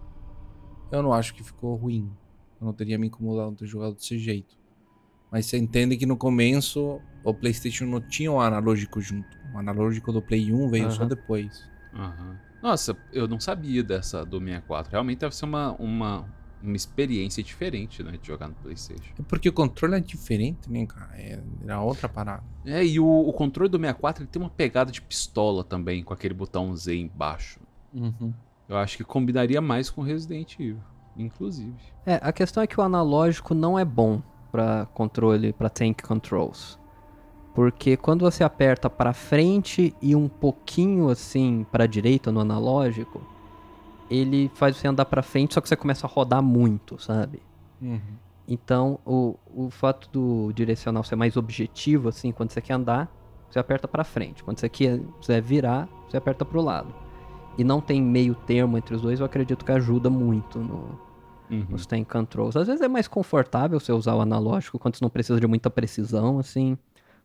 Eu 0.92 1.02
não 1.02 1.12
acho 1.12 1.34
que 1.34 1.44
ficou 1.44 1.76
ruim. 1.76 2.16
Eu 2.60 2.68
não 2.68 2.74
teria 2.74 2.96
me 3.00 3.08
incomodado 3.08 3.56
ter 3.56 3.66
jogado 3.66 3.96
desse 3.96 4.20
jeito. 4.20 4.56
Mas 5.32 5.48
você 5.48 5.58
entende 5.58 5.98
que 5.98 6.06
no 6.06 6.16
começo 6.16 7.02
o 7.24 7.34
PlayStation 7.34 7.86
não 7.86 8.00
tinha 8.00 8.32
o 8.32 8.40
analógico 8.40 9.02
junto. 9.02 9.36
O 9.52 9.58
analógico 9.58 10.12
do 10.14 10.22
Play 10.22 10.54
1 10.54 10.70
veio 10.70 10.92
só 10.92 11.00
Aham. 11.00 11.10
depois. 11.10 11.68
Aham. 11.92 12.38
Nossa, 12.62 12.96
eu 13.12 13.28
não 13.28 13.40
sabia 13.40 13.82
dessa 13.84 14.24
do 14.24 14.38
64. 14.38 14.92
Realmente 14.92 15.22
deve 15.22 15.36
ser 15.36 15.46
uma, 15.46 15.72
uma, 15.80 16.30
uma 16.64 16.76
experiência 16.76 17.44
diferente, 17.44 18.04
né? 18.04 18.18
De 18.22 18.28
jogar 18.28 18.48
no 18.48 18.54
PlayStation. 18.56 19.14
É 19.20 19.24
porque 19.24 19.50
o 19.50 19.54
controle 19.54 19.96
é 19.96 20.00
diferente, 20.00 20.70
né, 20.70 20.86
cara? 20.86 21.12
É, 21.16 21.40
era 21.64 21.82
outra 21.82 22.08
parada. 22.08 22.44
É, 22.66 22.86
e 22.86 23.00
o, 23.00 23.06
o 23.06 23.34
controle 23.34 23.70
do 23.70 23.78
64 23.78 24.24
ele 24.24 24.30
tem 24.30 24.42
uma 24.42 24.50
pegada 24.50 24.92
de 24.92 25.02
pistola 25.02 25.64
também, 25.64 26.04
com 26.04 26.14
aquele 26.14 26.34
botão 26.34 26.76
Z 26.76 26.96
embaixo. 26.96 27.60
Eu 28.70 28.78
acho 28.78 28.98
que 28.98 29.04
combinaria 29.04 29.60
mais 29.60 29.90
com 29.90 30.02
Resident 30.02 30.54
Evil, 30.60 30.80
inclusive. 31.18 31.74
É, 32.06 32.20
a 32.22 32.32
questão 32.32 32.64
é 32.64 32.68
que 32.68 32.80
o 32.80 32.84
analógico 32.84 33.54
não 33.54 33.78
é 33.78 33.84
bom 33.84 34.22
pra 34.52 34.86
controle, 34.94 35.54
pra 35.54 35.70
tank 35.70 36.02
controls. 36.02 36.80
Porque 37.54 37.98
quando 37.98 38.22
você 38.22 38.44
aperta 38.44 38.90
pra 38.90 39.12
frente 39.14 39.94
e 40.02 40.16
um 40.16 40.30
pouquinho 40.30 41.10
assim 41.10 41.66
pra 41.70 41.86
direita 41.86 42.32
no 42.32 42.40
analógico, 42.40 43.22
ele 44.12 44.52
faz 44.54 44.76
você 44.76 44.88
andar 44.88 45.06
pra 45.06 45.22
frente, 45.24 45.54
só 45.54 45.62
que 45.62 45.70
você 45.70 45.76
começa 45.76 46.06
a 46.06 46.10
rodar 46.10 46.42
muito, 46.44 47.02
sabe? 47.02 47.42
Então, 48.48 49.00
o, 49.06 49.36
o 49.56 49.70
fato 49.70 50.10
do 50.12 50.52
direcional 50.54 51.04
ser 51.04 51.16
mais 51.16 51.38
objetivo, 51.38 52.10
assim, 52.10 52.32
quando 52.32 52.52
você 52.52 52.62
quer 52.62 52.74
andar, 52.74 53.10
você 53.50 53.58
aperta 53.60 53.88
pra 53.88 54.04
frente. 54.04 54.44
Quando 54.44 54.60
você 54.60 54.68
quer, 54.68 55.00
quiser 55.22 55.42
virar, 55.42 55.88
você 56.10 56.18
aperta 56.18 56.44
pro 56.44 56.62
lado. 56.62 56.94
E 57.58 57.64
não 57.64 57.80
tem 57.80 58.02
meio 58.02 58.36
termo 58.36 58.78
entre 58.78 58.96
os 58.96 59.02
dois, 59.02 59.20
eu 59.20 59.26
acredito 59.26 59.64
que 59.64 59.72
ajuda 59.72 60.10
muito 60.10 60.60
no, 60.60 61.00
Uhum. 61.50 61.66
os 61.74 61.86
tank 61.86 62.08
controls. 62.10 62.56
Às 62.56 62.68
vezes 62.68 62.82
é 62.82 62.88
mais 62.88 63.08
confortável 63.10 63.78
você 63.80 63.92
usar 63.92 64.16
o 64.16 64.22
analógico 64.22 64.80
quando 64.80 64.96
você 64.96 65.04
não 65.04 65.10
precisa 65.10 65.40
de 65.40 65.46
muita 65.48 65.70
precisão, 65.70 66.40
assim. 66.40 66.78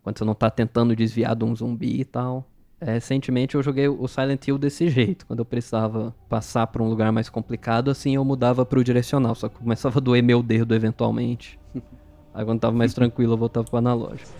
Quando 0.02 0.18
você 0.18 0.24
não 0.24 0.34
tá 0.34 0.50
tentando 0.50 0.94
desviar 0.96 1.34
de 1.36 1.44
um 1.44 1.54
zumbi 1.54 2.00
e 2.00 2.04
tal. 2.04 2.44
É, 2.78 2.92
recentemente 2.92 3.54
eu 3.54 3.62
joguei 3.62 3.88
o 3.88 4.06
Silent 4.06 4.46
Hill 4.46 4.58
desse 4.58 4.88
jeito. 4.90 5.26
Quando 5.26 5.38
eu 5.38 5.44
precisava 5.44 6.14
passar 6.28 6.66
pra 6.66 6.82
um 6.82 6.88
lugar 6.88 7.10
mais 7.10 7.28
complicado, 7.28 7.90
assim 7.90 8.14
eu 8.16 8.24
mudava 8.24 8.66
pro 8.66 8.84
direcional. 8.84 9.34
Só 9.34 9.48
que 9.48 9.56
começava 9.56 9.98
a 9.98 10.02
doer 10.02 10.22
meu 10.22 10.42
dedo 10.42 10.74
eventualmente. 10.74 11.58
Aí 12.34 12.44
quando 12.44 12.60
tava 12.60 12.76
mais 12.76 12.92
tranquilo 12.92 13.32
eu 13.32 13.38
voltava 13.38 13.66
pro 13.66 13.78
analógico. 13.78 14.30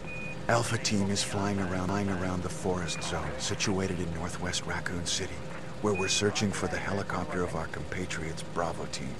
Alpha 0.48 0.78
Team 0.78 1.10
is 1.10 1.24
flying 1.24 1.58
around, 1.58 1.86
flying 1.88 2.10
around 2.10 2.42
the 2.42 2.48
forest 2.48 3.02
zone 3.02 3.26
situated 3.38 3.98
in 3.98 4.06
northwest 4.14 4.64
Raccoon 4.64 5.04
City, 5.04 5.34
where 5.82 5.92
we're 5.92 6.08
searching 6.08 6.52
for 6.52 6.68
the 6.68 6.76
helicopter 6.76 7.42
of 7.42 7.56
our 7.56 7.66
compatriots 7.68 8.44
Bravo 8.54 8.86
Team, 8.92 9.10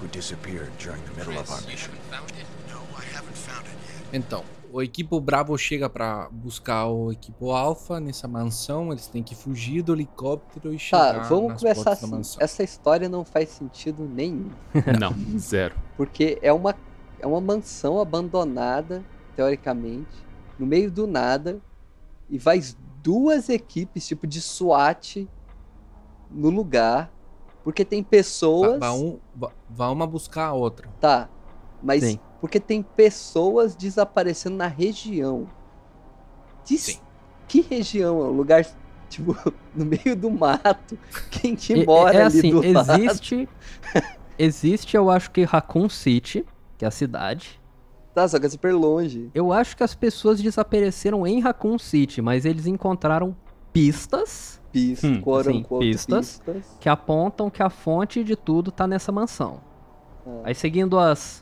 who 0.00 0.06
disappeared 0.08 0.70
during 0.78 1.02
the 1.04 1.18
middle 1.18 1.38
of 1.38 1.50
our 1.50 1.60
mission. 1.68 1.92
No, 2.10 2.80
I 2.96 3.04
haven't 3.12 3.36
found 3.36 3.66
it 3.66 3.74
yet. 3.74 4.14
Então, 4.14 4.44
o 4.72 4.82
equipo 4.82 5.20
Bravo 5.20 5.56
chega 5.58 5.88
pra 5.88 6.28
buscar 6.30 6.86
o 6.86 7.12
equipo 7.12 7.50
Alpha 7.50 8.00
nessa 8.00 8.26
mansão. 8.26 8.90
Eles 8.90 9.06
têm 9.06 9.22
que 9.22 9.34
fugir 9.34 9.82
do 9.82 9.92
helicóptero 9.92 10.72
e 10.72 10.78
chegar 10.78 11.14
Tá, 11.14 11.28
vamos 11.28 11.50
nas 11.50 11.60
começar 11.60 11.84
portas 11.84 12.00
da 12.00 12.06
assim. 12.06 12.16
mansão. 12.16 12.42
Essa 12.42 12.62
história 12.62 13.08
não 13.08 13.24
faz 13.24 13.50
sentido 13.50 14.04
nenhum. 14.04 14.50
Não, 14.98 15.14
zero. 15.38 15.74
Porque 15.96 16.38
é 16.40 16.52
uma, 16.52 16.74
é 17.20 17.26
uma 17.26 17.40
mansão 17.40 18.00
abandonada, 18.00 19.04
teoricamente, 19.36 20.24
no 20.58 20.66
meio 20.66 20.90
do 20.90 21.06
nada, 21.06 21.60
e 22.30 22.38
vai 22.38 22.60
duas 23.02 23.48
equipes, 23.48 24.06
tipo 24.06 24.26
de 24.26 24.40
SWAT, 24.40 25.28
no 26.30 26.48
lugar, 26.48 27.12
porque 27.62 27.84
tem 27.84 28.02
pessoas. 28.02 28.78
Vai, 28.80 29.18
vai 29.68 29.88
um, 29.88 29.92
uma 29.92 30.06
buscar 30.06 30.46
a 30.46 30.52
outra. 30.54 30.88
Tá, 30.98 31.28
mas 31.82 32.02
Sim. 32.02 32.18
Porque 32.42 32.58
tem 32.58 32.82
pessoas 32.82 33.76
desaparecendo 33.76 34.56
na 34.56 34.66
região. 34.66 35.46
Diz- 36.64 36.82
Sim. 36.82 36.98
Que 37.46 37.60
região? 37.60 38.18
É 38.20 38.24
um 38.24 38.32
lugar, 38.32 38.66
tipo, 39.08 39.36
no 39.74 39.84
meio 39.86 40.16
do 40.16 40.28
mato. 40.30 40.98
Quem 41.30 41.54
que 41.54 41.86
mora 41.86 42.18
é 42.18 42.22
ali 42.24 42.38
assim, 42.38 42.50
do 42.50 42.72
lado? 42.72 42.92
existe. 43.00 43.48
existe, 44.38 44.96
eu 44.96 45.08
acho 45.08 45.30
que 45.30 45.44
Raccoon 45.44 45.88
City, 45.88 46.44
que 46.76 46.84
é 46.84 46.88
a 46.88 46.90
cidade. 46.90 47.60
Tá, 48.14 48.26
só 48.26 48.38
que 48.40 48.46
é 48.46 48.48
super 48.48 48.74
longe. 48.74 49.30
Eu 49.34 49.52
acho 49.52 49.76
que 49.76 49.82
as 49.84 49.94
pessoas 49.94 50.40
desapareceram 50.42 51.26
em 51.26 51.40
Raccoon 51.40 51.78
City, 51.78 52.20
mas 52.20 52.44
eles 52.44 52.66
encontraram 52.66 53.34
pistas 53.72 54.60
Pista, 54.72 55.06
Hum, 55.06 55.20
quote 55.20 55.48
sim, 55.48 55.58
unquote, 55.58 55.84
pistas. 55.90 56.40
pistas. 56.44 56.76
que 56.80 56.88
apontam 56.88 57.50
que 57.50 57.62
a 57.62 57.68
fonte 57.68 58.24
de 58.24 58.34
tudo 58.34 58.72
tá 58.72 58.86
nessa 58.86 59.12
mansão. 59.12 59.60
Ah. 60.26 60.40
Aí 60.44 60.54
seguindo 60.54 60.98
as 60.98 61.41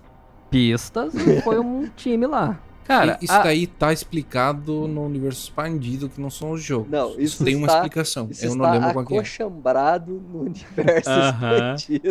pistas, 0.50 1.12
foi 1.44 1.58
um 1.58 1.88
time 1.96 2.26
lá. 2.26 2.60
Cara, 2.84 3.18
E- 3.20 3.24
isso 3.26 3.32
a- 3.32 3.42
daí 3.44 3.66
tá 3.68 3.92
explicado 3.92 4.88
no 4.88 5.04
universo 5.04 5.42
expandido, 5.44 6.08
que 6.08 6.20
não 6.20 6.28
são 6.30 6.50
os 6.50 6.62
jogos. 6.62 6.90
Não, 6.90 7.18
isso 7.20 7.44
tem 7.44 7.54
uma 7.54 7.66
está- 7.68 7.78
explicação. 7.78 8.28
Isso 8.30 8.44
Eu 8.46 8.56
não 8.56 8.64
está 8.64 8.72
lembro 8.72 8.92
qual 8.94 9.06
que 9.06 9.14
é. 9.14 9.18
acochambrado 9.18 10.12
no 10.12 10.40
universo 10.40 11.08
Aham. 11.08 11.74
expandido. 11.76 12.08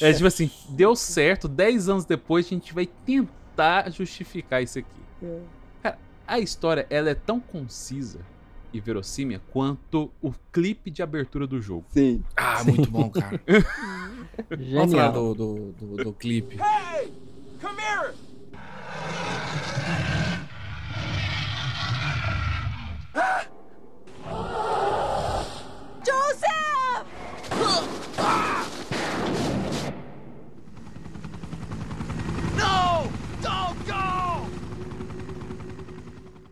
É 0.00 0.12
tipo 0.14 0.26
assim, 0.26 0.50
deu 0.70 0.96
certo, 0.96 1.46
10 1.46 1.88
anos 1.90 2.04
depois 2.06 2.46
a 2.46 2.48
gente 2.48 2.72
vai 2.72 2.86
tentar 2.86 3.90
justificar 3.90 4.62
isso 4.62 4.78
aqui. 4.78 4.88
É. 5.22 5.38
Cara, 5.82 5.98
a 6.26 6.38
história 6.40 6.86
ela 6.88 7.10
é 7.10 7.14
tão 7.14 7.38
concisa 7.38 8.20
e 8.72 8.80
verossímil 8.80 9.40
quanto 9.52 10.10
o 10.22 10.32
clipe 10.52 10.90
de 10.90 11.02
abertura 11.02 11.46
do 11.46 11.60
jogo. 11.60 11.84
Sim. 11.90 12.22
Ah, 12.34 12.62
muito 12.64 12.90
bom, 12.90 13.10
cara. 13.10 13.38
Vamos 14.48 14.92
falar 14.92 15.06
Genial. 15.08 15.12
do, 15.12 15.34
do, 15.34 15.72
do, 15.96 16.04
do 16.04 16.12
clipe. 16.14 16.56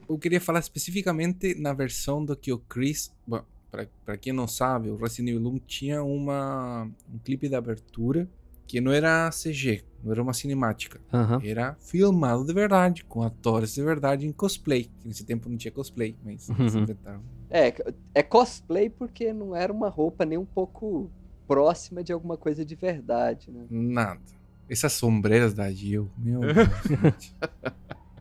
Eu 0.08 0.18
queria 0.18 0.40
falar 0.40 0.60
especificamente 0.60 1.54
na 1.54 1.72
versão 1.72 2.24
do 2.24 2.34
que 2.36 2.52
o 2.52 2.58
Chris. 2.58 3.12
Bom, 3.26 3.44
pra, 3.70 3.86
pra 4.04 4.16
quem 4.16 4.32
não 4.32 4.48
sabe, 4.48 4.88
o 4.88 4.96
Resident 4.96 5.36
Evil 5.36 5.50
1 5.50 5.58
tinha 5.60 6.02
uma, 6.02 6.90
um 7.12 7.18
clipe 7.18 7.48
de 7.48 7.54
abertura 7.54 8.28
que 8.66 8.80
não 8.80 8.92
era 8.92 9.30
CG, 9.30 9.84
não 10.02 10.12
era 10.12 10.22
uma 10.22 10.32
cinemática. 10.32 11.00
Aham. 11.12 11.40
Era 11.44 11.76
filmado 11.80 12.44
de 12.44 12.52
verdade, 12.52 13.04
com 13.04 13.22
atores 13.22 13.74
de 13.74 13.82
verdade 13.82 14.26
em 14.26 14.32
cosplay. 14.32 14.90
Que 15.00 15.08
nesse 15.08 15.24
tempo 15.24 15.48
não 15.48 15.56
tinha 15.56 15.72
cosplay, 15.72 16.16
mas 16.24 16.48
eles 16.48 16.74
Uhum. 16.74 16.82
inventaram. 16.82 17.22
É, 17.48 17.72
é 18.14 18.22
cosplay 18.22 18.90
porque 18.90 19.32
não 19.32 19.54
era 19.54 19.72
uma 19.72 19.88
roupa 19.88 20.24
nem 20.24 20.36
um 20.38 20.44
pouco 20.44 21.10
próxima 21.46 22.02
de 22.02 22.12
alguma 22.12 22.36
coisa 22.36 22.64
de 22.64 22.74
verdade, 22.74 23.50
né? 23.52 23.66
Nada. 23.70 24.20
Essas 24.68 24.92
sombreiras 24.94 25.54
da 25.54 25.70
Jill, 25.70 26.10
meu 26.18 26.40
Deus. 26.52 26.56
gente. 26.88 27.34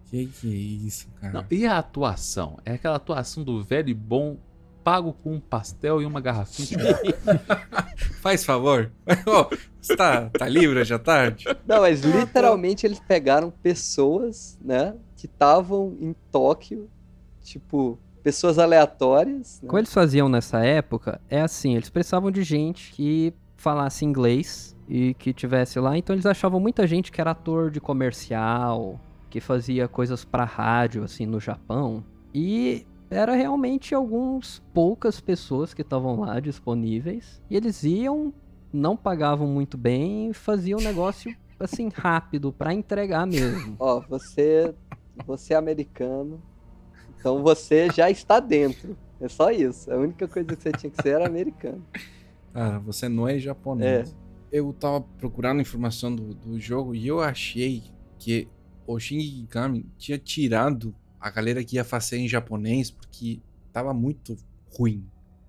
que 0.06 0.28
que 0.28 0.48
é 0.54 0.56
isso, 0.86 1.08
cara? 1.20 1.34
Não, 1.34 1.46
e 1.50 1.66
a 1.66 1.80
atuação? 1.80 2.60
É 2.64 2.74
aquela 2.74 2.98
atuação 2.98 3.44
do 3.44 3.64
velho 3.64 3.90
e 3.90 3.94
bom 3.96 4.38
pago 4.86 5.14
com 5.24 5.34
um 5.34 5.40
pastel 5.40 6.00
e 6.00 6.06
uma 6.06 6.22
garrafinha 6.22 6.78
de 6.78 8.14
Faz 8.22 8.46
favor. 8.46 8.92
Ô, 9.26 9.56
Você 9.82 9.96
tá, 9.96 10.30
tá 10.30 10.48
livre 10.48 10.80
hoje 10.80 10.94
à 10.94 11.00
tarde? 11.00 11.46
Não, 11.66 11.82
mas 11.82 12.02
literalmente 12.02 12.86
eles 12.86 13.00
pegaram 13.00 13.50
pessoas, 13.50 14.60
né, 14.64 14.96
que 15.18 15.26
estavam 15.26 15.98
em 16.00 16.16
Tóquio, 16.32 16.88
tipo, 17.42 17.98
pessoas 18.22 18.60
aleatórias. 18.60 19.60
né? 19.62 19.68
O 19.68 19.72
que 19.72 19.78
eles 19.80 19.92
faziam 19.94 20.30
nessa 20.30 20.64
época 20.64 21.20
é 21.28 21.42
assim, 21.42 21.76
eles 21.76 21.90
precisavam 21.90 22.30
de 22.30 22.44
gente 22.44 22.92
que 22.94 23.34
falasse 23.58 24.06
inglês 24.06 24.76
e 24.88 25.16
que 25.16 25.34
tivesse 25.34 25.80
lá, 25.80 25.98
então 25.98 26.14
eles 26.16 26.28
achavam 26.28 26.60
muita 26.60 26.86
gente 26.86 27.12
que 27.12 27.20
era 27.20 27.32
ator 27.32 27.72
de 27.72 27.82
comercial, 27.82 29.00
que 29.32 29.40
fazia 29.40 29.88
coisas 29.88 30.24
pra 30.24 30.44
rádio 30.44 31.04
assim 31.04 31.26
no 31.26 31.40
Japão, 31.40 32.04
e 32.32 32.86
era 33.10 33.34
realmente 33.36 33.94
alguns 33.94 34.64
poucas 34.74 35.20
pessoas 35.20 35.74
que 35.74 35.82
estavam 35.82 36.20
lá 36.20 36.40
disponíveis, 36.40 37.42
e 37.50 37.56
eles 37.56 37.84
iam, 37.84 38.34
não 38.72 38.98
pagavam 38.98 39.48
muito 39.48 39.78
bem, 39.78 40.30
e 40.30 40.34
faziam 40.34 40.80
um 40.80 40.84
negócio 40.84 41.36
assim 41.60 41.90
rápido 41.94 42.52
pra 42.52 42.74
entregar 42.74 43.26
mesmo. 43.26 43.76
Ó, 43.80 44.02
você, 44.02 44.74
você 45.26 45.54
é 45.54 45.58
americano, 45.58 46.42
então 47.18 47.42
você 47.42 47.90
já 47.90 48.10
está 48.10 48.40
dentro. 48.40 48.98
É 49.20 49.28
só 49.30 49.50
isso. 49.50 49.92
A 49.92 49.98
única 49.98 50.28
coisa 50.28 50.48
que 50.48 50.62
você 50.62 50.72
tinha 50.72 50.92
que 50.92 51.02
ser 51.02 51.10
era 51.10 51.26
americano. 51.26 51.84
Cara, 52.54 52.80
você 52.80 53.10
não 53.10 53.28
é 53.28 53.40
japonês. 53.40 54.16
Eu 54.52 54.72
tava 54.74 55.02
procurando 55.18 55.62
informação 55.62 56.16
do, 56.16 56.34
do 56.34 56.60
jogo 56.60 56.94
e 56.94 57.08
eu 57.08 57.22
achei 57.22 57.84
que 58.20 58.48
o 58.86 59.00
Shinji 59.00 59.42
Mikami 59.42 59.86
tinha 59.98 60.18
tirado 60.18 60.96
a 61.26 61.30
galera 61.32 61.64
que 61.64 61.76
ia 61.78 61.84
fazer 61.84 62.18
em 62.18 62.28
japonês 62.28 62.92
porque 62.92 63.40
tava 63.74 63.94
muito 63.96 64.38
ruim. 64.78 65.04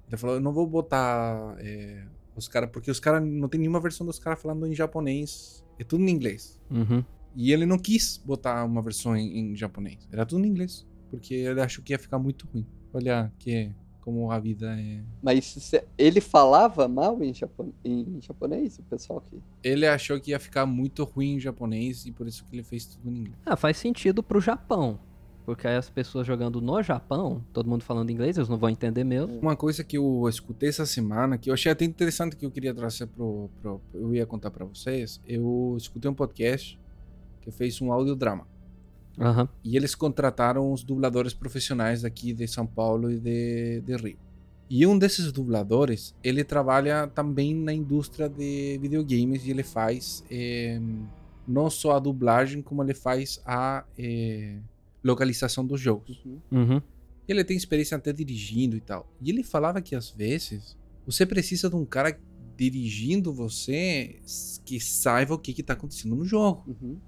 Ele 0.09 0.16
falou, 0.16 0.37
eu 0.37 0.41
não 0.41 0.51
vou 0.53 0.66
botar 0.66 1.55
é, 1.59 2.07
os 2.35 2.49
caras, 2.49 2.70
porque 2.70 2.91
os 2.91 2.99
caras 2.99 3.22
não 3.22 3.47
tem 3.47 3.61
nenhuma 3.61 3.79
versão 3.79 4.07
dos 4.07 4.18
caras 4.18 4.41
falando 4.41 4.66
em 4.66 4.74
japonês. 4.74 5.62
É 5.79 5.85
tudo 5.85 6.03
em 6.05 6.09
inglês. 6.11 6.59
Uhum. 6.70 7.05
E 7.35 7.53
ele 7.53 7.66
não 7.66 7.79
quis 7.79 8.16
botar 8.24 8.64
uma 8.64 8.81
versão 8.81 9.14
em, 9.14 9.39
em 9.53 9.55
japonês. 9.55 10.09
Era 10.11 10.24
tudo 10.24 10.47
em 10.47 10.49
inglês. 10.49 10.87
Porque 11.11 11.35
ele 11.35 11.61
achou 11.61 11.85
que 11.85 11.93
ia 11.93 11.99
ficar 11.99 12.18
muito 12.18 12.47
ruim. 12.53 12.66
Olha 12.95 13.31
que 13.39 13.70
como 14.01 14.31
a 14.31 14.39
vida 14.39 14.81
é. 14.81 15.03
Mas 15.22 15.45
se- 15.45 15.85
ele 15.99 16.20
falava 16.20 16.89
mal 16.89 17.22
em, 17.22 17.35
japo- 17.35 17.74
em 17.85 18.18
japonês, 18.22 18.79
o 18.79 18.83
pessoal 18.85 19.20
que. 19.20 19.39
Ele 19.62 19.87
achou 19.87 20.18
que 20.20 20.31
ia 20.31 20.39
ficar 20.39 20.64
muito 20.64 21.05
ruim 21.05 21.35
em 21.35 21.41
japonês 21.41 22.07
e 22.07 22.12
por 22.12 22.27
isso 22.27 22.45
que 22.47 22.55
ele 22.57 22.62
fez 22.62 22.87
tudo 22.87 23.11
em 23.11 23.18
inglês. 23.18 23.37
Ah, 23.45 23.57
faz 23.57 23.77
sentido 23.77 24.22
pro 24.22 24.41
Japão. 24.41 24.99
Porque 25.47 25.68
aí 25.68 25.76
as 25.76 25.88
pessoas 25.88 26.26
jogando 26.26 26.61
no 26.61 26.82
Japão, 26.82 27.40
todo 27.53 27.70
mundo 27.70 27.84
falando 27.84 28.11
inglês, 28.11 28.36
eles 28.36 28.49
não 28.49 28.59
vão 28.59 28.68
entender 28.68 29.05
mesmo. 29.05 29.38
Uma 29.38 29.55
coisa 29.55 29.84
que 29.84 29.97
eu 29.97 30.28
escutei 30.28 30.68
essa 30.68 30.84
semana, 30.84 31.38
que 31.38 31.49
eu 31.49 31.55
achei 31.55 31.70
até 31.70 31.84
interessante 31.84 32.34
que 32.34 32.44
eu 32.44 32.51
queria 32.51 32.74
trazer 32.74 33.07
pro, 33.07 33.49
pro 33.62 33.80
eu 33.94 34.12
ia 34.12 34.26
contar 34.26 34.51
pra 34.51 34.64
vocês, 34.64 35.22
eu 35.24 35.76
escutei 35.78 36.11
um 36.11 36.14
podcast 36.14 36.76
que 37.40 37.53
fez 37.53 37.80
um 37.80 37.92
audiodrama. 37.92 38.44
Aham. 39.20 39.49
E 39.62 39.76
eles 39.76 39.94
contrataram 39.94 40.72
os 40.72 40.82
dubladores 40.82 41.32
profissionais 41.32 42.03
daqui 42.03 42.32
de 42.32 42.49
São 42.49 42.66
Paulo 42.66 43.09
e 43.09 43.20
de, 43.20 43.80
de 43.82 43.97
Rio. 43.97 44.18
E 44.68 44.84
um 44.84 44.99
desses 44.99 45.30
dubladores, 45.30 46.12
ele 46.24 46.42
trabalha 46.42 47.07
também 47.07 47.55
na 47.55 47.72
indústria 47.72 48.28
de 48.28 48.78
videogames 48.82 49.47
e 49.47 49.51
ele 49.53 49.62
faz 49.62 50.24
eh, 50.28 50.80
não 51.47 51.70
só 51.70 51.92
a 51.92 52.01
dublagem, 52.01 52.61
como 52.62 52.82
ele 52.82 52.94
faz 52.94 53.40
a 53.47 53.84
eh, 53.97 54.59
localização 55.07 55.64
dos 55.66 55.80
jogos. 55.80 56.20
Uhum. 56.24 56.40
Uhum. 56.52 56.82
Ele 57.28 57.42
tem 57.44 57.57
experiência 57.57 57.96
até 57.96 58.12
dirigindo 58.12 58.76
e 58.76 58.80
tal. 58.80 59.11
E 59.20 59.30
ele 59.30 59.42
falava 59.42 59.80
que 59.80 59.94
às 59.94 60.11
vezes 60.11 60.76
você 61.07 61.24
precisa 61.26 61.68
de 61.70 61.76
um 61.76 61.84
cara 61.84 62.18
dirigindo 62.57 63.32
você 63.32 64.18
que 64.64 64.80
saiba 64.80 65.34
o 65.34 65.38
que 65.38 65.59
está 65.61 65.72
acontecendo 65.74 66.14
no 66.16 66.24
jogo. 66.24 66.64
Uhum. 66.68 66.98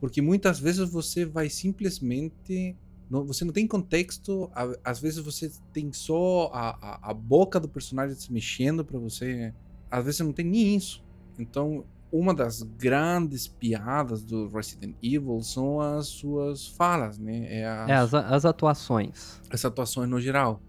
Porque 0.00 0.20
muitas 0.22 0.58
vezes 0.58 0.88
você 0.90 1.24
vai 1.24 1.48
simplesmente. 1.50 2.76
Não, 3.08 3.24
você 3.26 3.44
não 3.44 3.52
tem 3.52 3.66
contexto. 3.66 4.50
a- 4.54 4.76
Às 4.84 5.00
vezes 5.00 5.18
você 5.18 5.50
tem 5.72 5.92
só 5.92 6.50
a, 6.52 6.70
a, 6.70 7.10
a 7.10 7.14
boca 7.14 7.58
do 7.60 7.68
personagem 7.68 8.16
se 8.16 8.32
mexendo 8.32 8.84
pra 8.84 8.98
você. 8.98 9.52
Às 9.90 10.04
vezes 10.04 10.20
não 10.20 10.32
tem 10.32 10.44
nem 10.46 10.76
isso. 10.76 11.02
Então, 11.38 11.84
uma 12.12 12.34
das 12.34 12.62
grandes 12.62 13.46
piadas 13.46 14.22
do 14.22 14.48
Resident 14.48 14.96
Evil 15.02 15.40
são 15.42 15.80
as 15.80 16.08
suas 16.08 16.66
falas, 16.66 17.18
né? 17.18 17.46
É 17.60 17.64
as, 17.66 17.88
É, 17.88 17.92
as, 17.94 18.14
as 18.14 18.44
atuações. 18.44 19.40
as 19.50 19.64
atuações 19.64 20.08
no 20.08 20.20
geral. 20.20 20.60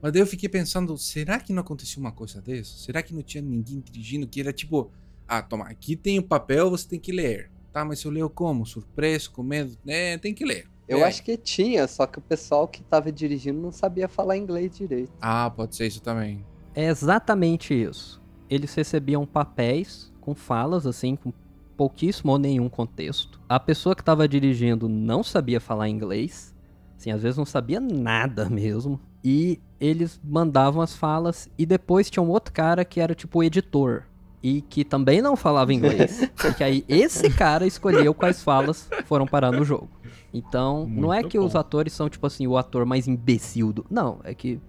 Mas 0.00 0.12
daí 0.12 0.22
eu 0.22 0.26
fiquei 0.26 0.48
pensando, 0.48 0.96
será 0.96 1.40
que 1.40 1.52
não 1.52 1.60
aconteceu 1.62 2.00
uma 2.00 2.12
coisa 2.12 2.40
dessa? 2.40 2.76
Será 2.78 3.02
que 3.02 3.14
não 3.14 3.22
tinha 3.22 3.42
ninguém 3.42 3.80
dirigindo 3.80 4.26
que 4.28 4.40
era 4.40 4.52
tipo, 4.52 4.90
ah, 5.26 5.42
toma, 5.42 5.64
aqui 5.66 5.96
tem 5.96 6.18
o 6.18 6.22
papel, 6.22 6.70
você 6.70 6.86
tem 6.88 7.00
que 7.00 7.10
ler. 7.12 7.50
Tá, 7.72 7.84
mas 7.84 8.02
eu 8.04 8.10
leio 8.10 8.30
como? 8.30 8.64
Surpreso, 8.64 9.30
com 9.32 9.42
medo? 9.42 9.76
É, 9.86 10.16
tem 10.18 10.32
que 10.32 10.44
ler. 10.44 10.68
Eu 10.88 10.98
É. 10.98 11.04
acho 11.04 11.22
que 11.24 11.36
tinha, 11.36 11.86
só 11.88 12.06
que 12.06 12.18
o 12.18 12.22
pessoal 12.22 12.68
que 12.68 12.82
tava 12.84 13.10
dirigindo 13.10 13.60
não 13.60 13.72
sabia 13.72 14.06
falar 14.08 14.36
inglês 14.36 14.76
direito. 14.76 15.10
Ah, 15.20 15.50
pode 15.50 15.74
ser 15.74 15.86
isso 15.88 16.00
também. 16.00 16.44
É 16.74 16.86
exatamente 16.86 17.74
isso. 17.74 18.22
Eles 18.48 18.72
recebiam 18.74 19.26
papéis 19.26 20.12
com 20.26 20.34
falas, 20.34 20.88
assim, 20.88 21.14
com 21.14 21.32
pouquíssimo 21.76 22.32
ou 22.32 22.38
nenhum 22.38 22.68
contexto. 22.68 23.40
A 23.48 23.60
pessoa 23.60 23.94
que 23.94 24.02
estava 24.02 24.26
dirigindo 24.26 24.88
não 24.88 25.22
sabia 25.22 25.60
falar 25.60 25.88
inglês. 25.88 26.52
Assim, 26.98 27.12
às 27.12 27.22
vezes 27.22 27.38
não 27.38 27.44
sabia 27.44 27.78
nada 27.78 28.46
mesmo. 28.50 28.98
E 29.22 29.60
eles 29.78 30.20
mandavam 30.24 30.82
as 30.82 30.96
falas. 30.96 31.48
E 31.56 31.64
depois 31.64 32.10
tinha 32.10 32.22
um 32.22 32.28
outro 32.28 32.52
cara 32.52 32.84
que 32.84 33.00
era 33.00 33.14
tipo 33.14 33.38
o 33.38 33.44
editor. 33.44 34.02
E 34.42 34.62
que 34.62 34.84
também 34.84 35.22
não 35.22 35.36
falava 35.36 35.72
inglês. 35.72 36.28
porque 36.34 36.64
aí 36.64 36.84
esse 36.88 37.30
cara 37.30 37.64
escolheu 37.64 38.12
quais 38.12 38.42
falas 38.42 38.88
foram 39.04 39.26
parar 39.26 39.52
no 39.52 39.64
jogo. 39.64 39.88
Então, 40.34 40.88
não 40.88 41.12
é 41.12 41.20
Muito 41.20 41.30
que 41.30 41.38
os 41.38 41.52
bom. 41.52 41.58
atores 41.60 41.92
são, 41.92 42.08
tipo 42.08 42.26
assim, 42.26 42.48
o 42.48 42.56
ator 42.56 42.84
mais 42.84 43.06
imbecil 43.06 43.72
do. 43.72 43.86
Não, 43.88 44.18
é 44.24 44.34
que 44.34 44.60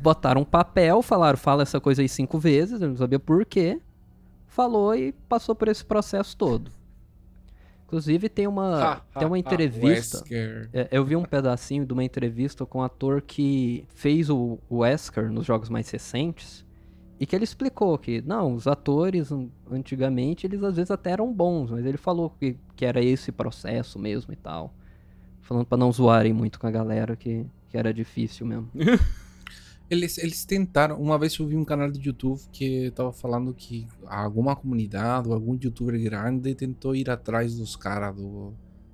botaram 0.00 0.40
um 0.40 0.44
papel, 0.44 1.02
falaram, 1.02 1.36
fala 1.36 1.62
essa 1.62 1.78
coisa 1.78 2.00
aí 2.00 2.08
cinco 2.08 2.38
vezes, 2.38 2.80
eu 2.80 2.88
não 2.88 2.96
sabia 2.96 3.18
por 3.18 3.44
quê. 3.44 3.80
Falou 4.58 4.92
e 4.92 5.12
passou 5.28 5.54
por 5.54 5.68
esse 5.68 5.84
processo 5.84 6.36
todo. 6.36 6.68
Inclusive 7.86 8.28
tem 8.28 8.48
uma, 8.48 8.82
Ha, 8.94 8.96
tem 9.14 9.22
ha, 9.22 9.26
uma 9.28 9.36
ha, 9.36 9.38
entrevista. 9.38 10.18
Wesker. 10.18 10.68
É, 10.72 10.88
eu 10.90 11.04
vi 11.04 11.14
um 11.14 11.22
pedacinho 11.22 11.86
de 11.86 11.92
uma 11.92 12.02
entrevista 12.02 12.66
com 12.66 12.80
um 12.80 12.82
ator 12.82 13.22
que 13.22 13.84
fez 13.94 14.28
o, 14.28 14.58
Wesker 14.68 15.30
nos 15.30 15.46
jogos 15.46 15.68
mais 15.68 15.88
recentes. 15.88 16.66
E 17.20 17.24
que 17.24 17.36
ele 17.36 17.44
explicou 17.44 17.96
que, 17.98 18.20
não, 18.22 18.52
os 18.52 18.66
atores 18.66 19.30
an- 19.30 19.46
antigamente, 19.70 20.44
eles 20.44 20.60
às 20.64 20.74
vezes 20.74 20.90
até 20.90 21.12
eram 21.12 21.32
bons, 21.32 21.70
mas 21.70 21.86
ele 21.86 21.96
falou 21.96 22.28
que, 22.30 22.56
que 22.74 22.84
era 22.84 23.00
esse 23.00 23.30
processo 23.30 23.96
mesmo 23.96 24.32
e 24.32 24.36
tal. 24.36 24.74
Falando 25.40 25.66
pra 25.66 25.78
não 25.78 25.92
zoarem 25.92 26.32
muito 26.32 26.58
com 26.58 26.66
a 26.66 26.70
galera, 26.72 27.14
que, 27.14 27.46
que 27.68 27.78
era 27.78 27.94
difícil 27.94 28.44
mesmo. 28.44 28.68
Eles, 29.90 30.18
eles 30.18 30.44
tentaram. 30.44 31.00
Uma 31.00 31.18
vez 31.18 31.36
eu 31.38 31.46
vi 31.46 31.56
um 31.56 31.64
canal 31.64 31.90
de 31.90 32.06
YouTube 32.06 32.40
que 32.52 32.90
tava 32.90 33.12
falando 33.12 33.54
que 33.54 33.86
alguma 34.06 34.54
comunidade 34.54 35.28
ou 35.28 35.34
algum 35.34 35.54
youtuber 35.54 36.00
grande 36.02 36.54
tentou 36.54 36.94
ir 36.94 37.08
atrás 37.08 37.56
dos 37.56 37.74
caras, 37.74 38.14
do, 38.14 38.52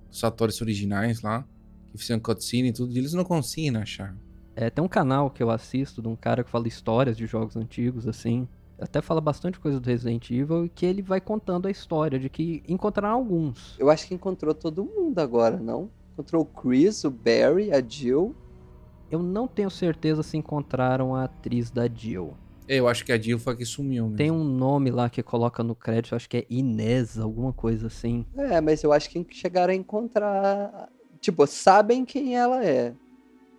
dos 0.08 0.22
atores 0.22 0.60
originais 0.60 1.20
lá, 1.20 1.44
que 1.90 1.98
fizeram 1.98 2.20
cutscene 2.20 2.68
e 2.68 2.72
tudo, 2.72 2.92
e 2.92 2.98
eles 2.98 3.12
não 3.12 3.24
conseguem 3.24 3.76
achar. 3.76 4.16
É, 4.56 4.70
tem 4.70 4.84
um 4.84 4.88
canal 4.88 5.30
que 5.30 5.42
eu 5.42 5.50
assisto 5.50 6.00
de 6.00 6.06
um 6.06 6.14
cara 6.14 6.44
que 6.44 6.50
fala 6.50 6.68
histórias 6.68 7.16
de 7.16 7.26
jogos 7.26 7.56
antigos, 7.56 8.06
assim. 8.06 8.46
Até 8.78 9.00
fala 9.00 9.20
bastante 9.20 9.58
coisa 9.58 9.80
do 9.80 9.86
Resident 9.86 10.30
Evil 10.30 10.66
e 10.66 10.68
que 10.68 10.86
ele 10.86 11.02
vai 11.02 11.20
contando 11.20 11.66
a 11.66 11.70
história 11.70 12.18
de 12.18 12.28
que 12.28 12.62
encontraram 12.68 13.14
alguns. 13.16 13.76
Eu 13.78 13.90
acho 13.90 14.06
que 14.06 14.14
encontrou 14.14 14.54
todo 14.54 14.84
mundo 14.84 15.18
agora, 15.18 15.58
não? 15.58 15.90
Encontrou 16.12 16.42
o 16.42 16.44
Chris, 16.44 17.04
o 17.04 17.10
Barry, 17.10 17.72
a 17.72 17.80
Jill. 17.80 18.34
Eu 19.10 19.22
não 19.22 19.46
tenho 19.46 19.70
certeza 19.70 20.22
se 20.22 20.36
encontraram 20.36 21.14
a 21.14 21.24
atriz 21.24 21.70
da 21.70 21.86
Jill. 21.88 22.34
É, 22.66 22.76
Eu 22.76 22.88
acho 22.88 23.04
que 23.04 23.12
a 23.12 23.18
Jill 23.20 23.38
foi 23.38 23.52
a 23.52 23.56
que 23.56 23.64
sumiu 23.64 24.04
mesmo. 24.04 24.16
Tem 24.16 24.30
um 24.30 24.42
nome 24.44 24.90
lá 24.90 25.10
que 25.10 25.22
coloca 25.22 25.62
no 25.62 25.74
crédito, 25.74 26.14
acho 26.14 26.28
que 26.28 26.38
é 26.38 26.46
Inês, 26.48 27.18
alguma 27.18 27.52
coisa 27.52 27.86
assim. 27.86 28.24
É, 28.36 28.60
mas 28.60 28.82
eu 28.82 28.92
acho 28.92 29.10
que 29.10 29.24
chegaram 29.30 29.72
a 29.72 29.76
encontrar. 29.76 30.88
Tipo, 31.20 31.46
sabem 31.46 32.04
quem 32.04 32.36
ela 32.36 32.64
é. 32.64 32.94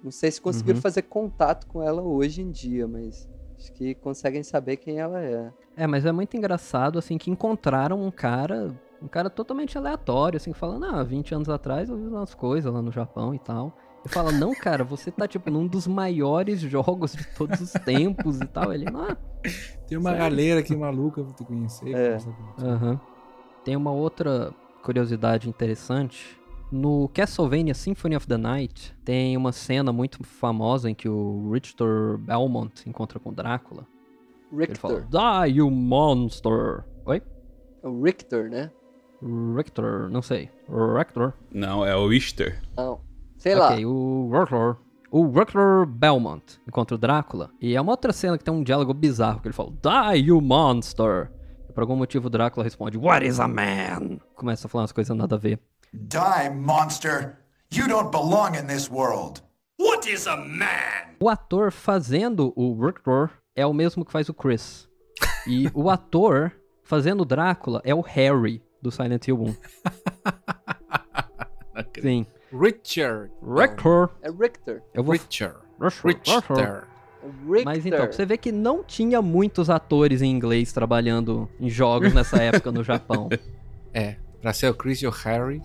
Não 0.04 0.12
sei 0.12 0.32
se 0.32 0.42
conseguiram 0.42 0.76
Uhum. 0.78 0.82
fazer 0.82 1.04
contato 1.04 1.66
com 1.68 1.82
ela 1.82 2.02
hoje 2.02 2.42
em 2.42 2.52
dia, 2.52 2.88
mas 2.88 3.28
acho 3.60 3.74
que 3.74 3.96
conseguem 3.96 4.44
saber 4.44 4.78
quem 4.78 5.00
ela 5.00 5.22
é. 5.22 5.52
É, 5.76 5.88
mas 5.88 6.06
é 6.06 6.12
muito 6.12 6.36
engraçado, 6.38 7.00
assim, 7.00 7.18
que 7.18 7.30
encontraram 7.32 8.02
um 8.02 8.12
cara, 8.12 8.74
um 9.02 9.08
cara 9.08 9.30
totalmente 9.30 9.78
aleatório, 9.78 10.38
assim, 10.38 10.54
falando, 10.54 10.86
ah, 10.86 11.04
20 11.04 11.34
anos 11.34 11.50
atrás 11.50 11.90
eu 11.90 11.98
vi 11.98 12.08
umas 12.08 12.34
coisas 12.34 12.72
lá 12.72 12.82
no 12.82 12.92
Japão 12.92 13.34
e 13.34 13.40
tal. 13.40 13.76
Fala, 14.08 14.32
não, 14.32 14.54
cara, 14.54 14.84
você 14.84 15.12
tá, 15.12 15.28
tipo, 15.28 15.50
num 15.50 15.66
dos 15.66 15.88
maiores 15.88 16.60
jogos 16.62 17.14
de 17.14 17.26
todos 17.36 17.60
os 17.60 17.72
tempos 17.72 18.40
e 18.40 18.46
tal. 18.46 18.72
Ele, 18.72 18.86
ah, 18.94 19.18
Tem 19.88 19.98
uma 19.98 20.14
galera 20.14 20.60
aqui 20.60 20.76
maluca 20.76 21.24
pra 21.24 21.34
te 21.34 21.44
conhecer. 21.44 21.94
É. 21.94 22.18
Aham. 22.62 23.00
Tem 23.64 23.76
uma 23.76 23.92
outra 23.92 24.54
curiosidade 24.84 25.50
interessante. 25.50 26.40
No 26.72 27.10
Castlevania 27.10 27.74
Symphony 27.74 28.16
of 28.16 28.28
the 28.28 28.38
Night, 28.38 28.96
tem 29.04 29.36
uma 29.38 29.52
cena 29.52 29.92
muito 29.92 30.24
famosa 30.24 30.90
em 30.90 30.96
que 30.96 31.10
o 31.10 31.52
Richter 31.52 32.18
Belmont 32.20 32.88
encontra 32.88 33.20
com 33.20 33.34
Drácula. 33.34 33.88
Ele 34.52 34.76
fala, 34.76 35.00
Richter. 35.00 35.46
Die, 35.48 35.58
you 35.58 35.70
monster! 35.72 36.84
Oi? 37.06 37.22
É 37.84 37.88
o 37.88 38.04
Richter, 38.04 38.50
né? 38.50 38.72
Richter, 39.56 40.10
não 40.10 40.22
sei. 40.22 40.50
Richter? 40.68 41.34
Não, 41.52 41.86
é 41.86 41.96
o 41.96 42.12
Easter. 42.12 42.62
Não. 42.78 42.95
Sei 43.46 43.54
lá. 43.54 43.68
Ok, 43.74 43.86
o 43.86 44.32
Richter. 44.34 44.76
O 45.12 45.28
Richter 45.28 45.86
Belmont 45.86 46.60
encontra 46.68 46.96
o 46.96 46.98
Drácula. 46.98 47.52
E 47.62 47.76
é 47.76 47.80
uma 47.80 47.92
outra 47.92 48.12
cena 48.12 48.40
que 48.40 48.44
tem 48.44 48.52
um 48.52 48.64
diálogo 48.64 48.92
bizarro, 48.92 49.40
que 49.40 49.48
ele 49.48 49.54
fala, 49.54 49.72
Die, 49.72 50.26
you 50.26 50.42
monster! 50.42 51.32
E 51.70 51.72
por 51.72 51.82
algum 51.82 51.96
motivo 51.96 52.26
o 52.26 52.30
Drácula 52.30 52.64
responde, 52.64 52.98
What 52.98 53.24
is 53.24 53.40
a 53.40 53.48
man? 53.48 54.18
Começa 54.34 54.66
a 54.66 54.70
falar 54.70 54.82
umas 54.82 54.92
coisas 54.92 55.16
nada 55.16 55.36
a 55.36 55.38
ver. 55.38 55.60
Die, 55.94 56.50
monster! 56.56 57.38
You 57.72 57.88
don't 57.88 58.10
belong 58.10 58.56
in 58.60 58.66
this 58.66 58.90
world! 58.90 59.44
What 59.80 60.12
is 60.12 60.26
a 60.26 60.38
man? 60.38 61.14
O 61.22 61.30
ator 61.30 61.72
fazendo 61.72 62.52
o 62.56 62.74
Richter 62.84 63.30
é 63.56 63.64
o 63.64 63.74
mesmo 63.74 64.04
que 64.04 64.12
faz 64.12 64.28
o 64.28 64.34
Chris. 64.34 64.90
E 65.46 65.70
o 65.76 65.88
ator 65.92 66.52
fazendo 66.84 67.22
o 67.22 67.26
Drácula 67.26 67.80
é 67.86 67.94
o 67.94 68.02
Harry, 68.02 68.64
do 68.82 68.90
Silent 68.90 69.28
Hill 69.28 69.38
1. 69.40 69.56
Sim. 72.02 72.26
Richard. 72.60 73.32
Richter. 73.44 74.10
É 74.22 74.30
Richter. 74.32 74.82
Eu 74.94 75.04
vou... 75.04 75.14
Richard. 75.14 75.58
Richter. 75.80 76.10
Richter. 76.10 76.34
Richter. 76.58 76.84
Richter. 77.48 77.66
Mas 77.66 77.86
então, 77.86 78.00
pra 78.00 78.12
você 78.12 78.26
vê 78.26 78.38
que 78.38 78.52
não 78.52 78.84
tinha 78.84 79.22
muitos 79.22 79.70
atores 79.70 80.22
em 80.22 80.30
inglês 80.32 80.72
trabalhando 80.72 81.50
em 81.60 81.70
jogos 81.70 82.14
nessa 82.14 82.38
época 82.42 82.72
no 82.72 82.84
Japão. 82.84 83.30
É, 83.94 84.16
pra 84.42 84.54
ser 84.54 84.70
o 84.70 84.74
Chris 84.76 85.02
e 85.02 85.08
o 85.08 85.10
Harry. 85.12 85.62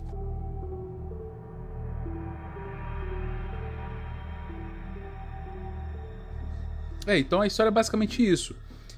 É, 7.07 7.18
então 7.18 7.41
a 7.41 7.47
história 7.47 7.68
é 7.68 7.72
basicamente 7.72 8.26
isso. 8.26 8.55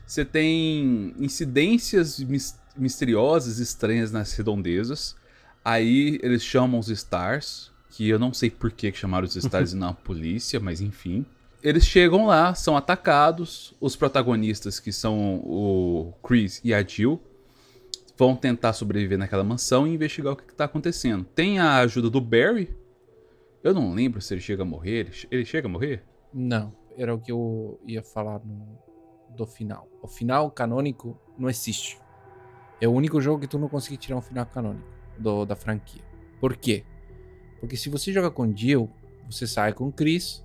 Você 0.07 0.25
tem 0.25 1.15
incidências 1.19 2.19
mis- 2.21 2.59
misteriosas, 2.77 3.59
estranhas 3.59 4.11
nas 4.13 4.33
redondezas. 4.35 5.17
Aí 5.65 6.19
eles 6.23 6.43
chamam 6.43 6.79
os 6.81 6.89
Stars, 6.89 7.72
que 7.93 8.09
eu 8.09 8.19
não 8.19 8.33
sei 8.33 8.51
por 8.51 8.73
que 8.73 8.93
chamaram 8.93 9.27
os 9.27 9.37
Stars 9.37 9.73
e 9.75 9.77
não 9.77 9.91
a 9.91 9.95
polícia, 9.95 10.59
mas 10.59 10.81
enfim. 10.81 11.25
Eles 11.63 11.85
chegam 11.87 12.27
lá, 12.27 12.55
são 12.55 12.77
atacados. 12.77 13.75
Os 13.81 13.95
protagonistas, 13.95 14.81
que 14.81 14.91
são 14.93 15.37
o 15.45 16.13
Chris 16.23 16.61
e 16.65 16.75
a 16.75 16.83
Jill, 16.83 17.21
vão 18.17 18.35
tentar 18.35 18.73
sobreviver 18.73 19.17
naquela 19.19 19.45
mansão 19.45 19.87
e 19.87 19.95
investigar 19.95 20.33
o 20.33 20.37
que 20.37 20.51
está 20.51 20.65
acontecendo. 20.65 21.25
Tem 21.35 21.59
a 21.59 21.77
ajuda 21.77 22.11
do 22.11 22.21
Barry. 22.21 22.75
Eu 23.63 23.73
não 23.73 23.93
lembro 23.95 24.21
se 24.21 24.35
ele 24.35 24.41
chega 24.41 24.63
a 24.63 24.67
morrer. 24.67 25.11
Ele 25.31 25.45
chega 25.45 25.69
a 25.69 25.71
morrer? 25.71 26.03
Não, 26.35 26.73
era 26.97 27.15
o 27.15 27.21
que 27.21 27.31
eu 27.31 27.79
ia 27.87 28.03
falar 28.03 28.41
no, 28.45 28.79
do 29.37 29.47
final. 29.47 29.87
O 30.03 30.09
final 30.09 30.51
canônico 30.51 31.17
não 31.39 31.49
existe. 31.49 31.97
É 32.81 32.89
o 32.89 32.93
único 32.93 33.21
jogo 33.21 33.41
que 33.41 33.47
tu 33.47 33.59
não 33.59 33.69
consegue 33.69 33.97
tirar 33.97 34.17
um 34.17 34.21
final 34.23 34.47
canônico 34.47 34.85
do- 35.17 35.45
da 35.45 35.55
franquia. 35.55 36.03
Por 36.41 36.57
quê? 36.57 36.85
Porque 37.63 37.77
se 37.77 37.89
você 37.89 38.13
joga 38.13 38.29
com 38.29 38.55
Jill, 38.55 38.91
você 39.31 39.47
sai 39.47 39.73
com 39.73 39.93
Chris 39.93 40.45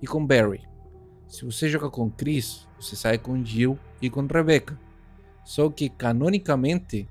e 0.00 0.06
com 0.06 0.24
Barry. 0.24 0.62
Se 1.26 1.44
você 1.44 1.68
joga 1.68 1.90
com 1.90 2.08
Chris, 2.08 2.68
você 2.78 2.94
sai 2.94 3.18
com 3.18 3.44
Jill 3.44 3.76
e 4.00 4.08
com 4.08 4.24
Rebecca. 4.24 4.78
Só 5.44 5.68
que 5.68 5.88
canonicamente, 5.88 7.08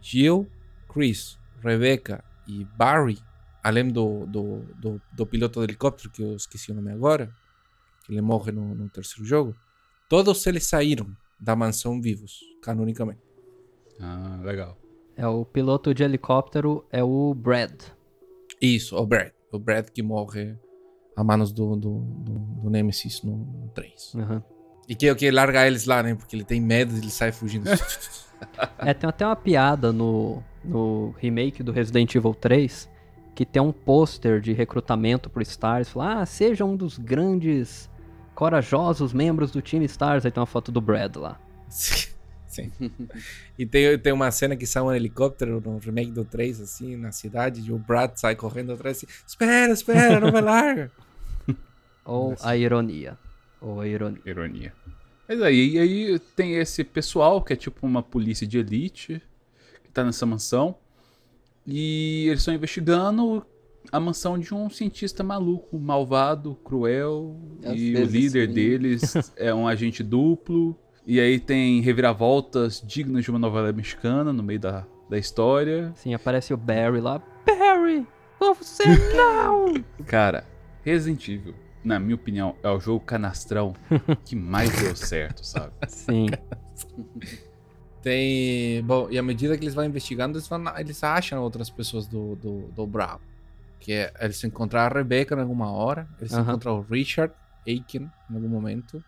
Jill, 0.00 0.48
Chris, 0.88 1.36
Rebecca 1.60 2.22
e 2.46 2.64
Barry, 2.76 3.18
além 3.64 3.88
do, 3.88 4.24
do, 4.26 4.60
do, 4.76 5.02
do 5.12 5.26
piloto 5.26 5.58
do 5.58 5.64
helicóptero, 5.64 6.08
que 6.08 6.22
eu 6.22 6.36
esqueci 6.36 6.70
o 6.70 6.74
nome 6.76 6.92
agora, 6.92 7.34
que 8.04 8.12
ele 8.12 8.20
morre 8.20 8.52
no, 8.52 8.76
no 8.76 8.88
terceiro 8.88 9.24
jogo, 9.24 9.56
todos 10.08 10.46
eles 10.46 10.68
saíram 10.68 11.16
da 11.40 11.56
mansão 11.56 12.00
vivos, 12.00 12.44
canonicamente. 12.62 13.20
Ah, 14.00 14.38
legal. 14.44 14.78
É 15.16 15.26
o 15.26 15.44
piloto 15.44 15.92
de 15.92 16.04
helicóptero 16.04 16.86
é 16.92 17.02
o 17.02 17.34
Brad. 17.34 17.97
Isso, 18.60 18.96
o 18.96 19.06
Brad. 19.06 19.30
O 19.52 19.58
Brad 19.58 19.88
que 19.88 20.02
morre 20.02 20.56
a 21.16 21.24
manos 21.24 21.52
do, 21.52 21.74
do, 21.76 21.98
do, 22.00 22.32
do 22.62 22.70
Nemesis 22.70 23.22
no, 23.22 23.36
no 23.36 23.68
3. 23.74 24.12
Aham. 24.16 24.44
E 24.88 24.94
que 24.94 25.06
é 25.06 25.12
o 25.12 25.16
que 25.16 25.30
larga 25.30 25.66
eles 25.66 25.84
lá, 25.84 26.02
né? 26.02 26.14
Porque 26.14 26.34
ele 26.34 26.44
tem 26.44 26.60
medo 26.60 26.94
e 26.94 26.98
ele 26.98 27.10
sai 27.10 27.32
fugindo. 27.32 27.68
É, 28.78 28.94
tem 28.94 29.10
até 29.10 29.26
uma 29.26 29.34
piada 29.34 29.92
no, 29.92 30.40
no 30.64 31.12
remake 31.18 31.60
do 31.60 31.72
Resident 31.72 32.14
Evil 32.14 32.32
3 32.32 32.88
que 33.34 33.44
tem 33.46 33.62
um 33.62 33.70
pôster 33.70 34.40
de 34.40 34.52
recrutamento 34.52 35.30
pro 35.30 35.42
Stars. 35.42 35.88
Fala, 35.88 36.22
ah, 36.22 36.26
seja 36.26 36.64
um 36.64 36.76
dos 36.76 36.98
grandes, 36.98 37.88
corajosos 38.34 39.12
membros 39.12 39.52
do 39.52 39.62
time 39.62 39.84
Stars. 39.84 40.24
Aí 40.24 40.32
tem 40.32 40.40
uma 40.40 40.46
foto 40.46 40.72
do 40.72 40.80
Brad 40.80 41.16
lá. 41.16 41.40
Sim. 41.68 42.07
E 43.58 43.66
tem, 43.66 43.98
tem 43.98 44.12
uma 44.12 44.30
cena 44.30 44.56
que 44.56 44.66
sai 44.66 44.82
um 44.82 44.92
helicóptero 44.92 45.60
no 45.60 45.78
remake 45.78 46.10
do 46.10 46.24
3, 46.24 46.60
assim, 46.60 46.96
na 46.96 47.12
cidade, 47.12 47.60
e 47.60 47.72
o 47.72 47.78
Brad 47.78 48.16
sai 48.16 48.36
correndo 48.36 48.72
atrás 48.72 48.98
assim, 48.98 49.06
espera, 49.26 49.72
espera, 49.72 50.20
não 50.20 50.32
me 50.32 50.40
larga. 50.40 50.90
Ou 52.04 52.36
a 52.40 52.56
ironia. 52.56 53.18
Ou 53.60 53.80
a 53.80 53.86
ironia. 53.86 54.22
Ironia. 54.24 54.72
Mas 55.28 55.42
aí, 55.42 55.72
e 55.72 55.78
aí 55.78 56.18
tem 56.34 56.54
esse 56.54 56.82
pessoal 56.82 57.42
que 57.42 57.52
é 57.52 57.56
tipo 57.56 57.86
uma 57.86 58.02
polícia 58.02 58.46
de 58.46 58.58
elite 58.58 59.20
que 59.84 59.90
tá 59.90 60.02
nessa 60.02 60.24
mansão. 60.24 60.76
E 61.66 62.26
eles 62.28 62.40
estão 62.40 62.54
investigando 62.54 63.44
a 63.92 64.00
mansão 64.00 64.38
de 64.38 64.54
um 64.54 64.70
cientista 64.70 65.22
maluco, 65.22 65.78
malvado, 65.78 66.54
cruel. 66.64 67.36
Às 67.62 67.78
e 67.78 67.94
o 67.94 68.04
líder 68.04 68.48
sim. 68.48 68.54
deles 68.54 69.32
é 69.36 69.52
um 69.52 69.68
agente 69.68 70.02
duplo. 70.02 70.74
E 71.08 71.18
aí 71.20 71.40
tem 71.40 71.80
reviravoltas 71.80 72.82
dignas 72.86 73.24
de 73.24 73.30
uma 73.30 73.38
novela 73.38 73.72
mexicana 73.72 74.30
no 74.30 74.42
meio 74.42 74.60
da, 74.60 74.86
da 75.08 75.16
história. 75.16 75.90
Sim, 75.96 76.12
aparece 76.12 76.52
o 76.52 76.56
Barry 76.58 77.00
lá. 77.00 77.18
Barry! 77.46 78.06
Não, 78.38 78.54
você 78.54 78.84
não! 79.16 79.82
Cara, 80.04 80.44
Resident 80.84 81.26
Evil, 81.26 81.54
na 81.82 81.98
minha 81.98 82.14
opinião, 82.14 82.56
é 82.62 82.68
o 82.68 82.78
jogo 82.78 83.02
canastrão 83.06 83.74
que 84.22 84.36
mais 84.36 84.70
deu 84.82 84.94
certo, 84.94 85.46
sabe? 85.46 85.72
Sim. 85.86 86.26
Tem. 88.02 88.82
Bom, 88.84 89.08
e 89.10 89.16
à 89.16 89.22
medida 89.22 89.56
que 89.56 89.64
eles 89.64 89.74
vão 89.74 89.86
investigando, 89.86 90.36
eles, 90.36 90.46
vão, 90.46 90.62
eles 90.76 91.02
acham 91.02 91.42
outras 91.42 91.70
pessoas 91.70 92.06
do, 92.06 92.36
do, 92.36 92.68
do 92.68 92.86
Bravo. 92.86 93.22
Que 93.80 93.92
é, 93.94 94.12
eles 94.20 94.44
encontram 94.44 94.80
a 94.80 94.88
Rebecca 94.88 95.34
em 95.34 95.40
alguma 95.40 95.72
hora, 95.72 96.06
eles 96.18 96.34
Aham. 96.34 96.42
encontram 96.42 96.78
o 96.80 96.82
Richard 96.82 97.32
Aiken 97.66 98.12
em 98.30 98.34
algum 98.34 98.48
momento. 98.48 99.02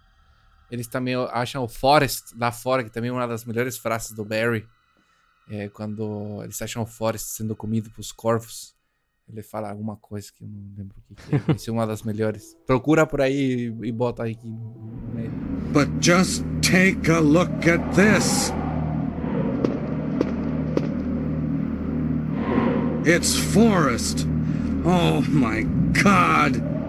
Eles 0.70 0.86
também 0.86 1.14
acham 1.32 1.64
o 1.64 1.68
Forrest 1.68 2.32
lá 2.38 2.52
fora, 2.52 2.84
que 2.84 2.90
também 2.90 3.10
é 3.10 3.12
uma 3.12 3.26
das 3.26 3.44
melhores 3.44 3.76
frases 3.76 4.12
do 4.12 4.24
Barry. 4.24 4.66
É 5.48 5.68
quando 5.68 6.40
eles 6.44 6.60
acham 6.62 6.82
o 6.82 6.86
Forrest 6.86 7.26
sendo 7.26 7.56
comido 7.56 7.90
pelos 7.90 8.12
corvos. 8.12 8.74
Ele 9.28 9.42
fala 9.42 9.70
alguma 9.70 9.96
coisa 9.96 10.28
que 10.32 10.42
eu 10.42 10.48
não 10.48 10.60
lembro 10.76 10.96
o 10.98 11.14
que, 11.14 11.52
é. 11.52 11.54
Isso 11.54 11.70
é 11.70 11.72
uma 11.72 11.86
das 11.86 12.02
melhores. 12.02 12.56
Procura 12.66 13.06
por 13.06 13.20
aí 13.20 13.72
e, 13.82 13.92
bota 13.92 14.24
aí 14.24 14.36
meio. 15.14 15.30
But 15.72 15.88
just 16.00 16.44
take 16.62 17.10
a 17.10 17.20
look 17.20 17.50
at 17.68 17.80
this. 17.94 18.52
It's 23.06 23.36
Forrest. 23.36 24.26
Oh 24.84 25.20
my 25.22 25.64
god. 26.02 26.79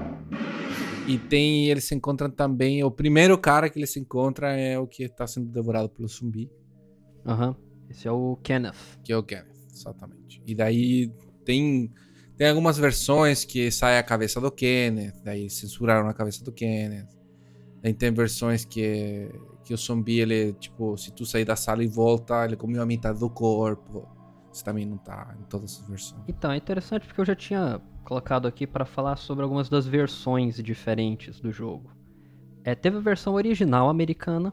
E 1.07 1.17
tem, 1.17 1.67
eles 1.69 1.85
se 1.85 1.95
encontram 1.95 2.29
também. 2.29 2.83
O 2.83 2.91
primeiro 2.91 3.37
cara 3.37 3.69
que 3.69 3.79
eles 3.79 3.91
se 3.91 3.99
encontram 3.99 4.47
é 4.47 4.77
o 4.77 4.87
que 4.87 5.03
está 5.03 5.25
sendo 5.27 5.47
devorado 5.51 5.89
pelo 5.89 6.07
zumbi, 6.07 6.49
Aham. 7.25 7.55
Esse 7.89 8.07
é 8.07 8.11
o 8.11 8.37
Kenneth. 8.41 8.75
que 9.03 9.11
é 9.11 9.17
o 9.17 9.23
Kenneth, 9.23 9.51
exatamente. 9.71 10.41
E 10.45 10.55
daí 10.55 11.11
tem, 11.43 11.91
tem 12.37 12.47
algumas 12.49 12.77
versões 12.77 13.43
que 13.43 13.69
sai 13.69 13.97
a 13.97 14.03
cabeça 14.03 14.39
do 14.39 14.49
Kenneth, 14.51 15.21
daí 15.23 15.49
censuraram 15.49 16.07
a 16.07 16.13
cabeça 16.13 16.43
do 16.43 16.51
Kenneth. 16.51 17.07
Daí 17.81 17.93
tem 17.93 18.13
versões 18.13 18.63
que, 18.63 19.29
que 19.65 19.73
o 19.73 19.77
zumbi, 19.77 20.19
ele, 20.19 20.53
tipo, 20.53 20.95
se 20.97 21.11
tu 21.11 21.25
sair 21.25 21.43
da 21.45 21.55
sala 21.55 21.83
e 21.83 21.87
volta, 21.87 22.45
ele 22.45 22.55
comeu 22.55 22.81
a 22.81 22.85
metade 22.85 23.19
do 23.19 23.29
corpo. 23.29 24.07
Isso 24.53 24.63
também 24.63 24.85
não 24.85 24.97
tá 24.97 25.35
em 25.39 25.43
todas 25.43 25.79
as 25.81 25.87
versões. 25.87 26.23
Então, 26.27 26.51
é 26.51 26.57
interessante 26.57 27.05
porque 27.07 27.21
eu 27.21 27.25
já 27.25 27.35
tinha 27.35 27.81
colocado 28.11 28.45
aqui 28.45 28.67
para 28.67 28.83
falar 28.83 29.15
sobre 29.15 29.41
algumas 29.41 29.69
das 29.69 29.87
versões 29.87 30.61
diferentes 30.61 31.39
do 31.39 31.49
jogo. 31.49 31.91
É, 32.61 32.75
teve 32.75 32.97
a 32.97 32.99
versão 32.99 33.35
original 33.35 33.87
americana 33.87 34.51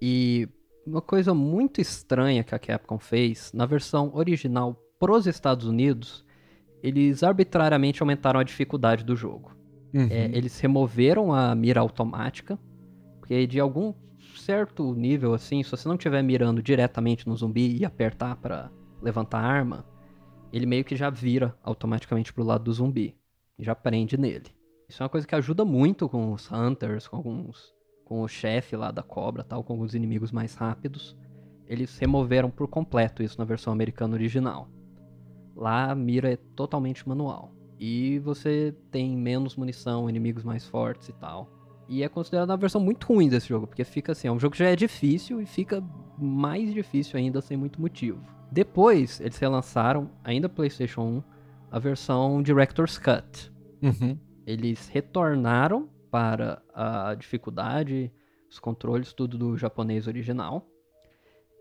e 0.00 0.48
uma 0.84 1.00
coisa 1.00 1.32
muito 1.32 1.80
estranha 1.80 2.42
que 2.42 2.52
a 2.52 2.58
Capcom 2.58 2.98
fez, 2.98 3.52
na 3.52 3.64
versão 3.64 4.10
original 4.12 4.74
pros 4.98 5.28
Estados 5.28 5.68
Unidos, 5.68 6.24
eles 6.82 7.22
arbitrariamente 7.22 8.02
aumentaram 8.02 8.40
a 8.40 8.42
dificuldade 8.42 9.04
do 9.04 9.14
jogo. 9.14 9.56
É, 10.10 10.24
eles 10.36 10.58
removeram 10.58 11.32
a 11.32 11.54
mira 11.54 11.80
automática, 11.80 12.58
porque 13.20 13.46
de 13.46 13.60
algum 13.60 13.94
certo 14.34 14.92
nível 14.96 15.32
assim, 15.32 15.62
se 15.62 15.70
você 15.70 15.86
não 15.86 15.94
estiver 15.94 16.22
mirando 16.24 16.60
diretamente 16.60 17.28
no 17.28 17.36
zumbi 17.36 17.76
e 17.76 17.84
apertar 17.84 18.34
para 18.34 18.68
levantar 19.00 19.38
a 19.38 19.46
arma, 19.46 19.92
ele 20.52 20.66
meio 20.66 20.84
que 20.84 20.94
já 20.94 21.08
vira 21.08 21.56
automaticamente 21.62 22.32
pro 22.32 22.44
lado 22.44 22.64
do 22.64 22.72
zumbi 22.72 23.16
e 23.58 23.64
já 23.64 23.74
prende 23.74 24.16
nele. 24.16 24.46
Isso 24.88 25.02
é 25.02 25.04
uma 25.04 25.10
coisa 25.10 25.26
que 25.26 25.34
ajuda 25.34 25.64
muito 25.64 26.08
com 26.08 26.32
os 26.32 26.50
hunters, 26.50 27.08
com 27.08 27.16
alguns 27.16 27.72
com 28.04 28.20
o 28.20 28.28
chefe 28.28 28.76
lá 28.76 28.90
da 28.90 29.02
cobra, 29.02 29.42
tal, 29.42 29.64
com 29.64 29.72
alguns 29.72 29.94
inimigos 29.94 30.30
mais 30.30 30.54
rápidos. 30.54 31.16
Eles 31.66 31.96
removeram 31.96 32.50
por 32.50 32.68
completo 32.68 33.22
isso 33.22 33.38
na 33.38 33.44
versão 33.46 33.72
americana 33.72 34.14
original. 34.14 34.68
Lá 35.56 35.90
a 35.90 35.94
mira 35.94 36.30
é 36.30 36.36
totalmente 36.36 37.08
manual. 37.08 37.54
E 37.80 38.18
você 38.18 38.74
tem 38.90 39.16
menos 39.16 39.56
munição, 39.56 40.10
inimigos 40.10 40.44
mais 40.44 40.66
fortes 40.66 41.08
e 41.08 41.12
tal. 41.14 41.48
E 41.88 42.02
é 42.02 42.08
considerada 42.08 42.52
uma 42.52 42.58
versão 42.58 42.80
muito 42.82 43.06
ruim 43.06 43.30
desse 43.30 43.48
jogo, 43.48 43.66
porque 43.66 43.82
fica 43.82 44.12
assim, 44.12 44.28
é 44.28 44.32
um 44.32 44.38
jogo 44.38 44.52
que 44.52 44.58
já 44.58 44.68
é 44.68 44.76
difícil 44.76 45.40
e 45.40 45.46
fica 45.46 45.82
mais 46.18 46.72
difícil 46.72 47.18
ainda 47.18 47.40
sem 47.40 47.56
muito 47.56 47.80
motivo. 47.80 48.20
Depois, 48.52 49.18
eles 49.18 49.38
relançaram, 49.38 50.10
ainda 50.22 50.46
PlayStation 50.46 51.00
1, 51.00 51.22
a 51.70 51.78
versão 51.78 52.42
Director's 52.42 52.98
Cut. 52.98 53.50
Uhum. 53.80 54.18
Eles 54.46 54.88
retornaram 54.88 55.88
para 56.10 56.62
a 56.74 57.14
dificuldade, 57.14 58.12
os 58.50 58.58
controles, 58.58 59.14
tudo 59.14 59.38
do 59.38 59.56
japonês 59.56 60.06
original. 60.06 60.68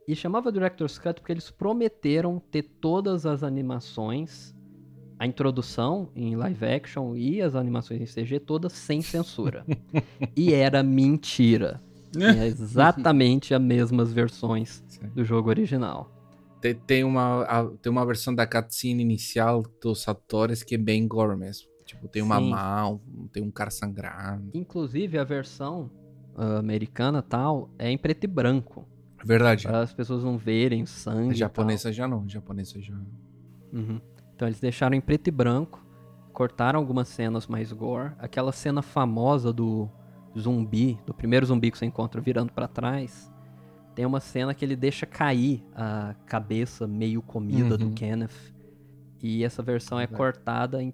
E 0.05 0.13
chamava 0.13 0.51
Director's 0.51 0.99
Cut 0.99 1.21
porque 1.21 1.31
eles 1.31 1.49
prometeram 1.49 2.41
ter 2.51 2.63
todas 2.63 3.25
as 3.25 3.41
animações, 3.41 4.53
a 5.17 5.25
introdução 5.25 6.09
em 6.13 6.35
live 6.35 6.65
action 6.65 7.15
e 7.15 7.41
as 7.41 7.55
animações 7.55 8.01
em 8.01 8.21
CG 8.21 8.37
todas 8.41 8.73
sem 8.73 9.01
censura. 9.01 9.65
e 10.35 10.53
era 10.53 10.83
mentira. 10.83 11.81
Tinha 12.11 12.43
exatamente 12.45 13.53
as 13.53 13.61
mesmas 13.61 14.11
versões 14.11 14.83
do 15.15 15.23
jogo 15.23 15.47
original. 15.47 16.20
Tem, 16.61 16.75
tem, 16.75 17.03
uma, 17.03 17.43
a- 17.43 17.69
tem 17.81 17.91
uma 17.91 18.05
versão 18.05 18.33
da 18.35 18.45
cutscene 18.45 19.01
inicial 19.01 19.63
dos 19.81 20.07
atores 20.07 20.63
que 20.63 20.75
é 20.75 20.77
bem 20.77 21.07
gore 21.07 21.35
mesmo. 21.35 21.67
Tipo, 21.85 22.07
tem 22.07 22.21
uma 22.21 22.37
Sim. 22.37 22.49
mão, 22.51 23.01
tem 23.33 23.43
um 23.43 23.51
cara 23.51 23.71
sangrando. 23.71 24.49
Inclusive 24.53 25.17
a 25.17 25.23
versão 25.23 25.89
ah, 26.37 26.59
americana 26.59 27.21
tal 27.21 27.69
é 27.77 27.89
em 27.89 27.97
preto 27.97 28.23
e 28.23 28.27
branco. 28.27 28.87
Verdade. 29.23 29.63
Para 29.63 29.79
as 29.81 29.93
pessoas 29.93 30.23
não 30.23 30.37
verem 30.37 30.83
o 30.83 30.87
sangue. 30.87 31.31
A 31.31 31.35
japonesa 31.35 31.91
já 31.91 32.07
não, 32.07 32.23
a 32.23 32.27
japonesa 32.27 32.79
já. 32.81 32.95
Uhum. 33.73 33.99
Então 34.35 34.47
eles 34.47 34.59
deixaram 34.59 34.95
em 34.95 35.01
preto 35.01 35.27
e 35.27 35.31
branco, 35.31 35.83
cortaram 36.31 36.79
algumas 36.79 37.07
cenas 37.07 37.47
mais 37.47 37.71
gore. 37.71 38.13
Aquela 38.19 38.51
cena 38.51 38.81
famosa 38.81 39.51
do 39.51 39.89
zumbi, 40.37 40.99
do 41.05 41.13
primeiro 41.13 41.45
zumbi 41.45 41.71
que 41.71 41.77
você 41.77 41.85
encontra 41.85 42.21
virando 42.21 42.53
pra 42.53 42.67
trás. 42.67 43.30
Tem 43.95 44.05
uma 44.05 44.19
cena 44.19 44.53
que 44.53 44.63
ele 44.63 44.75
deixa 44.75 45.05
cair 45.05 45.63
a 45.75 46.15
cabeça 46.25 46.87
meio 46.87 47.21
comida 47.21 47.77
do 47.77 47.85
Uhum. 47.87 47.93
Kenneth. 47.93 48.53
E 49.21 49.43
essa 49.43 49.61
versão 49.61 49.99
é 49.99 50.03
Verdade. 50.07 50.17
cortada 50.17 50.81
em 50.81 50.93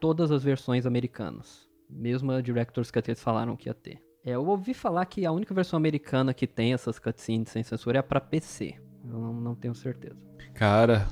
todas 0.00 0.30
as 0.30 0.42
versões 0.42 0.84
americanas. 0.86 1.66
Mesmo 1.88 2.32
a 2.32 2.40
Director's 2.40 2.90
Cut 2.90 3.08
eles 3.08 3.22
falaram 3.22 3.56
que 3.56 3.68
ia 3.68 3.74
ter. 3.74 4.02
É, 4.24 4.32
eu 4.32 4.44
ouvi 4.46 4.74
falar 4.74 5.06
que 5.06 5.24
a 5.24 5.30
única 5.30 5.54
versão 5.54 5.76
americana 5.76 6.34
que 6.34 6.46
tem 6.48 6.74
essas 6.74 6.98
cutscenes 6.98 7.48
sem 7.48 7.62
censura 7.62 8.00
é 8.00 8.02
pra 8.02 8.20
PC. 8.20 8.74
Eu 9.04 9.20
não, 9.20 9.32
não 9.34 9.54
tenho 9.54 9.74
certeza. 9.74 10.16
Cara, 10.52 11.06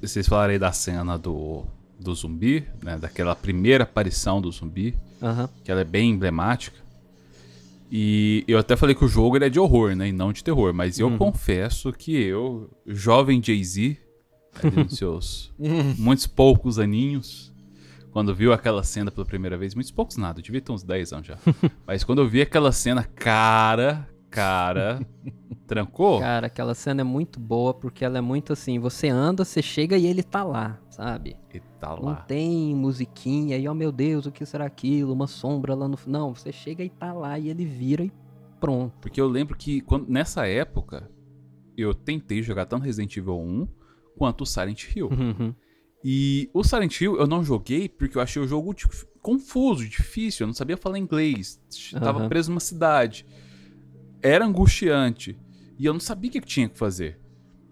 vocês 0.00 0.26
falaram 0.26 0.52
aí 0.54 0.58
da 0.58 0.72
cena 0.72 1.18
do, 1.18 1.64
do 2.00 2.14
zumbi, 2.14 2.66
né? 2.82 2.96
Daquela 2.96 3.36
primeira 3.36 3.84
aparição 3.84 4.40
do 4.40 4.50
zumbi, 4.50 4.96
Aham. 5.22 5.48
que 5.62 5.70
ela 5.70 5.82
é 5.82 5.84
bem 5.84 6.10
emblemática. 6.10 6.78
E 7.96 8.42
eu 8.48 8.58
até 8.58 8.74
falei 8.76 8.92
que 8.92 9.04
o 9.04 9.08
jogo 9.08 9.36
é 9.36 9.48
de 9.48 9.60
horror, 9.60 9.94
né? 9.94 10.08
E 10.08 10.12
não 10.12 10.32
de 10.32 10.42
terror. 10.42 10.74
Mas 10.74 10.98
eu 10.98 11.06
Uhum. 11.06 11.16
confesso 11.16 11.92
que 11.92 12.12
eu, 12.12 12.68
jovem 12.84 13.40
Jay-Z, 13.40 13.96
nos 14.74 14.96
seus 14.98 15.52
muitos 15.96 16.26
poucos 16.26 16.80
aninhos, 16.80 17.52
quando 18.10 18.34
viu 18.34 18.52
aquela 18.52 18.82
cena 18.82 19.12
pela 19.12 19.24
primeira 19.24 19.56
vez, 19.56 19.76
muitos 19.76 19.92
poucos 19.92 20.16
nada, 20.16 20.40
eu 20.40 20.42
devia 20.42 20.60
ter 20.60 20.72
uns 20.72 20.82
10 20.82 21.12
anos 21.12 21.26
já. 21.28 21.38
Mas 21.86 22.02
quando 22.02 22.20
eu 22.20 22.28
vi 22.28 22.42
aquela 22.42 22.72
cena, 22.72 23.04
cara, 23.04 24.08
cara, 24.34 25.06
trancou? 25.66 26.20
Cara, 26.20 26.46
aquela 26.46 26.74
cena 26.74 27.00
é 27.00 27.04
muito 27.04 27.38
boa 27.40 27.72
porque 27.72 28.04
ela 28.04 28.18
é 28.18 28.20
muito 28.20 28.52
assim, 28.52 28.78
você 28.78 29.08
anda, 29.08 29.44
você 29.44 29.62
chega 29.62 29.96
e 29.96 30.06
ele 30.06 30.22
tá 30.22 30.42
lá, 30.44 30.78
sabe? 30.90 31.36
E 31.52 31.60
tá 31.80 31.90
Não 31.96 32.04
lá. 32.06 32.16
tem 32.16 32.74
musiquinha 32.74 33.56
e, 33.56 33.68
oh 33.68 33.74
meu 33.74 33.90
Deus, 33.92 34.26
o 34.26 34.32
que 34.32 34.44
será 34.44 34.64
aquilo? 34.66 35.12
Uma 35.12 35.26
sombra 35.26 35.74
lá 35.74 35.88
no... 35.88 35.98
Não, 36.06 36.34
você 36.34 36.52
chega 36.52 36.82
e 36.84 36.88
tá 36.90 37.12
lá 37.12 37.38
e 37.38 37.48
ele 37.48 37.64
vira 37.64 38.04
e 38.04 38.12
pronto. 38.60 38.92
Porque 39.00 39.20
eu 39.20 39.28
lembro 39.28 39.56
que 39.56 39.80
quando, 39.80 40.08
nessa 40.08 40.46
época 40.46 41.10
eu 41.76 41.92
tentei 41.94 42.42
jogar 42.42 42.66
tanto 42.66 42.84
Resident 42.84 43.16
Evil 43.16 43.38
1 43.40 43.68
quanto 44.16 44.42
o 44.42 44.46
Silent 44.46 44.84
Hill. 44.94 45.08
Uhum. 45.08 45.54
E 46.04 46.50
o 46.52 46.62
Silent 46.62 47.00
Hill 47.00 47.16
eu 47.16 47.26
não 47.26 47.42
joguei 47.42 47.88
porque 47.88 48.16
eu 48.18 48.22
achei 48.22 48.40
o 48.40 48.46
jogo 48.46 48.74
dif- 48.74 49.06
confuso, 49.22 49.88
difícil, 49.88 50.44
eu 50.44 50.48
não 50.48 50.54
sabia 50.54 50.76
falar 50.76 50.98
inglês, 50.98 51.58
tava 51.98 52.28
preso 52.28 52.50
numa 52.50 52.60
cidade. 52.60 53.26
Era 54.24 54.46
angustiante 54.46 55.36
e 55.78 55.84
eu 55.84 55.92
não 55.92 56.00
sabia 56.00 56.30
o 56.30 56.32
que 56.32 56.40
tinha 56.40 56.68
que 56.68 56.78
fazer. 56.78 57.20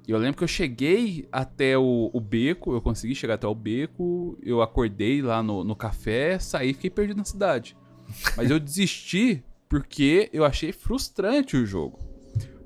Eu 0.06 0.18
lembro 0.18 0.36
que 0.36 0.44
eu 0.44 0.48
cheguei 0.48 1.26
até 1.32 1.78
o, 1.78 2.10
o 2.12 2.20
beco, 2.20 2.74
eu 2.74 2.82
consegui 2.82 3.14
chegar 3.14 3.34
até 3.34 3.46
o 3.46 3.54
beco, 3.54 4.36
eu 4.42 4.60
acordei 4.60 5.22
lá 5.22 5.42
no, 5.42 5.64
no 5.64 5.74
café, 5.74 6.38
saí 6.38 6.70
e 6.70 6.74
fiquei 6.74 6.90
perdido 6.90 7.16
na 7.16 7.24
cidade. 7.24 7.74
Mas 8.36 8.50
eu 8.50 8.60
desisti 8.60 9.42
porque 9.68 10.28
eu 10.32 10.44
achei 10.44 10.72
frustrante 10.72 11.56
o 11.56 11.64
jogo. 11.64 11.98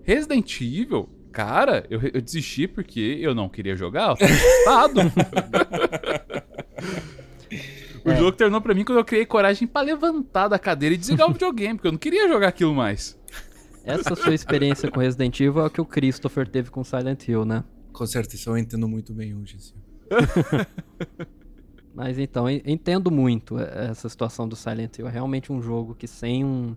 Resident 0.03 0.61
Evil, 0.61 1.09
cara, 1.31 1.87
eu, 1.91 2.01
eu 2.13 2.21
desisti 2.21 2.67
porque 2.67 3.19
eu 3.21 3.35
não 3.35 3.49
queria 3.49 3.77
jogar, 3.77 4.11
eu 4.11 4.17
tava 4.17 4.33
assustado. 4.33 5.01
o 8.05 8.11
É. 8.11 8.17
jogo 8.17 8.33
terminou 8.33 8.61
pra 8.61 8.75
mim 8.75 8.85
quando 8.85 8.99
eu 8.99 9.05
criei 9.05 9.27
coragem 9.27 9.69
pra 9.69 9.83
levantar 9.83 10.49
da 10.49 10.59
cadeira 10.59 10.95
e 10.95 10.99
desligar 10.99 11.29
o 11.29 11.33
videogame, 11.35 11.75
porque 11.75 11.87
eu 11.89 11.93
não 11.93 11.99
queria 11.99 12.27
jogar 12.29 12.49
aquilo 12.49 12.75
mais. 12.75 13.17
Essa 13.87 14.15
sua 14.15 14.35
experiência 14.35 14.91
com 14.91 15.01
Resident 15.01 15.41
Evil 15.41 15.63
é 15.63 15.67
o 15.67 15.71
que 15.71 15.81
o 15.81 15.85
Christopher 15.85 16.47
teve 16.49 16.71
com 16.71 16.85
Silent 16.85 17.29
Hill, 17.29 17.45
né? 17.45 17.65
Com 17.93 18.07
certeza, 18.07 18.51
eu 18.51 18.59
entendo 18.59 18.89
muito 18.89 19.15
bem 19.15 19.35
hoje. 19.35 19.57
Assim. 19.57 19.75
Mas 21.95 22.19
então, 22.19 22.51
entendo 22.51 23.11
muito 23.11 23.59
essa 23.59 24.09
situação 24.09 24.47
do 24.47 24.55
Silent 24.55 24.99
Hill. 24.99 25.09
É 25.09 25.11
realmente 25.11 25.53
um 25.53 25.63
jogo 25.63 25.95
que 25.95 26.07
sem 26.07 26.45
um, 26.45 26.77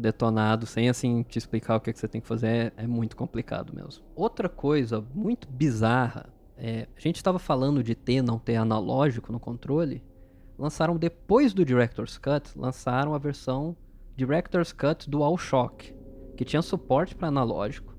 detonado, 0.00 0.66
sem 0.66 0.88
assim 0.88 1.22
te 1.22 1.38
explicar 1.38 1.76
o 1.76 1.80
que, 1.80 1.90
é 1.90 1.92
que 1.92 1.98
você 1.98 2.08
tem 2.08 2.20
que 2.20 2.26
fazer, 2.26 2.46
é, 2.46 2.72
é 2.78 2.86
muito 2.86 3.16
complicado 3.16 3.72
mesmo. 3.74 4.02
Outra 4.16 4.48
coisa 4.48 5.04
muito 5.14 5.46
bizarra, 5.48 6.32
é, 6.56 6.88
a 6.96 7.00
gente 7.00 7.16
estava 7.16 7.38
falando 7.38 7.82
de 7.82 7.94
ter 7.94 8.22
não 8.22 8.38
ter 8.38 8.56
analógico 8.56 9.30
no 9.30 9.38
controle, 9.38 10.02
lançaram 10.58 10.96
depois 10.96 11.52
do 11.52 11.64
Director's 11.64 12.18
Cut, 12.18 12.50
lançaram 12.56 13.14
a 13.14 13.18
versão 13.18 13.76
Director's 14.16 14.72
Cut 14.72 15.08
DualShock, 15.08 15.94
que 16.40 16.44
tinha 16.46 16.62
suporte 16.62 17.14
para 17.14 17.28
analógico, 17.28 17.94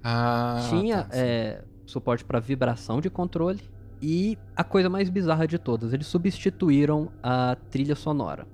Ah, 0.00 0.64
tinha 0.70 1.02
tá, 1.02 1.08
é, 1.12 1.64
suporte 1.84 2.24
para 2.24 2.38
vibração 2.38 3.00
de 3.00 3.10
controle 3.10 3.60
e 4.00 4.38
a 4.54 4.62
coisa 4.62 4.88
mais 4.88 5.10
bizarra 5.10 5.44
de 5.44 5.58
todas, 5.58 5.92
eles 5.92 6.06
substituíram 6.06 7.10
a 7.20 7.56
trilha 7.68 7.96
sonora. 7.96 8.46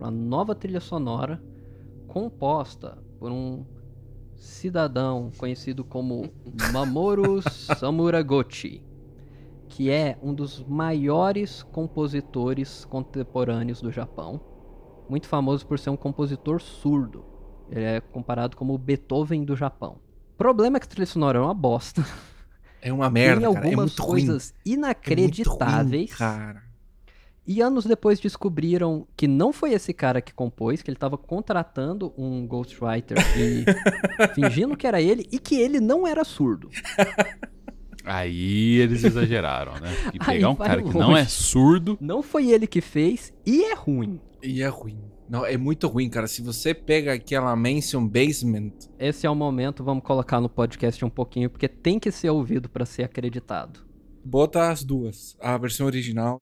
Uma 0.00 0.10
nova 0.10 0.54
trilha 0.54 0.80
sonora 0.80 1.38
composta 2.06 2.96
por 3.18 3.30
um 3.30 3.66
cidadão 4.34 5.30
conhecido 5.36 5.84
como 5.84 6.32
Mamoru 6.72 7.42
Samuragochi, 7.42 8.82
que 9.68 9.90
é 9.90 10.18
um 10.22 10.32
dos 10.32 10.64
maiores 10.64 11.62
compositores 11.62 12.86
contemporâneos 12.86 13.82
do 13.82 13.92
Japão, 13.92 14.40
muito 15.10 15.28
famoso 15.28 15.66
por 15.66 15.78
ser 15.78 15.90
um 15.90 15.96
compositor 15.96 16.58
surdo. 16.58 17.27
Ele 17.70 17.84
é 17.84 18.00
comparado 18.00 18.56
como 18.56 18.74
o 18.74 18.78
Beethoven 18.78 19.44
do 19.44 19.54
Japão. 19.56 19.98
O 20.34 20.38
problema 20.38 20.76
é 20.76 20.80
que 20.80 20.86
a 20.86 20.90
trilha 20.90 21.06
sonora 21.06 21.38
é 21.38 21.40
uma 21.42 21.54
bosta. 21.54 22.04
É 22.80 22.92
uma 22.92 23.10
merda, 23.10 23.40
Tem 23.42 23.52
cara. 23.54 23.64
É 23.66 23.68
algumas 23.68 23.90
muito 23.90 24.02
ruim. 24.02 24.10
coisas 24.26 24.50
É 24.50 24.54
muito 24.54 24.64
ruim, 24.66 24.74
inacreditáveis. 24.78 26.14
cara. 26.14 26.62
E 27.46 27.62
anos 27.62 27.86
depois 27.86 28.20
descobriram 28.20 29.06
que 29.16 29.26
não 29.26 29.52
foi 29.54 29.72
esse 29.72 29.92
cara 29.94 30.20
que 30.20 30.34
compôs, 30.34 30.82
que 30.82 30.90
ele 30.90 30.96
estava 30.96 31.16
contratando 31.16 32.12
um 32.16 32.46
ghostwriter 32.46 33.16
e 33.38 33.64
fingindo 34.34 34.76
que 34.76 34.86
era 34.86 35.00
ele 35.00 35.26
e 35.32 35.38
que 35.38 35.54
ele 35.58 35.80
não 35.80 36.06
era 36.06 36.24
surdo. 36.24 36.68
Aí 38.04 38.76
eles 38.78 39.04
exageraram, 39.04 39.74
né? 39.80 39.88
E 40.14 40.18
Aí 40.20 40.36
pegar 40.36 40.50
um 40.50 40.54
cara 40.56 40.76
que 40.82 40.84
longe. 40.88 40.98
não 40.98 41.16
é 41.16 41.24
surdo. 41.26 41.98
Não 42.00 42.22
foi 42.22 42.50
ele 42.50 42.66
que 42.66 42.80
fez 42.80 43.32
e 43.44 43.64
é 43.64 43.74
ruim. 43.74 44.20
E 44.42 44.62
é 44.62 44.68
ruim. 44.68 44.98
Não, 45.28 45.44
é 45.44 45.56
muito 45.58 45.86
ruim, 45.88 46.08
cara. 46.08 46.26
Se 46.26 46.40
você 46.40 46.72
pega 46.72 47.12
aquela 47.12 47.54
Mansion 47.54 48.06
Basement, 48.08 48.72
Esse 48.98 49.26
é 49.26 49.30
o 49.30 49.34
momento, 49.34 49.84
vamos 49.84 50.02
colocar 50.02 50.40
no 50.40 50.48
podcast 50.48 51.04
um 51.04 51.10
pouquinho, 51.10 51.50
porque 51.50 51.68
tem 51.68 51.98
que 51.98 52.10
ser 52.10 52.30
ouvido 52.30 52.68
para 52.68 52.86
ser 52.86 53.04
acreditado. 53.04 53.80
bota 54.24 54.70
as 54.70 54.82
duas. 54.82 55.36
A 55.40 55.56
versão 55.58 55.86
original. 55.86 56.40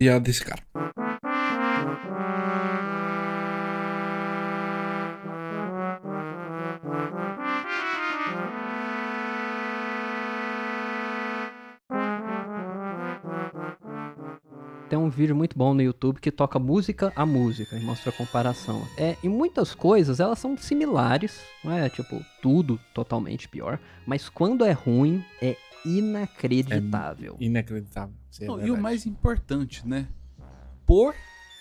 E 0.00 0.08
a 0.08 0.18
desse 0.18 0.44
cara. 0.44 0.62
Vídeo 15.14 15.34
muito 15.34 15.56
bom 15.56 15.72
no 15.72 15.82
YouTube 15.82 16.20
que 16.20 16.30
toca 16.30 16.58
música 16.58 17.12
a 17.14 17.24
música 17.24 17.76
e 17.76 17.80
mostra 17.80 18.10
a 18.10 18.12
comparação. 18.12 18.86
É, 18.96 19.16
e 19.22 19.28
muitas 19.28 19.74
coisas 19.74 20.20
elas 20.20 20.38
são 20.38 20.56
similares, 20.56 21.40
não 21.62 21.72
é 21.72 21.88
tipo 21.88 22.22
tudo 22.42 22.78
totalmente 22.92 23.48
pior, 23.48 23.78
mas 24.06 24.28
quando 24.28 24.64
é 24.64 24.72
ruim 24.72 25.24
é 25.40 25.56
inacreditável. 25.84 27.36
Inacreditável. 27.38 28.14
Isso 28.30 28.44
é 28.44 28.46
Não, 28.46 28.66
e 28.66 28.70
o 28.70 28.80
mais 28.80 29.06
importante, 29.06 29.86
né? 29.86 30.08
Por 30.86 31.14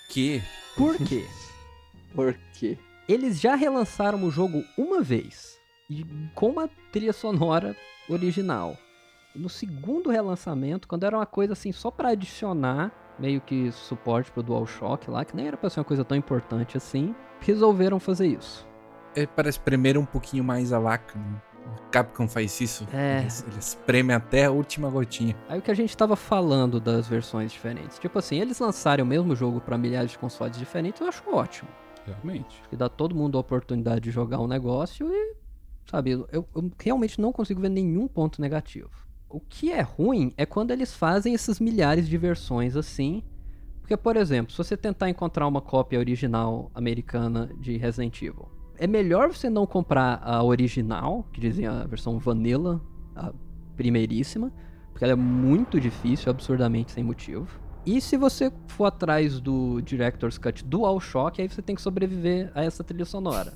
quê? 0.10 0.42
Por 0.76 0.98
quê? 0.98 1.26
Por 2.14 2.38
quê? 2.54 2.78
Eles 3.08 3.40
já 3.40 3.56
relançaram 3.56 4.24
o 4.24 4.32
jogo 4.32 4.64
uma 4.78 5.02
vez 5.02 5.58
e 5.90 6.06
com 6.36 6.50
uma 6.50 6.70
trilha 6.92 7.14
sonora 7.14 7.76
original. 8.08 8.78
No 9.36 9.50
segundo 9.50 10.12
relançamento, 10.12 10.88
quando 10.88 11.06
era 11.06 11.18
uma 11.18 11.26
coisa 11.26 11.54
assim 11.54 11.72
só 11.72 11.90
pra 11.90 12.10
adicionar 12.10 13.03
meio 13.20 13.42
que 13.42 13.72
suporte 13.72 14.32
pro 14.32 14.44
DualShock 14.44 15.10
lá, 15.10 15.24
que 15.24 15.36
nem 15.36 15.48
era 15.48 15.58
pra 15.58 15.70
ser 15.70 15.80
uma 15.80 15.86
coisa 15.86 16.04
tão 16.04 16.18
importante 16.18 16.78
assim, 16.78 17.16
resolveram 17.40 18.00
fazer 18.00 18.28
isso. 18.28 18.68
É 19.16 19.26
para 19.26 19.50
espremer 19.50 19.98
um 19.98 20.06
pouquinho 20.06 20.44
mais 20.44 20.74
a 20.74 20.80
vaca. 20.80 21.18
Né? 21.18 21.42
Capcom 21.92 22.28
faz 22.28 22.60
isso. 22.60 22.88
É. 22.92 23.22
Eles, 23.22 23.46
eles 23.48 23.68
espremem 23.68 24.16
até 24.16 24.46
a 24.46 24.52
última 24.52 24.90
gotinha. 24.90 25.36
Aí 25.48 25.60
o 25.60 25.62
que 25.62 25.72
a 25.72 25.76
gente 25.76 25.96
tava 25.96 26.16
falando 26.16 26.80
das 26.80 27.08
versões 27.08 27.52
diferentes, 27.52 28.00
tipo 28.00 28.18
assim, 28.20 28.40
eles 28.40 28.60
lançarem 28.60 29.04
o 29.04 29.08
mesmo 29.08 29.36
jogo 29.36 29.62
pra 29.62 29.78
milhares 29.78 30.12
de 30.12 30.18
consoles 30.18 30.58
diferentes, 30.58 31.00
eu 31.02 31.08
acho 31.08 31.24
ótimo. 31.32 31.70
Realmente. 32.06 32.62
que 32.70 32.76
dá 32.76 32.90
todo 32.90 33.16
mundo 33.16 33.38
a 33.38 33.42
oportunidade 33.42 34.02
de 34.02 34.12
jogar 34.12 34.40
um 34.40 34.48
negócio 34.48 35.10
e, 35.10 35.36
sabe, 35.90 36.12
eu, 36.12 36.28
eu 36.32 36.72
realmente 36.78 37.22
não 37.22 37.32
consigo 37.32 37.62
ver 37.62 37.70
nenhum 37.70 38.10
ponto 38.10 38.42
negativo. 38.42 38.90
O 39.34 39.40
que 39.40 39.72
é 39.72 39.82
ruim 39.82 40.32
é 40.38 40.46
quando 40.46 40.70
eles 40.70 40.94
fazem 40.94 41.34
essas 41.34 41.60
milhares 41.60 42.08
de 42.08 42.16
versões 42.20 42.76
assim. 42.76 43.24
Porque, 43.82 43.98
por 43.98 44.16
exemplo, 44.16 44.52
se 44.52 44.58
você 44.60 44.78
tentar 44.78 45.10
encontrar 45.10 45.48
uma 45.48 45.60
cópia 45.60 45.98
original 45.98 46.70
americana 46.76 47.50
de 47.60 47.76
Resident 47.76 48.22
Evil, 48.22 48.48
é 48.78 48.86
melhor 48.86 49.34
você 49.34 49.50
não 49.50 49.66
comprar 49.66 50.22
a 50.24 50.44
original, 50.44 51.28
que 51.34 51.42
dizem 51.42 51.66
a 51.66 51.84
versão 51.86 52.20
vanilla, 52.20 52.80
a 53.16 53.34
primeiríssima, 53.76 54.54
porque 54.92 55.04
ela 55.04 55.14
é 55.14 55.16
muito 55.16 55.80
difícil, 55.80 56.30
absurdamente 56.30 56.92
sem 56.92 57.04
motivo. 57.04 57.48
E 57.84 58.00
se 58.00 58.16
você 58.16 58.54
for 58.68 58.86
atrás 58.86 59.40
do 59.42 59.82
Director's 59.82 60.38
Cut 60.38 60.64
DualShock, 60.64 61.42
aí 61.42 61.50
você 61.50 61.64
tem 61.64 61.76
que 61.76 61.82
sobreviver 61.82 62.52
a 62.54 62.64
essa 62.64 62.84
trilha 62.84 63.04
sonora. 63.04 63.52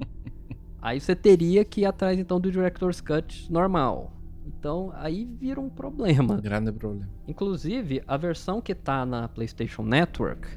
aí 0.80 0.98
você 0.98 1.14
teria 1.14 1.66
que 1.66 1.82
ir 1.82 1.84
atrás 1.84 2.18
então 2.18 2.40
do 2.40 2.50
Director's 2.50 3.02
Cut 3.02 3.52
normal. 3.52 4.19
Então 4.58 4.92
aí 4.94 5.24
vira 5.24 5.60
um 5.60 5.70
problema. 5.70 6.40
Grande 6.40 6.72
problema. 6.72 7.08
Inclusive, 7.26 8.02
a 8.06 8.16
versão 8.16 8.60
que 8.60 8.74
tá 8.74 9.06
na 9.06 9.28
PlayStation 9.28 9.82
Network, 9.82 10.48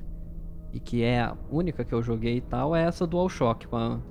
e 0.73 0.79
que 0.79 1.03
é 1.03 1.21
a 1.21 1.37
única 1.51 1.85
que 1.85 1.93
eu 1.93 2.01
joguei 2.01 2.37
e 2.37 2.41
tal, 2.41 2.75
é 2.75 2.83
essa 2.83 3.05
DualShock, 3.05 3.67
com 3.67 3.77
a, 3.77 4.01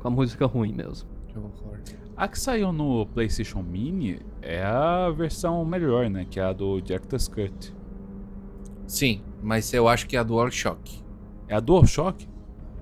com 0.00 0.08
a 0.08 0.10
música 0.10 0.44
ruim 0.44 0.74
mesmo. 0.74 1.08
Eu 1.34 1.42
concordo. 1.42 1.92
A 2.14 2.28
que 2.28 2.38
saiu 2.38 2.72
no 2.72 3.06
PlayStation 3.06 3.62
Mini 3.62 4.20
é 4.42 4.62
a 4.62 5.08
versão 5.10 5.64
melhor, 5.64 6.10
né? 6.10 6.26
Que 6.28 6.38
é 6.38 6.44
a 6.44 6.52
do 6.52 6.80
Director's 6.82 7.26
Cut. 7.26 7.74
Sim, 8.86 9.22
mas 9.42 9.72
eu 9.72 9.88
acho 9.88 10.06
que 10.06 10.14
é 10.14 10.20
a 10.20 10.22
DualShock. 10.22 11.02
É 11.48 11.54
a 11.54 11.60
DualShock? 11.60 12.28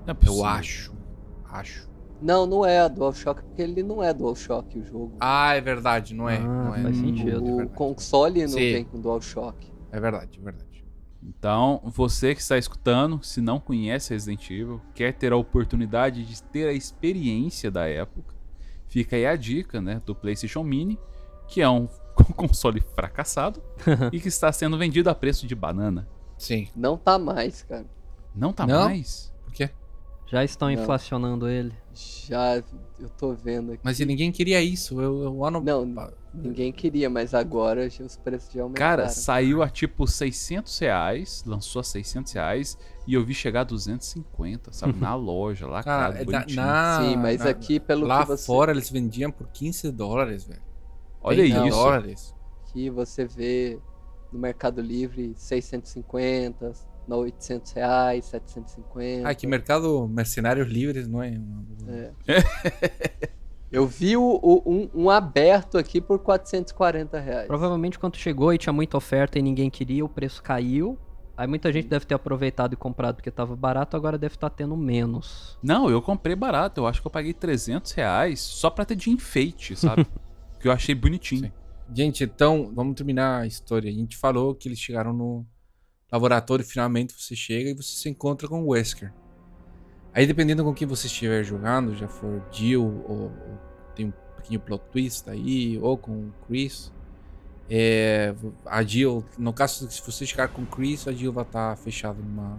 Não 0.04 0.14
é 0.14 0.28
Eu 0.28 0.44
acho. 0.44 0.92
Acho. 1.44 1.88
Não, 2.22 2.46
não 2.46 2.64
é 2.66 2.80
a 2.80 2.88
DualShock, 2.88 3.42
porque 3.42 3.62
ele 3.62 3.82
não 3.82 4.02
é 4.02 4.12
DualShock 4.12 4.78
o 4.78 4.84
jogo. 4.84 5.16
Ah, 5.20 5.54
é 5.54 5.60
verdade, 5.60 6.14
não 6.14 6.28
é. 6.28 6.36
Ah, 6.36 6.40
não 6.40 6.74
é. 6.74 6.82
faz 6.82 6.98
É 6.98 7.00
sentido. 7.00 7.42
o 7.42 7.56
verdade. 7.56 7.76
console 7.76 8.40
não 8.42 8.48
Sim. 8.48 8.72
vem 8.72 8.84
com 8.84 9.00
DualShock. 9.00 9.70
É 9.90 9.98
verdade, 10.00 10.38
é 10.38 10.44
verdade. 10.44 10.84
Então, 11.22 11.80
você 11.84 12.34
que 12.34 12.40
está 12.40 12.56
escutando, 12.56 13.22
se 13.22 13.40
não 13.40 13.60
conhece 13.60 14.12
Resident 14.14 14.48
Evil, 14.50 14.80
quer 14.94 15.12
ter 15.12 15.32
a 15.32 15.36
oportunidade 15.36 16.24
de 16.24 16.42
ter 16.44 16.66
a 16.68 16.72
experiência 16.72 17.70
da 17.70 17.86
época, 17.86 18.34
fica 18.88 19.16
aí 19.16 19.26
a 19.26 19.36
dica, 19.36 19.80
né, 19.80 20.00
do 20.06 20.14
PlayStation 20.14 20.62
Mini, 20.62 20.98
que 21.46 21.60
é 21.60 21.68
um 21.68 21.86
console 22.36 22.80
fracassado 22.94 23.62
e 24.12 24.18
que 24.20 24.28
está 24.28 24.50
sendo 24.52 24.78
vendido 24.78 25.10
a 25.10 25.14
preço 25.14 25.46
de 25.46 25.54
banana. 25.54 26.08
Sim. 26.38 26.68
Não 26.74 26.96
tá 26.96 27.18
mais, 27.18 27.62
cara. 27.64 27.84
Não 28.34 28.52
tá 28.52 28.66
Não? 28.66 28.84
mais? 28.84 29.30
Por 29.44 29.52
quê? 29.52 29.68
Já 30.26 30.42
estão 30.44 30.68
Não. 30.68 30.74
inflacionando 30.74 31.48
ele. 31.48 31.74
Já 32.28 32.56
eu 32.98 33.08
tô 33.18 33.34
vendo 33.34 33.72
aqui. 33.72 33.80
Mas 33.82 33.98
ninguém 34.00 34.30
queria 34.30 34.62
isso. 34.62 35.00
Eu, 35.00 35.22
eu 35.24 35.44
ano... 35.44 35.60
Não, 35.60 35.84
ninguém 36.32 36.72
queria, 36.72 37.10
mas 37.10 37.34
agora 37.34 37.86
os 37.86 38.16
preços 38.16 38.52
já 38.52 38.62
aumentaram. 38.62 38.96
Cara, 39.04 39.08
saiu 39.08 39.62
a 39.62 39.68
tipo 39.68 40.06
600 40.06 40.78
reais, 40.78 41.42
lançou 41.46 41.80
a 41.80 41.82
600 41.84 42.32
reais 42.32 42.78
e 43.06 43.14
eu 43.14 43.24
vi 43.24 43.34
chegar 43.34 43.62
a 43.62 43.64
250, 43.64 44.72
sabe? 44.72 44.92
Na 45.00 45.14
loja, 45.14 45.66
lá, 45.66 45.82
Cara, 45.82 46.12
cara, 46.12 46.22
é 46.22 46.24
da- 46.24 46.38
bonitinho. 46.40 46.62
na- 46.62 47.00
Sim, 47.02 47.16
mas 47.16 47.40
na- 47.40 47.50
aqui 47.50 47.80
pelo 47.80 48.06
lá 48.06 48.20
que 48.22 48.28
você 48.28 48.46
fora 48.46 48.70
eles 48.72 48.88
vendiam 48.90 49.30
por 49.32 49.48
15 49.48 49.90
dólares, 49.90 50.44
velho. 50.44 50.62
Olha 51.22 51.42
20 51.42 51.54
isso. 51.66 51.76
dólares. 51.76 52.34
aqui 52.68 52.88
você 52.90 53.24
vê 53.26 53.78
no 54.32 54.38
Mercado 54.38 54.80
Livre 54.80 55.34
650, 55.36 56.72
na 57.10 57.16
800 57.16 57.72
reais, 57.72 58.24
750. 58.26 59.28
Ah, 59.28 59.34
que 59.34 59.46
mercado 59.46 60.06
mercenários 60.08 60.68
livres, 60.68 61.08
não 61.08 61.22
é? 61.22 61.40
É. 61.88 63.30
Eu 63.70 63.86
vi 63.86 64.16
o, 64.16 64.22
o- 64.42 64.62
um, 64.66 64.90
um 65.04 65.10
aberto 65.10 65.78
aqui 65.78 66.00
por 66.00 66.18
440 66.20 67.20
reais. 67.20 67.46
Provavelmente 67.46 67.98
quando 67.98 68.16
chegou 68.16 68.52
e 68.52 68.58
tinha 68.58 68.72
muita 68.72 68.96
oferta 68.96 69.38
e 69.38 69.42
ninguém 69.42 69.70
queria, 69.70 70.04
o 70.04 70.08
preço 70.08 70.42
caiu. 70.42 70.98
Aí 71.36 71.46
muita 71.46 71.72
gente 71.72 71.86
deve 71.88 72.04
ter 72.04 72.14
aproveitado 72.14 72.72
e 72.74 72.76
comprado 72.76 73.14
porque 73.16 73.30
tava 73.30 73.54
barato, 73.56 73.96
agora 73.96 74.18
deve 74.18 74.34
estar 74.34 74.50
tendo 74.50 74.76
menos. 74.76 75.56
Não, 75.62 75.88
eu 75.88 76.02
comprei 76.02 76.34
barato. 76.36 76.80
Eu 76.80 76.86
acho 76.86 77.00
que 77.00 77.06
eu 77.06 77.10
paguei 77.10 77.32
300 77.32 77.92
reais 77.92 78.40
só 78.40 78.68
pra 78.70 78.84
ter 78.84 78.96
de 78.96 79.08
enfeite, 79.10 79.74
sabe? 79.76 80.04
que 80.60 80.66
eu 80.68 80.72
achei 80.72 80.94
bonitinho. 80.94 81.44
Sim. 81.46 81.52
Gente, 81.94 82.24
então, 82.24 82.70
vamos 82.74 82.94
terminar 82.94 83.40
a 83.42 83.46
história. 83.46 83.88
A 83.90 83.94
gente 83.94 84.16
falou 84.16 84.54
que 84.54 84.68
eles 84.68 84.78
chegaram 84.78 85.12
no 85.12 85.46
laboratório, 86.10 86.64
finalmente 86.64 87.14
você 87.16 87.36
chega 87.36 87.70
e 87.70 87.74
você 87.74 87.94
se 87.96 88.08
encontra 88.08 88.48
com 88.48 88.62
o 88.62 88.68
Wesker. 88.68 89.12
Aí, 90.12 90.26
dependendo 90.26 90.64
com 90.64 90.74
quem 90.74 90.86
você 90.86 91.06
estiver 91.06 91.44
jogando, 91.44 91.94
já 91.94 92.08
for 92.08 92.42
Jill 92.50 92.82
ou, 93.08 93.22
ou 93.22 93.58
tem 93.94 94.06
um 94.06 94.12
pequeno 94.36 94.60
plot 94.60 94.84
twist 94.90 95.30
aí, 95.30 95.78
ou 95.80 95.96
com 95.96 96.12
o 96.12 96.32
Chris, 96.46 96.92
é, 97.68 98.34
a 98.66 98.82
Jill, 98.82 99.24
no 99.38 99.52
caso, 99.52 99.88
se 99.88 100.02
você 100.04 100.26
chegar 100.26 100.48
com 100.48 100.62
o 100.62 100.66
Chris, 100.66 101.06
a 101.06 101.12
Jill 101.12 101.32
vai 101.32 101.44
estar 101.44 101.76
fechada 101.76 102.18
numa, 102.20 102.58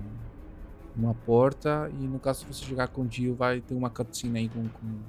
numa 0.96 1.14
porta, 1.14 1.92
e 2.00 2.04
no 2.08 2.18
caso, 2.18 2.40
se 2.40 2.46
você 2.46 2.66
chegar 2.66 2.88
com 2.88 3.02
o 3.02 3.12
Jill, 3.12 3.36
vai 3.36 3.60
ter 3.60 3.74
uma 3.74 3.90
cutscene 3.90 4.40
aí 4.40 4.50
com, 4.50 4.70
com, 4.70 5.00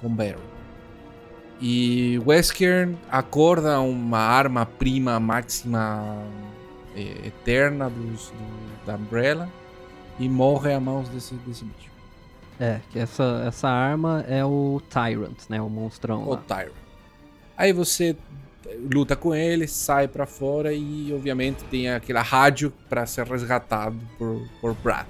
com 0.00 0.08
Barry. 0.12 0.42
E 1.60 2.18
Wesker 2.26 2.92
acorda 3.08 3.78
uma 3.78 4.18
arma 4.18 4.66
prima 4.66 5.20
máxima 5.20 6.26
eterna 6.96 7.88
dos, 7.88 8.30
do, 8.30 8.86
da 8.86 8.94
Umbrella 8.94 9.48
e 10.18 10.28
morre 10.28 10.72
a 10.72 10.80
mãos 10.80 11.08
desse, 11.08 11.34
desse 11.34 11.64
bicho. 11.64 11.90
É, 12.60 12.80
que 12.90 12.98
essa, 12.98 13.42
essa 13.46 13.68
arma 13.68 14.24
é 14.28 14.44
o 14.44 14.80
Tyrant, 14.88 15.38
né? 15.48 15.60
O 15.60 15.68
monstrão. 15.68 16.24
O 16.24 16.30
lá. 16.30 16.36
Tyron. 16.46 16.72
Aí 17.56 17.72
você 17.72 18.16
luta 18.92 19.16
com 19.16 19.34
ele, 19.34 19.66
sai 19.66 20.08
pra 20.08 20.26
fora 20.26 20.72
e 20.72 21.12
obviamente 21.12 21.64
tem 21.64 21.90
aquela 21.90 22.22
rádio 22.22 22.72
pra 22.88 23.06
ser 23.06 23.26
resgatado 23.26 23.98
por, 24.18 24.48
por 24.60 24.74
Brad. 24.74 25.06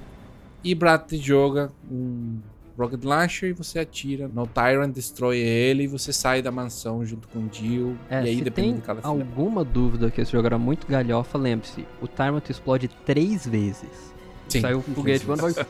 E 0.65 0.75
Brad 0.75 1.07
te 1.07 1.17
joga 1.17 1.71
um 1.91 2.39
Rocket 2.79 3.05
Launcher 3.05 3.51
e 3.51 3.53
você 3.53 3.79
atira 3.79 4.29
no 4.29 4.47
Tyrant, 4.47 4.93
destrói 4.93 5.39
ele 5.39 5.85
e 5.85 5.87
você 5.87 6.13
sai 6.13 6.41
da 6.43 6.51
mansão 6.51 7.05
junto 7.05 7.29
com 7.29 7.41
o 7.41 7.49
Jill. 7.53 7.97
É, 8.09 8.23
e 8.25 8.29
aí 8.29 8.37
se 8.39 8.45
depende 8.45 8.69
tem 8.69 8.77
de 8.77 8.83
cada 8.83 9.03
filme. 9.03 9.23
alguma 9.23 9.65
dúvida 9.65 10.11
que 10.11 10.21
esse 10.21 10.33
jogo 10.33 10.47
era 10.47 10.59
muito 10.59 10.87
galhofa, 10.87 11.37
lembre-se, 11.39 11.87
o 12.01 12.09
Tyrant 12.09 12.49
explode 12.49 12.89
três 13.05 13.47
vezes. 13.47 14.13
Sim, 14.49 14.61
Sai 14.61 14.75
o 14.75 14.83
foguete 14.83 15.25
voando, 15.25 15.43
vai... 15.43 15.53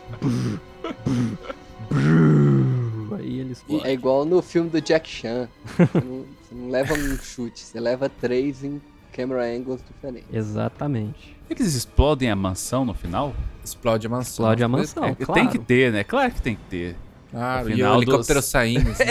Brrr, 1.90 3.14
Aí 3.16 3.40
ele 3.40 3.53
explode. 3.53 3.86
É 3.86 3.92
igual 3.92 4.24
no 4.24 4.40
filme 4.40 4.70
do 4.70 4.80
Jack 4.80 5.09
Chan. 5.09 5.48
Você 5.76 6.00
não, 6.00 6.24
você 6.24 6.55
não 6.55 6.68
leva 6.70 6.94
um 6.94 7.16
chute, 7.18 7.61
você 7.61 7.78
leva 7.78 8.09
três 8.09 8.64
em 8.64 8.80
camera 9.12 9.44
angles 9.44 9.82
diferentes. 9.86 10.28
Exatamente. 10.32 11.36
Eles 11.48 11.74
explodem 11.74 12.30
a 12.30 12.36
mansão 12.36 12.84
no 12.84 12.94
final? 12.94 13.34
Explode 13.62 14.06
a 14.06 14.10
mansão. 14.10 14.32
Explode 14.46 14.64
a 14.64 14.68
mansão, 14.68 15.04
É, 15.04 15.14
claro. 15.14 15.32
Tem 15.34 15.48
que 15.48 15.58
ter, 15.58 15.92
né? 15.92 16.02
Claro 16.04 16.32
que 16.32 16.42
tem 16.42 16.56
que 16.56 16.62
ter. 16.64 16.96
Claro, 17.30 17.68
No 17.68 17.76
e 17.76 17.82
o 17.82 17.94
helicóptero 17.96 18.40
dos- 18.40 18.48
saindo. 18.48 18.90
assim. 18.92 19.02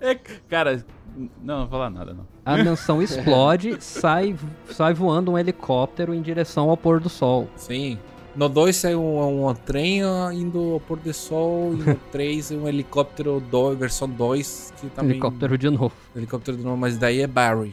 É, 0.00 0.14
cara, 0.48 0.84
não, 1.16 1.28
não 1.42 1.58
vou 1.60 1.68
falar 1.68 1.90
nada, 1.90 2.12
não. 2.14 2.26
A 2.44 2.62
mansão 2.62 3.02
explode, 3.02 3.76
sai, 3.82 4.34
sai 4.70 4.94
voando 4.94 5.32
um 5.32 5.38
helicóptero 5.38 6.14
em 6.14 6.22
direção 6.22 6.68
ao 6.70 6.76
pôr 6.76 7.00
do 7.00 7.08
sol. 7.08 7.48
Sim. 7.56 7.98
No 8.34 8.48
2 8.50 8.76
saiu 8.76 9.00
um, 9.02 9.48
um 9.48 9.54
trem 9.54 10.00
indo 10.34 10.74
ao 10.74 10.80
pôr 10.80 10.98
do 10.98 11.12
sol, 11.14 11.72
e 11.72 11.76
no 11.76 11.94
3 12.12 12.50
um 12.52 12.68
helicóptero 12.68 13.40
do, 13.40 13.74
versão 13.74 14.08
2, 14.08 14.74
que 14.80 14.88
também... 14.90 15.12
Helicóptero 15.12 15.56
de 15.56 15.70
novo. 15.70 15.92
Helicóptero 16.14 16.56
de 16.56 16.62
novo, 16.62 16.76
mas 16.76 16.98
daí 16.98 17.22
é 17.22 17.26
Barry. 17.26 17.72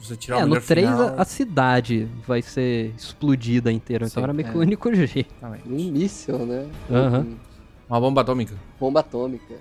Você 0.00 0.16
tirar 0.16 0.38
É, 0.38 0.38
o 0.38 0.42
no 0.46 0.48
melhor 0.54 0.62
3 0.66 0.88
final, 0.88 1.08
a, 1.08 1.22
a 1.22 1.24
cidade 1.24 2.08
vai 2.26 2.40
ser 2.42 2.94
explodida 2.96 3.70
inteira, 3.70 4.06
então 4.06 4.20
Sim, 4.20 4.24
era 4.24 4.32
meio 4.32 4.48
que 4.48 4.54
é. 4.54 4.58
o 4.58 4.60
único 4.62 4.92
jeito. 4.94 5.34
Um 5.66 5.90
míssil, 5.92 6.38
né? 6.46 6.68
Aham. 6.90 7.20
Um- 7.20 7.36
Uma 7.88 8.00
bomba 8.00 8.20
atômica. 8.22 8.54
Bomba 8.78 9.00
atômica. 9.00 9.54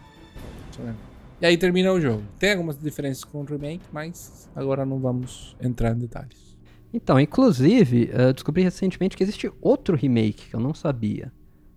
E 1.42 1.46
aí 1.46 1.58
termina 1.58 1.92
o 1.92 2.00
jogo. 2.00 2.24
Tem 2.38 2.52
algumas 2.52 2.78
diferenças 2.80 3.24
com 3.24 3.42
o 3.42 3.44
remake, 3.44 3.84
mas 3.92 4.50
agora 4.56 4.86
não 4.86 5.00
vamos 5.00 5.56
entrar 5.62 5.92
em 5.96 6.00
detalhes. 6.00 6.58
Então, 6.94 7.20
inclusive, 7.20 8.10
eu 8.12 8.34
descobri 8.34 8.64
recentemente 8.64 9.16
que 9.16 9.24
existe 9.24 9.52
outro 9.62 9.96
remake 9.96 10.50
que 10.50 10.56
eu 10.56 10.60
não 10.60 10.74
sabia. 10.74 11.32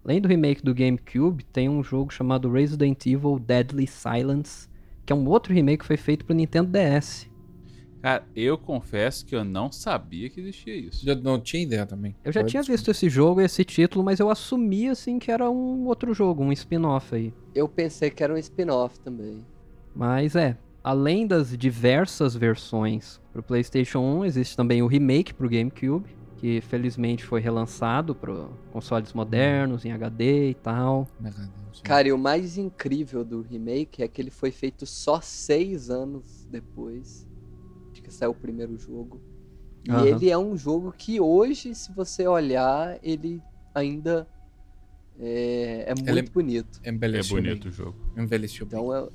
Além 0.04 0.20
do 0.20 0.28
remake 0.28 0.62
do 0.62 0.74
GameCube, 0.74 1.44
tem 1.44 1.68
um 1.68 1.82
jogo 1.82 2.12
chamado 2.12 2.50
Resident 2.50 3.06
Evil 3.06 3.38
Deadly 3.38 3.86
Silence, 3.86 4.68
que 5.06 5.12
é 5.12 5.16
um 5.16 5.28
outro 5.28 5.52
remake 5.54 5.78
que 5.78 5.86
foi 5.86 5.96
feito 5.96 6.24
pro 6.24 6.34
Nintendo 6.34 6.70
DS. 6.72 7.28
Cara, 8.03 8.24
eu 8.34 8.59
confesso 8.59 9.24
que 9.24 9.34
eu 9.34 9.44
não 9.44 9.70
sabia 9.70 10.28
que 10.28 10.40
existia 10.40 10.74
isso. 10.74 11.09
Eu 11.09 11.14
não 11.14 11.38
tinha 11.38 11.62
ideia 11.62 11.86
também. 11.86 12.16
Eu 12.24 12.32
já 12.32 12.40
Pode 12.40 12.50
tinha 12.50 12.62
visto 12.64 12.90
esse 12.90 13.09
jogo 13.09 13.40
e 13.40 13.44
esse 13.44 13.64
título, 13.64 14.05
mas 14.05 14.18
eu 14.18 14.28
assumi 14.28 14.88
assim 14.88 15.20
que 15.20 15.30
era 15.30 15.48
um 15.48 15.86
outro 15.86 16.12
jogo, 16.12 16.42
um 16.42 16.50
spin-off 16.50 17.14
aí. 17.14 17.32
Eu 17.55 17.68
pensei 17.68 18.11
que 18.11 18.24
era 18.24 18.34
um 18.34 18.36
spin-off 18.36 18.98
também. 18.98 19.44
Mas 19.94 20.34
é, 20.34 20.59
além 20.82 21.28
das 21.28 21.57
diversas 21.57 22.34
versões 22.34 23.20
pro 23.32 23.40
PlayStation 23.40 24.00
1, 24.00 24.24
existe 24.24 24.57
também 24.57 24.82
o 24.82 24.88
remake 24.88 25.32
pro 25.32 25.48
GameCube, 25.48 26.11
que 26.38 26.61
felizmente 26.62 27.22
foi 27.24 27.40
relançado 27.40 28.16
para 28.16 28.48
consoles 28.72 29.12
modernos, 29.12 29.84
em 29.84 29.92
HD 29.92 30.50
e 30.50 30.55
tal. 30.55 31.07
Cara, 31.84 32.09
e 32.09 32.12
o 32.12 32.18
mais 32.18 32.59
incrível 32.59 33.24
do 33.24 33.42
remake 33.42 34.03
é 34.03 34.09
que 34.09 34.20
ele 34.20 34.32
foi 34.32 34.50
feito 34.50 34.86
só 34.86 35.20
seis 35.20 35.88
anos 35.88 36.48
depois 36.50 37.30
saiu 38.12 38.30
o 38.30 38.34
primeiro 38.34 38.76
jogo. 38.78 39.20
E 39.86 39.90
Aham. 39.90 40.06
ele 40.06 40.30
é 40.30 40.38
um 40.38 40.56
jogo 40.56 40.92
que 40.96 41.20
hoje, 41.20 41.74
se 41.74 41.92
você 41.92 42.26
olhar, 42.26 42.98
ele 43.02 43.42
ainda 43.74 44.28
é, 45.18 45.84
é 45.88 45.94
muito 45.94 46.08
Ele 46.08 46.20
é- 46.20 46.22
bonito. 46.22 46.80
É 46.82 46.90
Envelheceu 46.90 47.36
bonito 47.36 47.62
bem. 47.64 47.70
o 47.70 47.72
jogo. 47.72 47.96
Envelheceu 48.16 48.66
bem. 48.66 48.78
Então 48.78 48.94
é, 48.94 49.08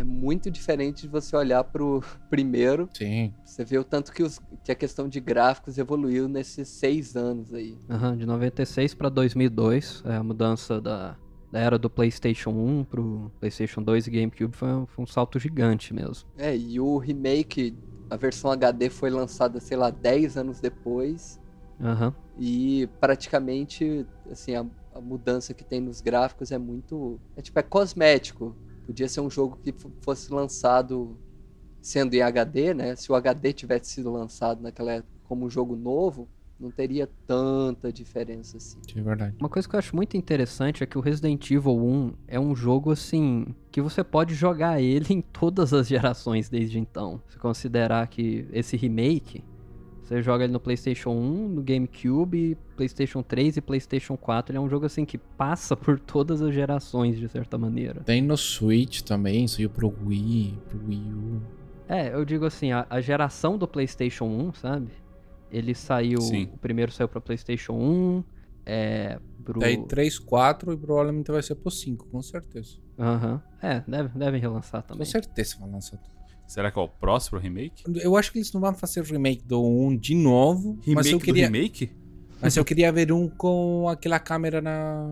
é 0.00 0.04
muito 0.04 0.50
diferente 0.50 1.02
de 1.02 1.08
você 1.08 1.36
olhar 1.36 1.62
pro 1.64 2.02
primeiro. 2.30 2.88
Sim. 2.94 3.32
Você 3.44 3.64
vê 3.64 3.78
o 3.78 3.84
tanto 3.84 4.12
que, 4.12 4.22
os- 4.22 4.40
que 4.64 4.72
a 4.72 4.74
questão 4.74 5.08
de 5.08 5.20
gráficos 5.20 5.78
evoluiu 5.78 6.28
nesses 6.28 6.68
seis 6.68 7.14
anos 7.16 7.52
aí. 7.54 7.76
Aham, 7.88 8.16
de 8.16 8.26
96 8.26 8.94
para 8.94 9.08
2002, 9.08 10.02
é, 10.06 10.16
a 10.16 10.22
mudança 10.22 10.80
da, 10.80 11.16
da 11.52 11.58
era 11.60 11.78
do 11.78 11.88
PlayStation 11.88 12.50
1 12.50 12.84
pro 12.84 13.30
PlayStation 13.38 13.82
2 13.82 14.06
e 14.06 14.10
GameCube 14.10 14.54
foi 14.56 14.68
um, 14.68 14.86
foi 14.86 15.04
um 15.04 15.06
salto 15.06 15.38
gigante 15.38 15.94
mesmo. 15.94 16.28
É, 16.36 16.56
e 16.56 16.80
o 16.80 16.98
remake, 16.98 17.74
a 18.10 18.16
versão 18.16 18.50
HD 18.50 18.90
foi 18.90 19.10
lançada, 19.10 19.60
sei 19.60 19.76
lá, 19.76 19.90
10 19.90 20.36
anos 20.36 20.60
depois. 20.60 21.40
Aham. 21.80 22.16
E 22.36 22.88
praticamente, 23.00 24.06
assim, 24.30 24.54
a, 24.54 24.66
a 24.92 25.00
mudança 25.00 25.54
que 25.54 25.64
tem 25.64 25.80
nos 25.80 26.00
gráficos 26.00 26.50
é 26.52 26.58
muito. 26.58 27.20
É 27.36 27.42
tipo, 27.42 27.58
é 27.58 27.62
cosmético. 27.62 28.58
Podia 28.84 29.08
ser 29.08 29.20
um 29.20 29.30
jogo 29.30 29.58
que 29.62 29.72
fo- 29.72 29.94
fosse 30.00 30.32
lançado 30.32 31.20
sendo 31.82 32.14
em 32.14 32.22
HD, 32.22 32.74
né? 32.74 32.96
Se 32.96 33.10
o 33.12 33.14
HD 33.14 33.52
tivesse 33.52 33.92
sido 33.92 34.12
lançado 34.12 34.62
naquela 34.62 34.92
época 34.94 35.20
como 35.24 35.46
um 35.46 35.50
jogo 35.50 35.76
novo, 35.76 36.30
não 36.58 36.70
teria 36.70 37.08
tanta 37.26 37.92
diferença 37.92 38.56
assim. 38.56 38.78
É 38.96 39.02
verdade. 39.02 39.36
Uma 39.38 39.48
coisa 39.48 39.68
que 39.68 39.74
eu 39.74 39.78
acho 39.78 39.94
muito 39.94 40.16
interessante 40.16 40.82
é 40.82 40.86
que 40.86 40.96
o 40.96 41.00
Resident 41.00 41.50
Evil 41.50 41.76
1 41.76 42.12
é 42.26 42.40
um 42.40 42.56
jogo 42.56 42.90
assim 42.90 43.54
que 43.70 43.80
você 43.80 44.02
pode 44.02 44.34
jogar 44.34 44.80
ele 44.80 45.06
em 45.14 45.20
todas 45.20 45.72
as 45.72 45.86
gerações 45.86 46.48
desde 46.48 46.78
então. 46.78 47.20
Se 47.28 47.38
considerar 47.38 48.06
que 48.08 48.48
esse 48.52 48.76
remake, 48.76 49.44
você 50.02 50.22
joga 50.22 50.44
ele 50.44 50.52
no 50.52 50.60
PlayStation 50.60 51.10
1, 51.10 51.48
no 51.48 51.62
GameCube, 51.62 52.56
PlayStation 52.76 53.22
3 53.22 53.58
e 53.58 53.60
PlayStation 53.60 54.16
4, 54.16 54.52
ele 54.52 54.58
é 54.58 54.60
um 54.60 54.68
jogo 54.68 54.86
assim 54.86 55.04
que 55.04 55.18
passa 55.18 55.76
por 55.76 55.98
todas 55.98 56.40
as 56.40 56.54
gerações 56.54 57.18
de 57.18 57.28
certa 57.28 57.58
maneira. 57.58 58.00
Tem 58.00 58.22
no 58.22 58.36
Switch 58.36 59.02
também, 59.02 59.46
saiu 59.46 59.68
pro 59.68 59.92
Wii, 60.06 60.58
pro 60.68 60.78
Wii 60.86 61.12
U. 61.12 61.42
É, 61.88 62.12
eu 62.14 62.24
digo 62.24 62.44
assim, 62.46 62.72
a, 62.72 62.86
a 62.88 63.00
geração 63.00 63.58
do 63.58 63.68
PlayStation 63.68 64.24
1, 64.24 64.54
sabe? 64.54 64.90
Ele 65.50 65.74
saiu, 65.74 66.20
Sim. 66.20 66.50
o 66.52 66.58
primeiro 66.58 66.90
saiu 66.92 67.08
pra 67.08 67.20
PlayStation 67.20 67.72
1, 67.74 68.24
é, 68.64 69.18
pro... 69.44 69.60
Daí 69.60 69.76
3, 69.86 70.18
4 70.18 70.72
e 70.72 70.76
provavelmente 70.76 71.30
vai 71.30 71.42
ser 71.42 71.54
pro 71.54 71.70
5, 71.70 72.06
com 72.08 72.20
certeza. 72.20 72.78
Aham. 72.98 73.40
É, 73.62 73.80
deve, 73.86 74.18
devem 74.18 74.40
relançar 74.40 74.82
Com 74.82 74.88
também. 74.88 75.06
certeza 75.06 75.56
vai 75.60 75.70
lançar. 75.70 76.00
Será 76.46 76.70
que 76.70 76.78
é 76.78 76.82
o 76.82 76.88
próximo 76.88 77.38
remake? 77.38 77.84
Eu 78.02 78.16
acho 78.16 78.30
que 78.32 78.38
eles 78.38 78.52
não 78.52 78.60
vão 78.60 78.72
fazer 78.74 79.02
remake 79.04 79.44
do 79.44 79.62
1 79.64 79.96
de 79.96 80.14
novo, 80.14 80.70
Remake 80.82 80.94
mas 80.94 81.06
eu 81.06 81.18
do 81.18 81.24
queria, 81.24 81.46
remake? 81.46 81.90
mas 82.40 82.56
eu 82.56 82.64
queria 82.64 82.92
ver 82.92 83.10
um 83.12 83.28
com 83.28 83.88
aquela 83.88 84.18
câmera 84.20 84.60
na, 84.60 85.06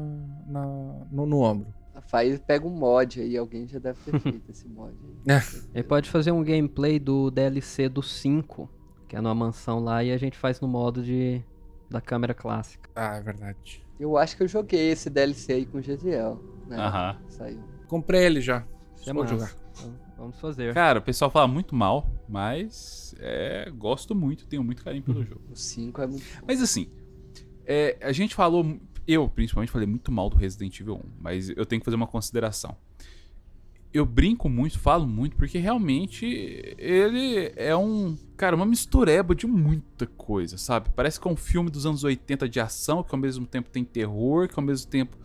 na 0.47 0.67
no, 1.11 1.27
no 1.27 1.41
ombro. 1.41 1.73
Faz, 2.07 2.39
pega 2.39 2.67
um 2.67 2.71
mod 2.71 3.21
aí, 3.21 3.37
alguém 3.37 3.67
já 3.67 3.79
deve 3.79 3.99
ter 4.05 4.19
feito 4.21 4.51
esse 4.51 4.69
mod 4.69 4.95
aí. 5.27 5.43
Ele 5.75 5.83
pode 5.85 6.09
fazer 6.09 6.31
um 6.31 6.45
gameplay 6.45 6.99
do 7.01 7.31
DLC 7.31 7.89
do 7.89 8.03
5, 8.03 8.71
que 9.09 9.17
é 9.17 9.21
numa 9.21 9.35
mansão 9.35 9.79
lá, 9.81 10.03
e 10.03 10.13
a 10.13 10.17
gente 10.17 10.37
faz 10.37 10.61
no 10.61 10.69
modo 10.69 11.03
de 11.03 11.43
da 11.89 12.01
câmera 12.01 12.35
clássica. 12.35 12.89
Ah, 12.95 13.17
é 13.17 13.21
verdade. 13.21 13.85
Eu 13.99 14.17
acho 14.17 14.37
que 14.37 14.43
eu 14.43 14.49
joguei 14.49 14.91
esse 14.91 15.09
DLC 15.09 15.53
aí 15.53 15.67
com 15.67 15.79
o 15.79 15.81
GGL, 15.81 16.39
né? 16.67 16.77
Aham. 16.77 17.17
Saiu. 17.29 17.63
Comprei 17.87 18.25
ele 18.25 18.41
já. 18.41 18.65
Isso 18.97 19.09
é 19.09 19.13
Vou 19.13 19.23
massa. 19.23 19.35
jogar. 19.35 19.55
Então, 19.71 19.95
vamos 20.17 20.41
fazer. 20.41 20.75
Cara, 20.75 20.99
o 20.99 21.03
pessoal 21.03 21.31
fala 21.31 21.47
muito 21.47 21.75
mal, 21.75 22.11
mas 22.29 23.15
é, 23.21 23.71
gosto 23.77 24.15
muito, 24.15 24.47
tenho 24.47 24.65
muito 24.65 24.83
carinho 24.83 25.05
pelo 25.05 25.23
jogo. 25.25 25.41
O 25.51 25.57
5 25.57 26.03
é 26.03 26.07
muito 26.07 26.25
Mas 26.47 26.61
assim, 26.61 26.89
é, 27.65 27.97
a 28.01 28.13
gente 28.13 28.35
falou, 28.35 28.79
eu 29.07 29.29
principalmente 29.29 29.71
falei 29.71 29.87
muito 29.87 30.11
mal 30.11 30.29
do 30.29 30.37
Resident 30.37 30.81
Evil 30.81 30.97
1, 30.97 31.01
mas 31.21 31.49
eu 31.51 31.65
tenho 31.67 31.81
que 31.81 31.85
fazer 31.85 31.97
uma 31.97 32.07
consideração. 32.07 32.77
Eu 33.95 34.05
brinco 34.05 34.49
muito, 34.49 34.77
falo 34.81 35.07
muito, 35.07 35.37
porque 35.37 35.57
realmente 35.57 36.27
ele 36.77 37.53
é 37.55 37.77
um. 37.77 38.19
Cara, 38.37 38.57
uma 38.57 38.67
mistureba 38.67 39.37
de 39.37 39.47
muita 39.47 40.05
coisa, 40.05 40.59
sabe? 40.59 40.91
Parece 40.97 41.21
que 41.21 41.29
é 41.29 41.31
um 41.31 41.37
filme 41.37 41.71
dos 41.71 41.87
anos 41.87 42.03
80 42.03 42.49
de 42.49 42.59
ação, 42.59 43.05
que 43.05 43.15
ao 43.15 43.21
mesmo 43.21 43.47
tempo 43.47 43.71
tem 43.71 43.85
terror, 43.85 44.49
que 44.49 44.59
ao 44.59 44.65
mesmo 44.65 44.91
tempo 44.91 45.17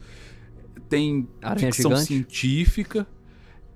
tem 0.88 1.28
Aranha 1.42 1.74
ficção 1.74 1.90
gigante. 1.90 2.06
científica. 2.06 3.08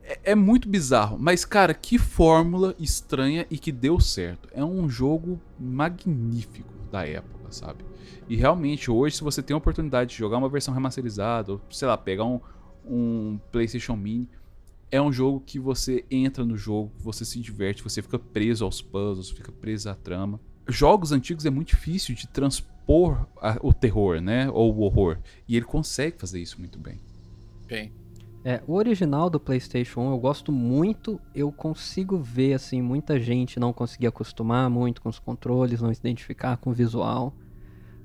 É, 0.04 0.20
é 0.32 0.36
muito 0.36 0.70
bizarro. 0.70 1.18
Mas, 1.20 1.44
cara, 1.44 1.74
que 1.74 1.98
fórmula 1.98 2.76
estranha 2.78 3.48
e 3.50 3.58
que 3.58 3.72
deu 3.72 4.00
certo. 4.00 4.48
É 4.52 4.64
um 4.64 4.88
jogo 4.88 5.41
magnífico 5.60 6.72
da 6.91 7.04
época, 7.08 7.52
sabe? 7.52 7.84
E 8.30 8.36
realmente, 8.36 8.91
hoje, 8.91 9.16
se 9.16 9.24
você 9.24 9.41
tem 9.41 9.56
a 9.56 9.58
oportunidade 9.58 10.12
de 10.12 10.18
jogar 10.18 10.38
uma 10.38 10.50
versão 10.50 10.72
remasterizada, 10.72 11.54
ou 11.54 11.62
sei 11.72 11.88
lá, 11.88 11.98
pegar 11.98 12.26
um, 12.26 12.39
um 12.86 13.39
PlayStation 13.52 13.96
Mini, 13.96 14.30
é 14.94 15.02
um 15.02 15.12
jogo 15.12 15.39
que 15.44 15.58
você 15.58 16.06
entra 16.12 16.46
no 16.46 16.56
jogo, 16.56 16.91
você 17.00 17.26
se 17.26 17.39
diverte, 17.39 17.84
você 17.84 18.00
fica 18.00 18.20
preso 18.20 18.64
aos 18.64 18.80
puzzles, 18.80 19.32
fica 19.32 19.52
preso 19.52 19.89
à 19.89 19.96
trama. 19.96 20.39
Jogos 20.70 21.12
antigos 21.12 21.48
é 21.48 21.50
muito 21.50 21.70
difícil 21.70 22.14
de 22.14 22.28
transpor 22.28 23.26
a- 23.41 23.58
o 23.64 23.74
terror, 23.74 24.22
né? 24.22 24.50
Ou 24.52 24.72
o 24.72 24.82
horror. 24.82 25.18
E 25.48 25.56
ele 25.58 25.66
consegue 25.66 26.20
fazer 26.20 26.39
isso 26.39 26.60
muito 26.60 26.78
bem. 26.78 27.00
Bem. 27.68 27.91
É, 28.46 28.62
o 28.68 28.76
original 28.76 29.32
do 29.32 29.39
PlayStation 29.39 30.02
1 30.02 30.12
eu 30.12 30.20
gosto 30.20 30.52
muito, 30.52 31.20
eu 31.34 31.52
consigo 31.52 32.18
ver 32.20 32.54
assim 32.54 32.80
muita 32.80 33.20
gente 33.20 33.60
não 33.60 33.74
conseguir 33.74 34.06
acostumar 34.06 34.70
muito 34.70 35.02
com 35.02 35.10
os 35.10 35.18
controles, 35.18 35.82
não 35.82 35.91
se 35.91 36.00
identificar 36.00 36.58
com 36.58 36.70
o 36.70 36.74
visual. 36.74 37.34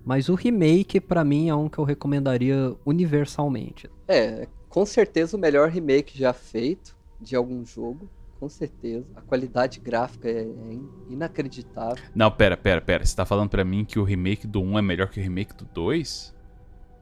Mas 0.06 0.30
o 0.30 0.34
remake 0.34 1.00
pra 1.00 1.22
mim 1.22 1.50
é 1.50 1.54
um 1.54 1.68
que 1.68 1.76
eu 1.76 1.84
recomendaria 1.84 2.74
universalmente. 2.86 3.90
É, 4.06 4.48
com 4.68 4.84
certeza 4.86 5.36
o 5.36 5.40
melhor 5.40 5.68
remake 5.70 6.18
já 6.18 6.32
feito 6.32 6.96
de 7.20 7.34
algum 7.36 7.64
jogo. 7.64 8.08
Com 8.38 8.48
certeza. 8.48 9.04
A 9.16 9.20
qualidade 9.20 9.80
gráfica 9.80 10.28
é, 10.28 10.42
é 10.42 10.72
in- 10.72 10.88
inacreditável. 11.10 12.04
Não, 12.14 12.30
pera, 12.30 12.56
pera, 12.56 12.80
pera. 12.80 13.04
Você 13.04 13.16
tá 13.16 13.26
falando 13.26 13.50
pra 13.50 13.64
mim 13.64 13.84
que 13.84 13.98
o 13.98 14.04
remake 14.04 14.46
do 14.46 14.60
1 14.62 14.78
é 14.78 14.82
melhor 14.82 15.08
que 15.08 15.18
o 15.18 15.22
remake 15.22 15.54
do 15.56 15.64
2? 15.64 16.32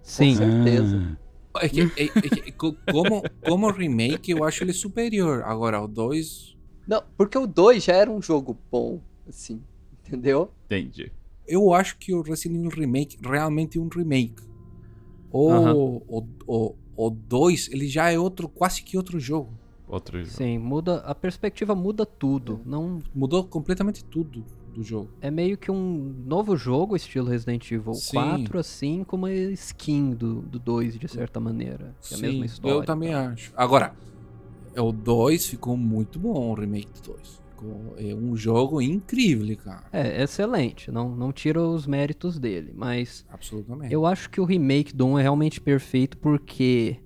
Sim, 0.03 0.31
Com 0.31 0.39
certeza. 0.39 1.19
É 1.61 1.69
que, 1.69 1.81
é- 1.83 2.05
é 2.05 2.09
que 2.09 2.53
co- 2.53 2.75
como, 2.91 3.23
como 3.45 3.71
remake, 3.71 4.31
eu 4.31 4.45
acho 4.45 4.65
ele 4.65 4.73
superior. 4.73 5.43
Agora, 5.45 5.81
o 5.83 5.87
2, 5.89 6.57
Não, 6.87 7.03
porque 7.19 7.37
o 7.37 7.47
2 7.47 7.85
já 7.85 7.95
era 7.95 8.11
um 8.11 8.23
jogo 8.23 8.57
bom, 8.71 9.01
assim, 9.29 9.63
entendeu? 10.07 10.51
Entendi. 10.67 11.13
eu 11.47 11.73
acho 11.75 11.99
que 11.99 12.15
o 12.15 12.23
Resident 12.23 12.59
Evil 12.65 12.71
Remake 12.81 13.19
realmente 13.23 13.77
é 13.79 13.81
um 13.81 13.89
remake. 13.89 14.43
O, 15.31 15.51
Aham. 15.51 15.75
o, 15.75 16.27
o, 16.47 16.75
o 16.97 17.11
2, 17.11 17.69
ele 17.73 17.87
já 17.87 18.11
é 18.11 18.19
outro, 18.19 18.49
quase 18.49 18.83
que 18.83 18.97
outro 18.97 19.21
jogo. 19.21 19.53
Outro 19.89 20.19
jogo. 20.19 20.31
sim, 20.31 20.59
muda, 20.59 20.97
a 20.99 21.15
perspectiva 21.15 21.73
muda 21.75 22.05
tudo. 22.05 22.61
Não 22.67 22.99
Mudou 23.15 23.45
completamente 23.45 24.05
tudo 24.05 24.45
do 24.75 24.83
jogo. 24.83 25.09
é 25.21 25.31
meio 25.31 25.57
que 25.57 25.71
um 25.71 26.13
novo 26.27 26.57
jogo 26.57 26.97
estilo 26.97 27.31
Resident 27.31 27.71
Evil 27.71 27.95
Sim. 27.95 28.17
4 28.17 28.59
assim, 28.59 29.05
com 29.05 29.17
uma 29.17 29.33
skin 29.33 30.11
do 30.11 30.43
do 30.43 30.59
2 30.59 30.99
de 30.99 31.07
certa 31.09 31.39
maneira, 31.39 31.95
é 32.11 32.15
a 32.15 32.19
mesma 32.19 32.45
história. 32.47 32.75
eu 32.77 32.85
também 32.85 33.13
tal. 33.13 33.27
acho. 33.29 33.53
Agora, 33.57 33.95
o 34.77 34.91
2 34.93 35.47
ficou 35.47 35.77
muito 35.77 36.19
bom, 36.19 36.51
o 36.51 36.55
remake 36.55 36.91
do 37.01 37.13
2. 37.13 37.41
É 37.99 38.15
um 38.15 38.37
jogo 38.37 38.81
incrível, 38.81 39.57
cara. 39.57 39.85
É, 39.93 40.23
excelente, 40.23 40.91
não 40.91 41.15
não 41.15 41.33
tira 41.33 41.61
os 41.63 41.87
méritos 41.87 42.39
dele, 42.39 42.73
mas 42.75 43.25
Absolutamente. 43.29 43.93
Eu 43.93 44.05
acho 44.07 44.29
que 44.31 44.41
o 44.41 44.45
remake 44.45 44.95
do 44.95 45.07
1 45.07 45.19
é 45.19 45.23
realmente 45.23 45.61
perfeito 45.61 46.17
porque 46.19 46.99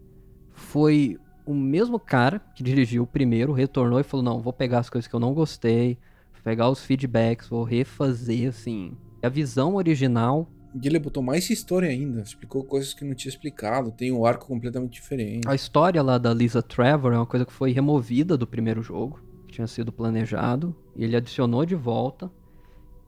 foi 0.53 1.19
o 1.47 1.55
mesmo 1.55 1.99
cara 1.99 2.39
que 2.55 2.63
dirigiu 2.63 3.03
o 3.03 3.07
primeiro, 3.07 3.53
retornou 3.53 3.99
e 3.99 4.05
falou: 4.05 4.25
Não, 4.25 4.41
vou 4.41 4.53
pegar 4.53 4.79
as 4.79 4.91
coisas 4.91 5.09
que 5.09 5.15
eu 5.15 5.21
não 5.21 5.35
gostei, 5.35 5.99
vou 6.33 6.43
pegar 6.43 6.71
os 6.71 6.83
feedbacks, 6.83 7.49
vou 7.49 7.65
refazer 7.65 8.49
assim. 8.49 8.97
A 9.23 9.29
visão 9.29 9.75
original, 9.75 10.49
E 10.81 10.87
ele 10.87 10.99
botou 10.99 11.23
mais 11.23 11.51
história 11.51 11.89
ainda, 11.91 12.23
explicou 12.23 12.65
coisas 12.65 12.95
que 12.95 13.05
não 13.05 13.15
tinha 13.15 13.31
explicado, 13.31 13.91
tem 13.91 14.13
um 14.13 14.25
arco 14.25 14.47
completamente 14.47 14.93
diferente. 14.93 15.47
a 15.47 15.55
história 15.55 16.01
lá 16.03 16.17
da 16.17 16.33
Lisa 16.33 16.63
Trevor 16.63 17.13
é 17.13 17.17
uma 17.17 17.27
coisa 17.27 17.45
que 17.45 17.53
foi 17.53 17.73
removida 17.73 18.37
do 18.37 18.47
primeiro 18.47 18.81
jogo, 18.81 19.21
tinha 19.61 19.67
sido 19.67 19.93
planejado, 19.93 20.75
e 20.97 21.05
ele 21.05 21.17
adicionou 21.17 21.67
de 21.67 21.75
volta. 21.75 22.31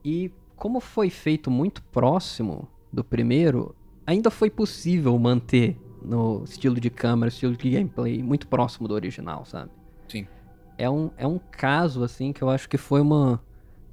E 0.05 0.31
como 0.55 0.79
foi 0.79 1.09
feito 1.09 1.49
muito 1.49 1.81
próximo 1.83 2.67
do 2.91 3.03
primeiro, 3.03 3.75
ainda 4.05 4.29
foi 4.29 4.49
possível 4.49 5.17
manter 5.17 5.79
no 6.01 6.43
estilo 6.43 6.79
de 6.79 6.89
câmera, 6.89 7.29
estilo 7.29 7.55
de 7.55 7.69
gameplay 7.69 8.21
muito 8.21 8.47
próximo 8.47 8.87
do 8.87 8.93
original, 8.93 9.45
sabe? 9.45 9.71
Sim. 10.07 10.27
É 10.77 10.89
um, 10.89 11.09
é 11.17 11.25
um 11.25 11.39
caso, 11.39 12.03
assim, 12.03 12.31
que 12.31 12.41
eu 12.41 12.49
acho 12.49 12.69
que 12.69 12.77
foi 12.77 13.01
uma 13.01 13.41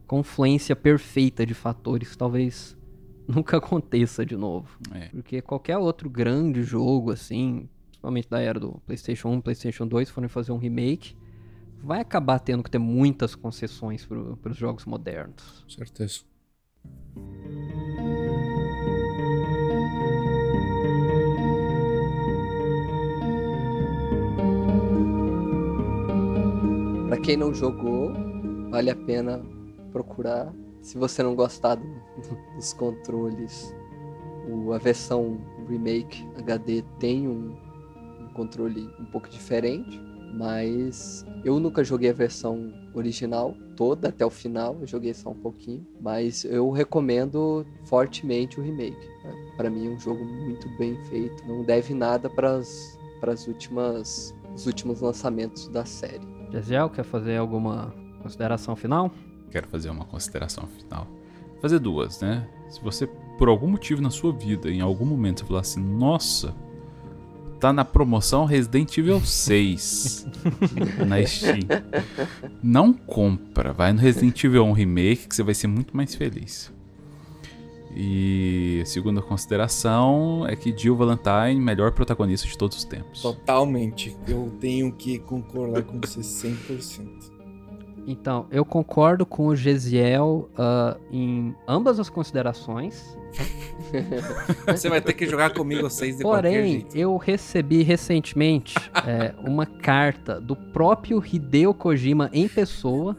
confluência 0.06 0.74
perfeita 0.74 1.46
de 1.46 1.54
fatores 1.54 2.16
talvez 2.16 2.76
nunca 3.28 3.58
aconteça 3.58 4.26
de 4.26 4.36
novo. 4.36 4.76
É. 4.92 5.08
Porque 5.08 5.40
qualquer 5.40 5.78
outro 5.78 6.10
grande 6.10 6.62
jogo, 6.62 7.12
assim, 7.12 7.68
principalmente 7.88 8.28
da 8.28 8.40
era 8.40 8.58
do 8.58 8.80
PlayStation 8.84 9.28
1, 9.28 9.40
PlayStation 9.40 9.86
2, 9.86 10.10
forem 10.10 10.28
fazer 10.28 10.52
um 10.52 10.58
remake, 10.58 11.16
vai 11.82 12.00
acabar 12.00 12.38
tendo 12.38 12.62
que 12.62 12.70
ter 12.70 12.78
muitas 12.78 13.34
concessões 13.34 14.06
para 14.06 14.50
os 14.52 14.56
jogos 14.56 14.84
modernos. 14.84 15.64
Certeza. 15.68 16.20
Pra 27.08 27.18
quem 27.18 27.36
não 27.36 27.52
jogou, 27.52 28.12
vale 28.70 28.90
a 28.90 28.96
pena 28.96 29.42
procurar. 29.92 30.52
Se 30.80 30.96
você 30.96 31.22
não 31.22 31.34
gostar 31.34 31.74
do- 31.74 32.54
dos 32.56 32.72
controles, 32.72 33.74
o- 34.48 34.72
a 34.72 34.78
versão 34.78 35.38
remake 35.68 36.26
HD 36.38 36.82
tem 36.98 37.28
um, 37.28 37.56
um 38.20 38.28
controle 38.32 38.88
um 38.98 39.04
pouco 39.06 39.28
diferente, 39.28 40.00
mas 40.32 41.24
eu 41.44 41.58
nunca 41.58 41.82
joguei 41.82 42.10
a 42.10 42.14
versão 42.14 42.72
original 42.94 43.54
toda 43.76 44.08
até 44.08 44.24
o 44.24 44.30
final, 44.30 44.76
eu 44.80 44.86
joguei 44.86 45.14
só 45.14 45.30
um 45.30 45.34
pouquinho, 45.34 45.86
mas 46.00 46.44
eu 46.44 46.70
recomendo 46.70 47.66
fortemente 47.84 48.60
o 48.60 48.62
remake. 48.62 49.06
né? 49.24 49.52
Pra 49.56 49.70
mim 49.70 49.86
é 49.86 49.90
um 49.90 49.98
jogo 49.98 50.24
muito 50.24 50.68
bem 50.76 50.96
feito, 51.04 51.46
não 51.46 51.62
deve 51.64 51.94
nada 51.94 52.28
para 52.28 52.56
as 52.56 53.46
últimas 53.46 54.34
os 54.54 54.66
últimos 54.66 55.00
lançamentos 55.00 55.68
da 55.68 55.84
série. 55.84 56.26
Gesiel, 56.50 56.90
quer 56.90 57.04
fazer 57.04 57.36
alguma 57.36 57.94
consideração 58.22 58.74
final? 58.74 59.10
Quero 59.50 59.68
fazer 59.68 59.90
uma 59.90 60.04
consideração 60.04 60.66
final. 60.66 61.06
Fazer 61.60 61.78
duas, 61.78 62.20
né? 62.20 62.48
Se 62.68 62.80
você, 62.82 63.06
por 63.38 63.48
algum 63.48 63.68
motivo 63.68 64.00
na 64.00 64.10
sua 64.10 64.32
vida, 64.32 64.70
em 64.70 64.80
algum 64.80 65.04
momento, 65.04 65.40
você 65.40 65.46
falar 65.46 65.60
assim, 65.60 65.82
nossa, 65.82 66.54
tá 67.60 67.72
na 67.72 67.84
promoção 67.84 68.46
Resident 68.46 68.96
Evil 68.96 69.20
6 69.20 70.26
na 71.06 71.24
Steam. 71.24 71.60
Não 72.62 72.92
compra, 72.92 73.72
vai 73.72 73.92
no 73.92 74.00
Resident 74.00 74.42
Evil 74.42 74.64
1 74.64 74.72
Remake 74.72 75.28
que 75.28 75.36
você 75.36 75.42
vai 75.42 75.54
ser 75.54 75.66
muito 75.66 75.94
mais 75.94 76.14
feliz. 76.14 76.72
E 77.94 78.80
a 78.82 78.86
segunda 78.86 79.20
consideração 79.20 80.46
é 80.48 80.54
que 80.54 80.74
Jill 80.76 80.96
Valentine, 80.96 81.60
melhor 81.60 81.92
protagonista 81.92 82.46
de 82.46 82.56
todos 82.56 82.78
os 82.78 82.84
tempos. 82.84 83.20
Totalmente. 83.20 84.16
Eu 84.28 84.56
tenho 84.60 84.92
que 84.92 85.18
concordar 85.18 85.82
com 85.82 86.00
você 86.00 86.20
100%. 86.20 87.29
Então, 88.10 88.46
eu 88.50 88.64
concordo 88.64 89.24
com 89.24 89.46
o 89.46 89.54
Gesiel 89.54 90.50
ah, 90.58 90.96
em 91.12 91.54
ambas 91.68 92.00
as 92.00 92.10
considerações. 92.10 93.16
Você 94.66 94.88
vai 94.88 95.00
ter 95.00 95.12
que 95.12 95.26
jogar 95.26 95.54
comigo 95.54 95.88
seis 95.88 96.16
de 96.16 96.24
qualquer 96.24 96.42
Porém, 96.42 96.86
eu 96.92 97.16
recebi 97.16 97.84
recentemente 97.84 98.74
é, 99.06 99.32
uma 99.48 99.64
carta 99.64 100.40
do 100.40 100.56
próprio 100.56 101.22
Hideo 101.24 101.72
Kojima 101.72 102.28
em 102.32 102.48
pessoa, 102.48 103.16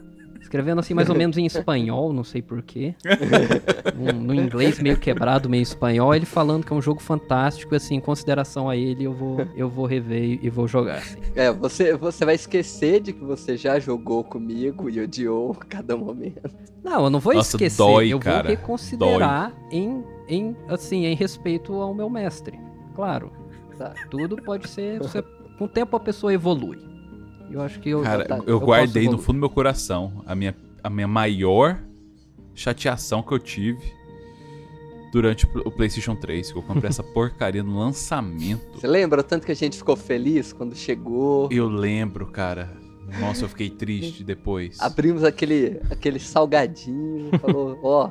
escrevendo 0.51 0.79
assim 0.79 0.93
mais 0.93 1.09
ou 1.09 1.15
menos 1.15 1.37
em 1.37 1.45
espanhol, 1.45 2.11
não 2.11 2.25
sei 2.25 2.41
porquê. 2.41 2.93
Um, 3.93 4.13
no 4.13 4.33
inglês 4.33 4.79
meio 4.79 4.97
quebrado, 4.97 5.49
meio 5.49 5.61
espanhol, 5.61 6.15
ele 6.15 6.25
falando 6.25 6.65
que 6.65 6.73
é 6.73 6.75
um 6.75 6.81
jogo 6.81 6.99
fantástico, 7.01 7.75
e 7.75 7.77
assim, 7.77 7.95
em 7.95 7.99
consideração 7.99 8.67
a 8.69 8.75
ele, 8.75 9.03
eu 9.03 9.13
vou, 9.13 9.47
eu 9.55 9.69
vou 9.69 9.85
rever 9.85 10.39
e 10.41 10.49
vou 10.49 10.67
jogar. 10.67 10.97
assim. 10.97 11.19
É, 11.35 11.51
você, 11.51 11.95
você 11.95 12.25
vai 12.25 12.35
esquecer 12.35 12.99
de 13.01 13.13
que 13.13 13.23
você 13.23 13.55
já 13.55 13.77
jogou 13.79 14.23
comigo 14.23 14.89
e 14.89 14.99
odiou 14.99 15.55
cada 15.69 15.95
momento. 15.95 16.49
Não, 16.83 17.03
eu 17.03 17.09
não 17.09 17.19
vou 17.19 17.33
Nossa, 17.33 17.57
esquecer, 17.57 17.77
dói, 17.77 18.09
eu 18.09 18.19
cara, 18.19 18.43
vou 18.43 18.49
reconsiderar 18.57 19.53
em, 19.71 20.03
em, 20.27 20.55
assim, 20.67 21.05
em 21.05 21.13
respeito 21.15 21.73
ao 21.73 21.93
meu 21.93 22.09
mestre. 22.09 22.59
Claro, 22.95 23.31
Tá. 23.77 23.93
tudo 24.09 24.37
pode 24.37 24.67
ser, 24.69 24.97
você- 24.99 25.21
com 25.59 25.65
o 25.65 25.67
tempo 25.67 25.95
a 25.95 25.99
pessoa 25.99 26.33
evolui. 26.33 26.77
Eu 27.51 27.61
acho 27.61 27.79
que 27.79 27.89
eu, 27.89 28.01
Cara, 28.01 28.25
tá, 28.25 28.37
eu, 28.37 28.43
eu 28.47 28.59
guardei 28.59 29.05
posso 29.05 29.17
no 29.17 29.23
fundo 29.23 29.37
do 29.37 29.39
meu 29.41 29.49
coração 29.49 30.23
a 30.25 30.33
minha, 30.35 30.55
a 30.83 30.89
minha 30.89 31.07
maior 31.07 31.79
chateação 32.53 33.21
que 33.21 33.31
eu 33.31 33.39
tive 33.39 33.93
durante 35.11 35.45
o 35.45 35.49
o 35.65 35.71
PlayStation 35.71 36.15
3, 36.15 36.51
que 36.51 36.57
eu 36.57 36.63
comprei 36.63 36.89
essa 36.89 37.03
porcaria 37.03 37.63
no 37.63 37.77
lançamento. 37.77 38.79
Você 38.79 38.87
lembra 38.87 39.21
o 39.21 39.23
tanto 39.23 39.45
que 39.45 39.51
a 39.51 39.55
gente 39.55 39.77
ficou 39.77 39.95
feliz 39.95 40.53
quando 40.53 40.75
chegou? 40.75 41.49
Eu 41.51 41.67
lembro, 41.67 42.27
cara. 42.27 42.71
Nossa, 43.19 43.43
eu 43.43 43.49
fiquei 43.49 43.69
triste 43.71 44.23
depois. 44.23 44.79
Abrimos 44.79 45.23
aquele, 45.23 45.81
aquele 45.89 46.19
salgadinho, 46.19 47.29
falou, 47.39 47.77
ó, 47.83 48.09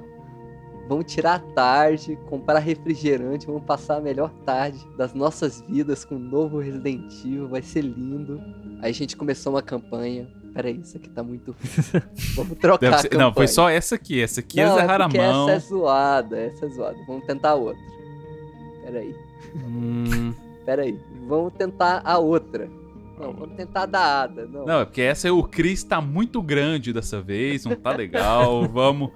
vamos 0.90 1.06
tirar 1.06 1.34
a 1.34 1.38
tarde, 1.38 2.18
comprar 2.28 2.58
refrigerante, 2.58 3.46
vamos 3.46 3.62
passar 3.62 3.98
a 3.98 4.00
melhor 4.00 4.28
tarde 4.44 4.84
das 4.98 5.14
nossas 5.14 5.62
vidas 5.68 6.04
com 6.04 6.16
o 6.16 6.18
novo 6.18 6.58
Resident 6.58 7.12
Evil, 7.24 7.46
vai 7.46 7.62
ser 7.62 7.82
lindo. 7.82 8.42
Aí 8.82 8.90
a 8.90 8.94
gente 8.94 9.16
começou 9.16 9.52
uma 9.52 9.62
campanha. 9.62 10.26
Peraí, 10.52 10.80
isso 10.80 10.96
aqui 10.96 11.08
tá 11.08 11.22
muito. 11.22 11.54
vamos 12.34 12.58
trocar 12.58 12.94
a 12.94 12.98
ser-. 12.98 13.16
Não, 13.16 13.32
foi 13.32 13.46
só 13.46 13.70
essa 13.70 13.94
aqui. 13.94 14.20
Essa 14.20 14.40
aqui 14.40 14.56
Não, 14.56 14.64
é 14.64 14.66
é 14.66 14.80
Zahara 14.80 15.08
mão. 15.08 15.48
essa 15.48 15.52
é 15.52 15.68
zoada, 15.68 16.36
essa 16.36 16.66
é 16.66 16.70
zoada. 16.70 16.98
Vamos 17.06 17.24
tentar 17.24 17.54
outra. 17.54 17.80
Peraí, 18.84 19.14
Hum, 19.54 20.34
peraí. 20.66 20.98
Vamos 21.28 21.52
tentar 21.54 22.02
a 22.04 22.18
outra. 22.18 22.68
Não, 23.16 23.32
vamos 23.34 23.54
tentar 23.54 23.82
a 23.82 23.86
da 23.86 24.22
Ada. 24.22 24.46
Não. 24.46 24.64
Não, 24.66 24.80
é 24.80 24.84
porque 24.84 25.02
essa 25.02 25.28
é 25.28 25.30
o 25.30 25.42
Chris 25.44 25.84
tá 25.84 26.00
muito 26.00 26.42
grande 26.42 26.92
dessa 26.92 27.20
vez, 27.20 27.64
não 27.64 27.76
tá 27.76 27.92
legal. 27.94 28.66
vamos, 28.72 29.10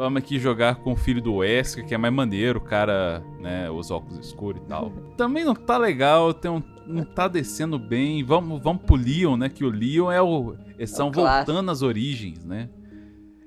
vamos 0.00 0.18
aqui 0.22 0.38
jogar 0.38 0.76
com 0.76 0.92
o 0.92 0.96
filho 0.96 1.20
do 1.20 1.36
Wesker, 1.36 1.84
que 1.86 1.94
é 1.94 1.98
mais 1.98 2.12
maneiro, 2.12 2.58
o 2.58 2.62
cara, 2.62 3.22
né, 3.40 3.70
os 3.70 3.90
óculos 3.90 4.18
escuros 4.26 4.62
e 4.62 4.66
tal. 4.66 4.90
Também 5.16 5.44
não 5.44 5.54
tá 5.54 5.76
legal, 5.76 6.32
tem 6.34 6.50
um- 6.50 6.62
não 6.86 7.04
tá 7.04 7.28
descendo 7.28 7.78
bem. 7.78 8.24
Vamos, 8.24 8.60
vamos 8.62 8.82
pro 8.82 8.96
Leon, 8.96 9.36
né, 9.36 9.48
que 9.48 9.64
o 9.64 9.70
Leon 9.70 10.10
é 10.10 10.20
o 10.20 10.54
eles 10.78 10.90
estão 10.90 11.10
clássico. 11.10 11.52
voltando 11.52 11.70
às 11.70 11.82
origens, 11.82 12.44
né? 12.44 12.68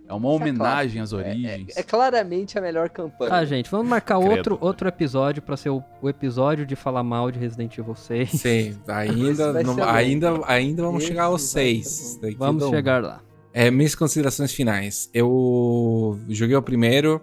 É 0.07 0.13
uma 0.13 0.29
Isso 0.29 0.37
é 0.37 0.41
homenagem 0.41 1.01
às 1.01 1.11
É- 1.11 1.15
origens. 1.15 1.75
É, 1.77 1.79
é 1.79 1.83
claramente 1.83 2.57
a 2.57 2.61
melhor 2.61 2.89
campanha. 2.89 3.31
Tá, 3.31 3.45
gente, 3.45 3.71
vamos 3.71 3.87
marcar 3.87 4.19
Credo. 4.19 4.31
outro, 4.35 4.57
outro 4.61 4.87
episódio 4.87 5.41
pra 5.41 5.57
ser 5.57 5.69
o, 5.69 5.81
o 6.01 6.09
episódio 6.09 6.65
de 6.65 6.75
falar 6.75 7.03
mal 7.03 7.31
de 7.31 7.39
Resident 7.39 7.75
Evil 7.77 7.95
6. 7.95 8.29
Sim, 8.31 8.75
ainda, 8.87 9.63
não- 9.63 9.83
ainda, 9.89 10.39
ainda 10.45 10.83
vamos 10.83 10.99
Esse 11.03 11.07
chegar 11.11 11.23
aos 11.23 11.41
vai 11.41 11.47
ser 11.47 11.83
seis. 11.83 12.15
bom. 12.15 12.21
Daqui 12.21 12.35
Vamos 12.37 12.69
chegar 12.69 13.01
lá. 13.01 13.21
É, 13.53 13.69
minhas 13.69 13.93
considerações 13.93 14.51
finais. 14.51 15.09
Eu 15.13 16.19
joguei 16.29 16.55
o 16.55 16.61
primeiro. 16.61 17.21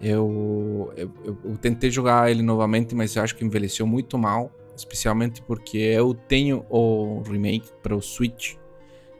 Eu, 0.00 0.92
eu, 0.96 1.10
eu- 1.44 1.56
tentei 1.58 1.90
jogar 1.90 2.30
ele 2.30 2.42
novamente, 2.42 2.94
mas 2.94 3.16
eu 3.16 3.22
acho 3.22 3.34
que 3.34 3.44
envelheceu 3.44 3.86
muito 3.86 4.16
mal. 4.16 4.50
Especialmente 4.76 5.40
porque 5.42 5.78
eu 5.78 6.14
tenho 6.14 6.64
o 6.68 7.22
remake 7.22 7.70
para 7.82 7.94
o 7.96 8.02
Switch, 8.02 8.54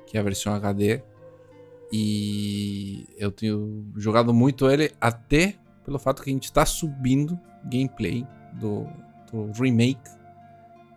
que 0.06 0.16
é 0.16 0.20
a 0.20 0.22
versão 0.22 0.52
HD. 0.54 1.00
E 1.92 3.06
eu 3.16 3.30
tenho 3.30 3.84
jogado 3.96 4.34
muito 4.34 4.68
ele, 4.68 4.90
até 5.00 5.54
pelo 5.84 5.98
fato 5.98 6.22
que 6.22 6.30
a 6.30 6.32
gente 6.32 6.44
está 6.44 6.66
subindo 6.66 7.38
gameplay 7.70 8.26
do, 8.54 8.86
do 9.30 9.52
remake 9.52 10.10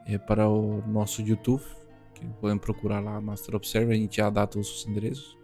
é, 0.08 0.18
para 0.18 0.50
o 0.50 0.82
nosso 0.88 1.22
YouTube 1.22 1.62
que 2.20 2.26
podem 2.40 2.58
procurar 2.58 3.00
lá 3.00 3.20
Master 3.22 3.56
Observer, 3.56 3.96
a 3.96 4.00
gente 4.00 4.18
já 4.18 4.30
dá 4.30 4.46
todos 4.46 4.70
os 4.70 4.88
endereços. 4.88 5.38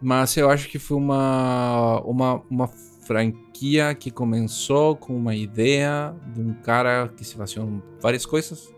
Mas 0.00 0.36
eu 0.36 0.50
acho 0.50 0.68
que 0.68 0.78
foi 0.78 0.96
uma, 0.96 2.00
uma, 2.02 2.42
uma 2.50 2.68
franquia 2.68 3.94
que 3.94 4.10
começou 4.10 4.96
com 4.96 5.16
uma 5.16 5.34
ideia 5.34 6.14
de 6.34 6.40
um 6.40 6.52
cara 6.54 7.08
que 7.08 7.24
se 7.24 7.36
em 7.58 7.82
várias 8.00 8.26
coisas, 8.26 8.74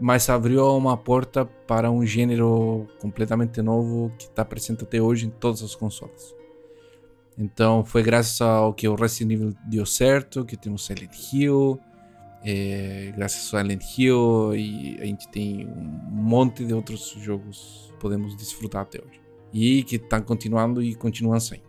mas 0.00 0.28
abriu 0.30 0.64
uma 0.76 0.96
porta 0.96 1.44
para 1.44 1.90
um 1.90 2.06
gênero 2.06 2.86
completamente 3.00 3.60
novo 3.60 4.12
que 4.16 4.24
está 4.24 4.44
presente 4.44 4.84
até 4.84 5.02
hoje 5.02 5.26
em 5.26 5.30
todos 5.30 5.60
os 5.60 5.74
consoles. 5.74 6.34
Então 7.36 7.84
foi 7.84 8.02
graças 8.02 8.40
ao 8.40 8.72
que 8.72 8.88
o 8.88 8.94
Resident 8.94 9.32
Evil 9.32 9.54
deu 9.68 9.84
certo, 9.84 10.44
que 10.44 10.56
temos 10.56 10.84
Silent 10.84 11.12
Hill, 11.32 11.78
é, 12.44 13.12
graças 13.16 13.52
ao 13.52 13.60
Silent 13.60 13.82
Hill 13.96 14.54
e 14.54 14.96
a 15.00 15.04
gente 15.04 15.28
tem 15.28 15.66
um 15.66 16.10
monte 16.10 16.64
de 16.64 16.72
outros 16.72 17.14
jogos 17.18 17.88
que 17.92 18.00
podemos 18.00 18.36
desfrutar 18.36 18.82
até 18.82 19.00
hoje. 19.00 19.20
E 19.52 19.82
que 19.82 19.96
estão 19.96 20.20
continuando 20.22 20.82
e 20.82 20.94
continuam 20.94 21.40
saindo. 21.40 21.68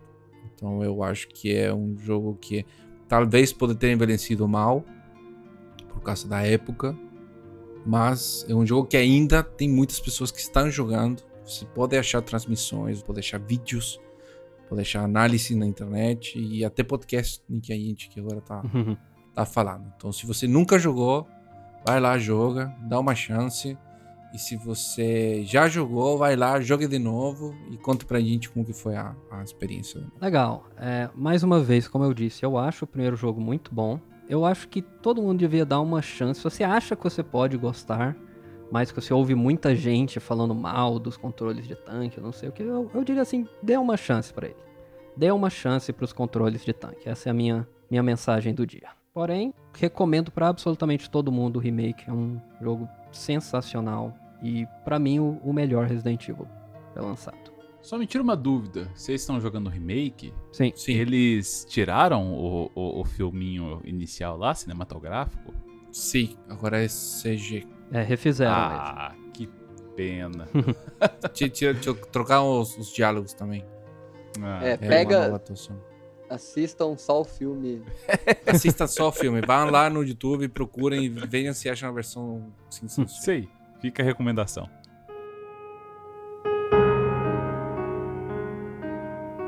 Então 0.54 0.82
eu 0.84 1.02
acho 1.02 1.28
que 1.28 1.54
é 1.54 1.72
um 1.72 1.96
jogo 1.98 2.36
que 2.40 2.64
talvez 3.08 3.52
pode 3.52 3.74
ter 3.74 3.90
envelhecido 3.90 4.46
mal 4.46 4.84
por 5.88 6.02
causa 6.02 6.28
da 6.28 6.42
época, 6.42 6.96
mas 7.84 8.44
é 8.48 8.54
um 8.54 8.66
jogo 8.66 8.86
que 8.86 8.96
ainda 8.96 9.42
tem 9.42 9.68
muitas 9.68 9.98
pessoas 9.98 10.30
que 10.30 10.38
estão 10.38 10.70
jogando. 10.70 11.22
Você 11.44 11.64
pode 11.64 11.96
achar 11.96 12.20
transmissões, 12.22 13.02
pode 13.02 13.18
achar 13.20 13.40
vídeos, 13.40 13.98
pode 14.68 14.82
achar 14.82 15.02
análise 15.02 15.54
na 15.54 15.66
internet 15.66 16.38
e 16.38 16.64
até 16.64 16.84
podcast 16.84 17.42
que 17.62 17.72
a 17.72 17.76
gente 17.76 18.08
que 18.08 18.20
agora 18.20 18.40
tá 18.40 18.62
tá 19.40 19.46
falando. 19.46 19.92
Então, 19.96 20.12
se 20.12 20.26
você 20.26 20.46
nunca 20.46 20.78
jogou, 20.78 21.26
vai 21.84 21.98
lá, 22.00 22.18
joga, 22.18 22.74
dá 22.82 22.98
uma 22.98 23.14
chance. 23.14 23.76
E 24.32 24.38
se 24.38 24.54
você 24.54 25.42
já 25.44 25.68
jogou, 25.68 26.16
vai 26.16 26.36
lá, 26.36 26.60
jogue 26.60 26.86
de 26.86 26.98
novo 26.98 27.54
e 27.70 27.76
conta 27.76 28.06
pra 28.06 28.20
gente 28.20 28.48
como 28.48 28.64
que 28.64 28.72
foi 28.72 28.94
a, 28.94 29.14
a 29.30 29.42
experiência. 29.42 30.00
Legal. 30.20 30.66
É, 30.76 31.08
mais 31.16 31.42
uma 31.42 31.60
vez, 31.60 31.88
como 31.88 32.04
eu 32.04 32.14
disse, 32.14 32.44
eu 32.44 32.56
acho 32.56 32.84
o 32.84 32.88
primeiro 32.88 33.16
jogo 33.16 33.40
muito 33.40 33.74
bom. 33.74 33.98
Eu 34.28 34.44
acho 34.44 34.68
que 34.68 34.80
todo 34.82 35.20
mundo 35.20 35.38
devia 35.38 35.66
dar 35.66 35.80
uma 35.80 36.00
chance. 36.00 36.38
Se 36.38 36.44
você 36.44 36.62
acha 36.62 36.94
que 36.94 37.02
você 37.02 37.22
pode 37.22 37.56
gostar, 37.56 38.16
mas 38.70 38.92
que 38.92 39.00
você 39.00 39.12
ouve 39.12 39.34
muita 39.34 39.74
gente 39.74 40.20
falando 40.20 40.54
mal 40.54 41.00
dos 41.00 41.16
controles 41.16 41.66
de 41.66 41.74
tanque, 41.74 42.20
não 42.20 42.30
sei 42.30 42.50
o 42.50 42.52
que, 42.52 42.62
eu, 42.62 42.88
eu 42.94 43.02
diria 43.02 43.22
assim, 43.22 43.48
dê 43.60 43.76
uma 43.76 43.96
chance 43.96 44.32
pra 44.32 44.46
ele. 44.46 44.56
Dê 45.16 45.32
uma 45.32 45.50
chance 45.50 45.92
pros 45.92 46.12
controles 46.12 46.64
de 46.64 46.72
tanque. 46.72 47.08
Essa 47.08 47.28
é 47.28 47.32
a 47.32 47.34
minha, 47.34 47.66
minha 47.90 48.02
mensagem 48.02 48.54
do 48.54 48.64
dia. 48.64 48.99
Porém, 49.20 49.52
recomendo 49.78 50.30
pra 50.32 50.48
absolutamente 50.48 51.10
todo 51.10 51.30
mundo 51.30 51.56
o 51.56 51.58
remake. 51.58 52.08
É 52.08 52.12
um 52.12 52.40
jogo 52.58 52.88
sensacional 53.12 54.16
e 54.42 54.66
pra 54.82 54.98
mim 54.98 55.18
o, 55.18 55.38
o 55.44 55.52
melhor 55.52 55.84
Resident 55.86 56.26
Evil 56.26 56.48
já 56.96 57.02
lançado. 57.02 57.36
Só 57.82 57.98
me 57.98 58.06
tira 58.06 58.24
uma 58.24 58.34
dúvida. 58.34 58.88
Vocês 58.94 59.20
estão 59.20 59.38
jogando 59.38 59.66
o 59.66 59.68
remake? 59.68 60.32
Sim. 60.50 60.72
Sim. 60.74 60.92
Eles 60.94 61.66
tiraram 61.68 62.32
o, 62.32 62.70
o, 62.74 63.00
o 63.02 63.04
filminho 63.04 63.82
inicial 63.84 64.38
lá, 64.38 64.54
cinematográfico? 64.54 65.52
Sim, 65.92 66.34
agora 66.48 66.82
é 66.82 66.86
CG. 66.88 67.66
É, 67.92 68.00
refizeram 68.00 68.54
ah, 68.54 69.14
que 69.34 69.46
pena. 69.94 70.48
Deixa, 71.38 71.66
eu 71.66 71.94
trocar 72.06 72.42
os, 72.42 72.74
os 72.78 72.90
diálogos 72.90 73.34
também. 73.34 73.66
Ah, 74.40 74.64
É, 74.64 74.70
É, 74.70 74.76
Pega- 74.78 75.16
uma 75.18 75.24
nova 75.24 75.36
atuação. 75.36 75.89
Assistam 76.30 76.96
só 76.96 77.20
o 77.20 77.24
filme. 77.24 77.82
Assista 78.46 78.86
só 78.86 79.08
o 79.08 79.12
filme. 79.12 79.40
Vão 79.40 79.68
lá 79.68 79.90
no 79.90 80.04
YouTube, 80.04 80.48
procurem 80.48 81.04
e 81.04 81.08
vejam 81.08 81.52
se 81.52 81.68
acham 81.68 81.88
a 81.88 81.92
versão 81.92 82.52
sensacional. 82.70 83.12
Sei, 83.12 83.48
fica 83.80 84.00
a 84.00 84.06
recomendação. 84.06 84.70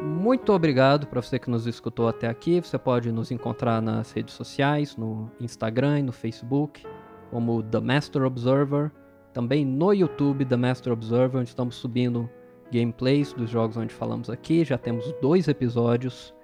Muito 0.03 0.53
obrigado 0.53 1.07
para 1.07 1.23
você 1.23 1.39
que 1.39 1.49
nos 1.49 1.67
escutou 1.69 2.09
até 2.09 2.27
aqui. 2.27 2.61
Você 2.61 2.77
pode 2.77 3.13
nos 3.13 3.31
encontrar 3.31 3.81
nas 3.81 4.11
redes 4.11 4.35
sociais, 4.35 4.97
no 4.97 5.31
Instagram 5.41 6.01
e 6.01 6.03
no 6.03 6.13
Facebook, 6.13 6.85
como 7.31 7.63
The 7.63 7.81
Master 7.81 8.23
Observer. 8.23 8.91
Também 9.33 9.65
no 9.65 9.93
YouTube, 9.93 10.45
The 10.45 10.57
Master 10.57 10.93
Observer, 10.93 11.41
onde 11.41 11.49
estamos 11.49 11.77
subindo 11.77 12.29
gameplays 12.73 13.33
dos 13.33 13.51
jogos 13.51 13.77
onde 13.77 13.95
falamos 13.95 14.29
aqui. 14.29 14.65
Já 14.65 14.77
temos 14.77 15.13
dois 15.21 15.47
episódios 15.47 16.35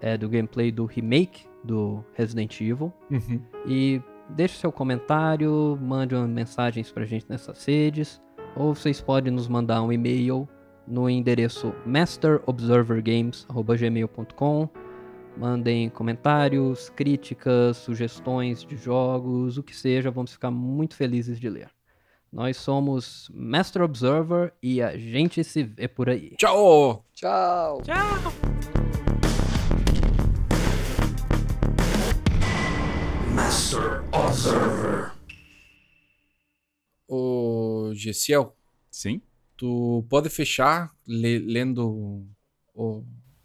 é, 0.00 0.16
do 0.16 0.28
gameplay 0.28 0.72
do 0.72 0.86
remake 0.86 1.46
do 1.62 2.02
Resident 2.14 2.58
Evil. 2.60 2.92
Uhum. 3.10 3.42
E 3.66 4.00
deixe 4.30 4.56
seu 4.56 4.72
comentário, 4.72 5.78
mande 5.80 6.14
uma 6.14 6.26
mensagens 6.26 6.90
pra 6.90 7.04
gente 7.04 7.26
nessas 7.28 7.62
redes, 7.64 8.20
ou 8.56 8.74
vocês 8.74 9.00
podem 9.00 9.32
nos 9.32 9.46
mandar 9.48 9.82
um 9.82 9.92
e-mail 9.92 10.48
no 10.86 11.08
endereço 11.08 11.72
masterobservergames.gmail.com 11.86 14.68
Mandem 15.36 15.88
comentários, 15.88 16.90
críticas, 16.90 17.76
sugestões 17.78 18.64
de 18.64 18.76
jogos, 18.76 19.56
o 19.56 19.62
que 19.62 19.74
seja, 19.74 20.10
vamos 20.10 20.32
ficar 20.32 20.50
muito 20.50 20.96
felizes 20.96 21.38
de 21.38 21.48
ler. 21.48 21.70
Nós 22.32 22.56
somos 22.56 23.30
Master 23.34 23.82
Observer 23.82 24.52
e 24.62 24.82
a 24.82 24.96
gente 24.96 25.42
se 25.42 25.62
vê 25.62 25.88
por 25.88 26.08
aí. 26.08 26.34
Tchau! 26.36 27.04
Tchau! 27.14 27.82
Master 27.82 28.89
Observer. 34.12 35.12
Ô, 37.08 37.90
Gessiel, 37.94 38.54
Sim? 38.90 39.20
tu 39.56 40.04
pode 40.08 40.28
fechar 40.30 40.92
le- 41.06 41.38
lendo 41.40 42.26
o. 42.74 43.04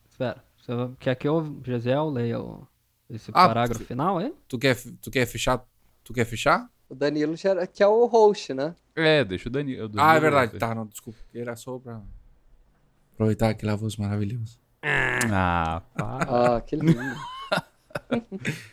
Espera, 0.09 0.43
você 0.57 0.71
quer 0.99 1.15
que 1.15 1.27
eu, 1.27 1.61
Gisel, 1.65 2.09
leia 2.09 2.39
o- 2.39 2.67
esse 3.09 3.31
Ah, 3.33 3.47
parágrafo 3.47 3.83
final, 3.83 4.19
é? 4.19 4.31
Tu 4.47 4.57
quer, 4.57 4.75
tu 5.01 5.11
quer 5.11 5.25
fechar? 5.25 5.63
Tu 6.03 6.13
quer 6.13 6.25
fechar? 6.25 6.69
O 6.87 6.93
Danilo 6.95 7.35
já 7.35 7.49
era- 7.49 7.67
que 7.67 7.81
é 7.81 7.87
o 7.87 8.05
host, 8.05 8.53
né? 8.53 8.75
É, 8.95 9.23
deixa 9.25 9.49
o 9.49 9.51
Dani. 9.51 9.75
o 9.79 9.83
Ah, 9.83 9.85
é 9.85 9.89
Danilo- 9.89 10.21
verdade. 10.21 10.57
Tá, 10.59 10.75
não, 10.75 10.85
desculpa. 10.85 11.19
Era 11.33 11.55
só 11.55 11.79
pra 11.79 12.01
aproveitar 13.13 13.49
aquela 13.49 13.75
voz 13.75 13.97
maravilhosa. 13.97 14.57
Ah, 14.83 15.81
pá. 15.97 16.19
Ah, 16.57 16.61
que 16.61 16.75
lindo. 16.75 16.93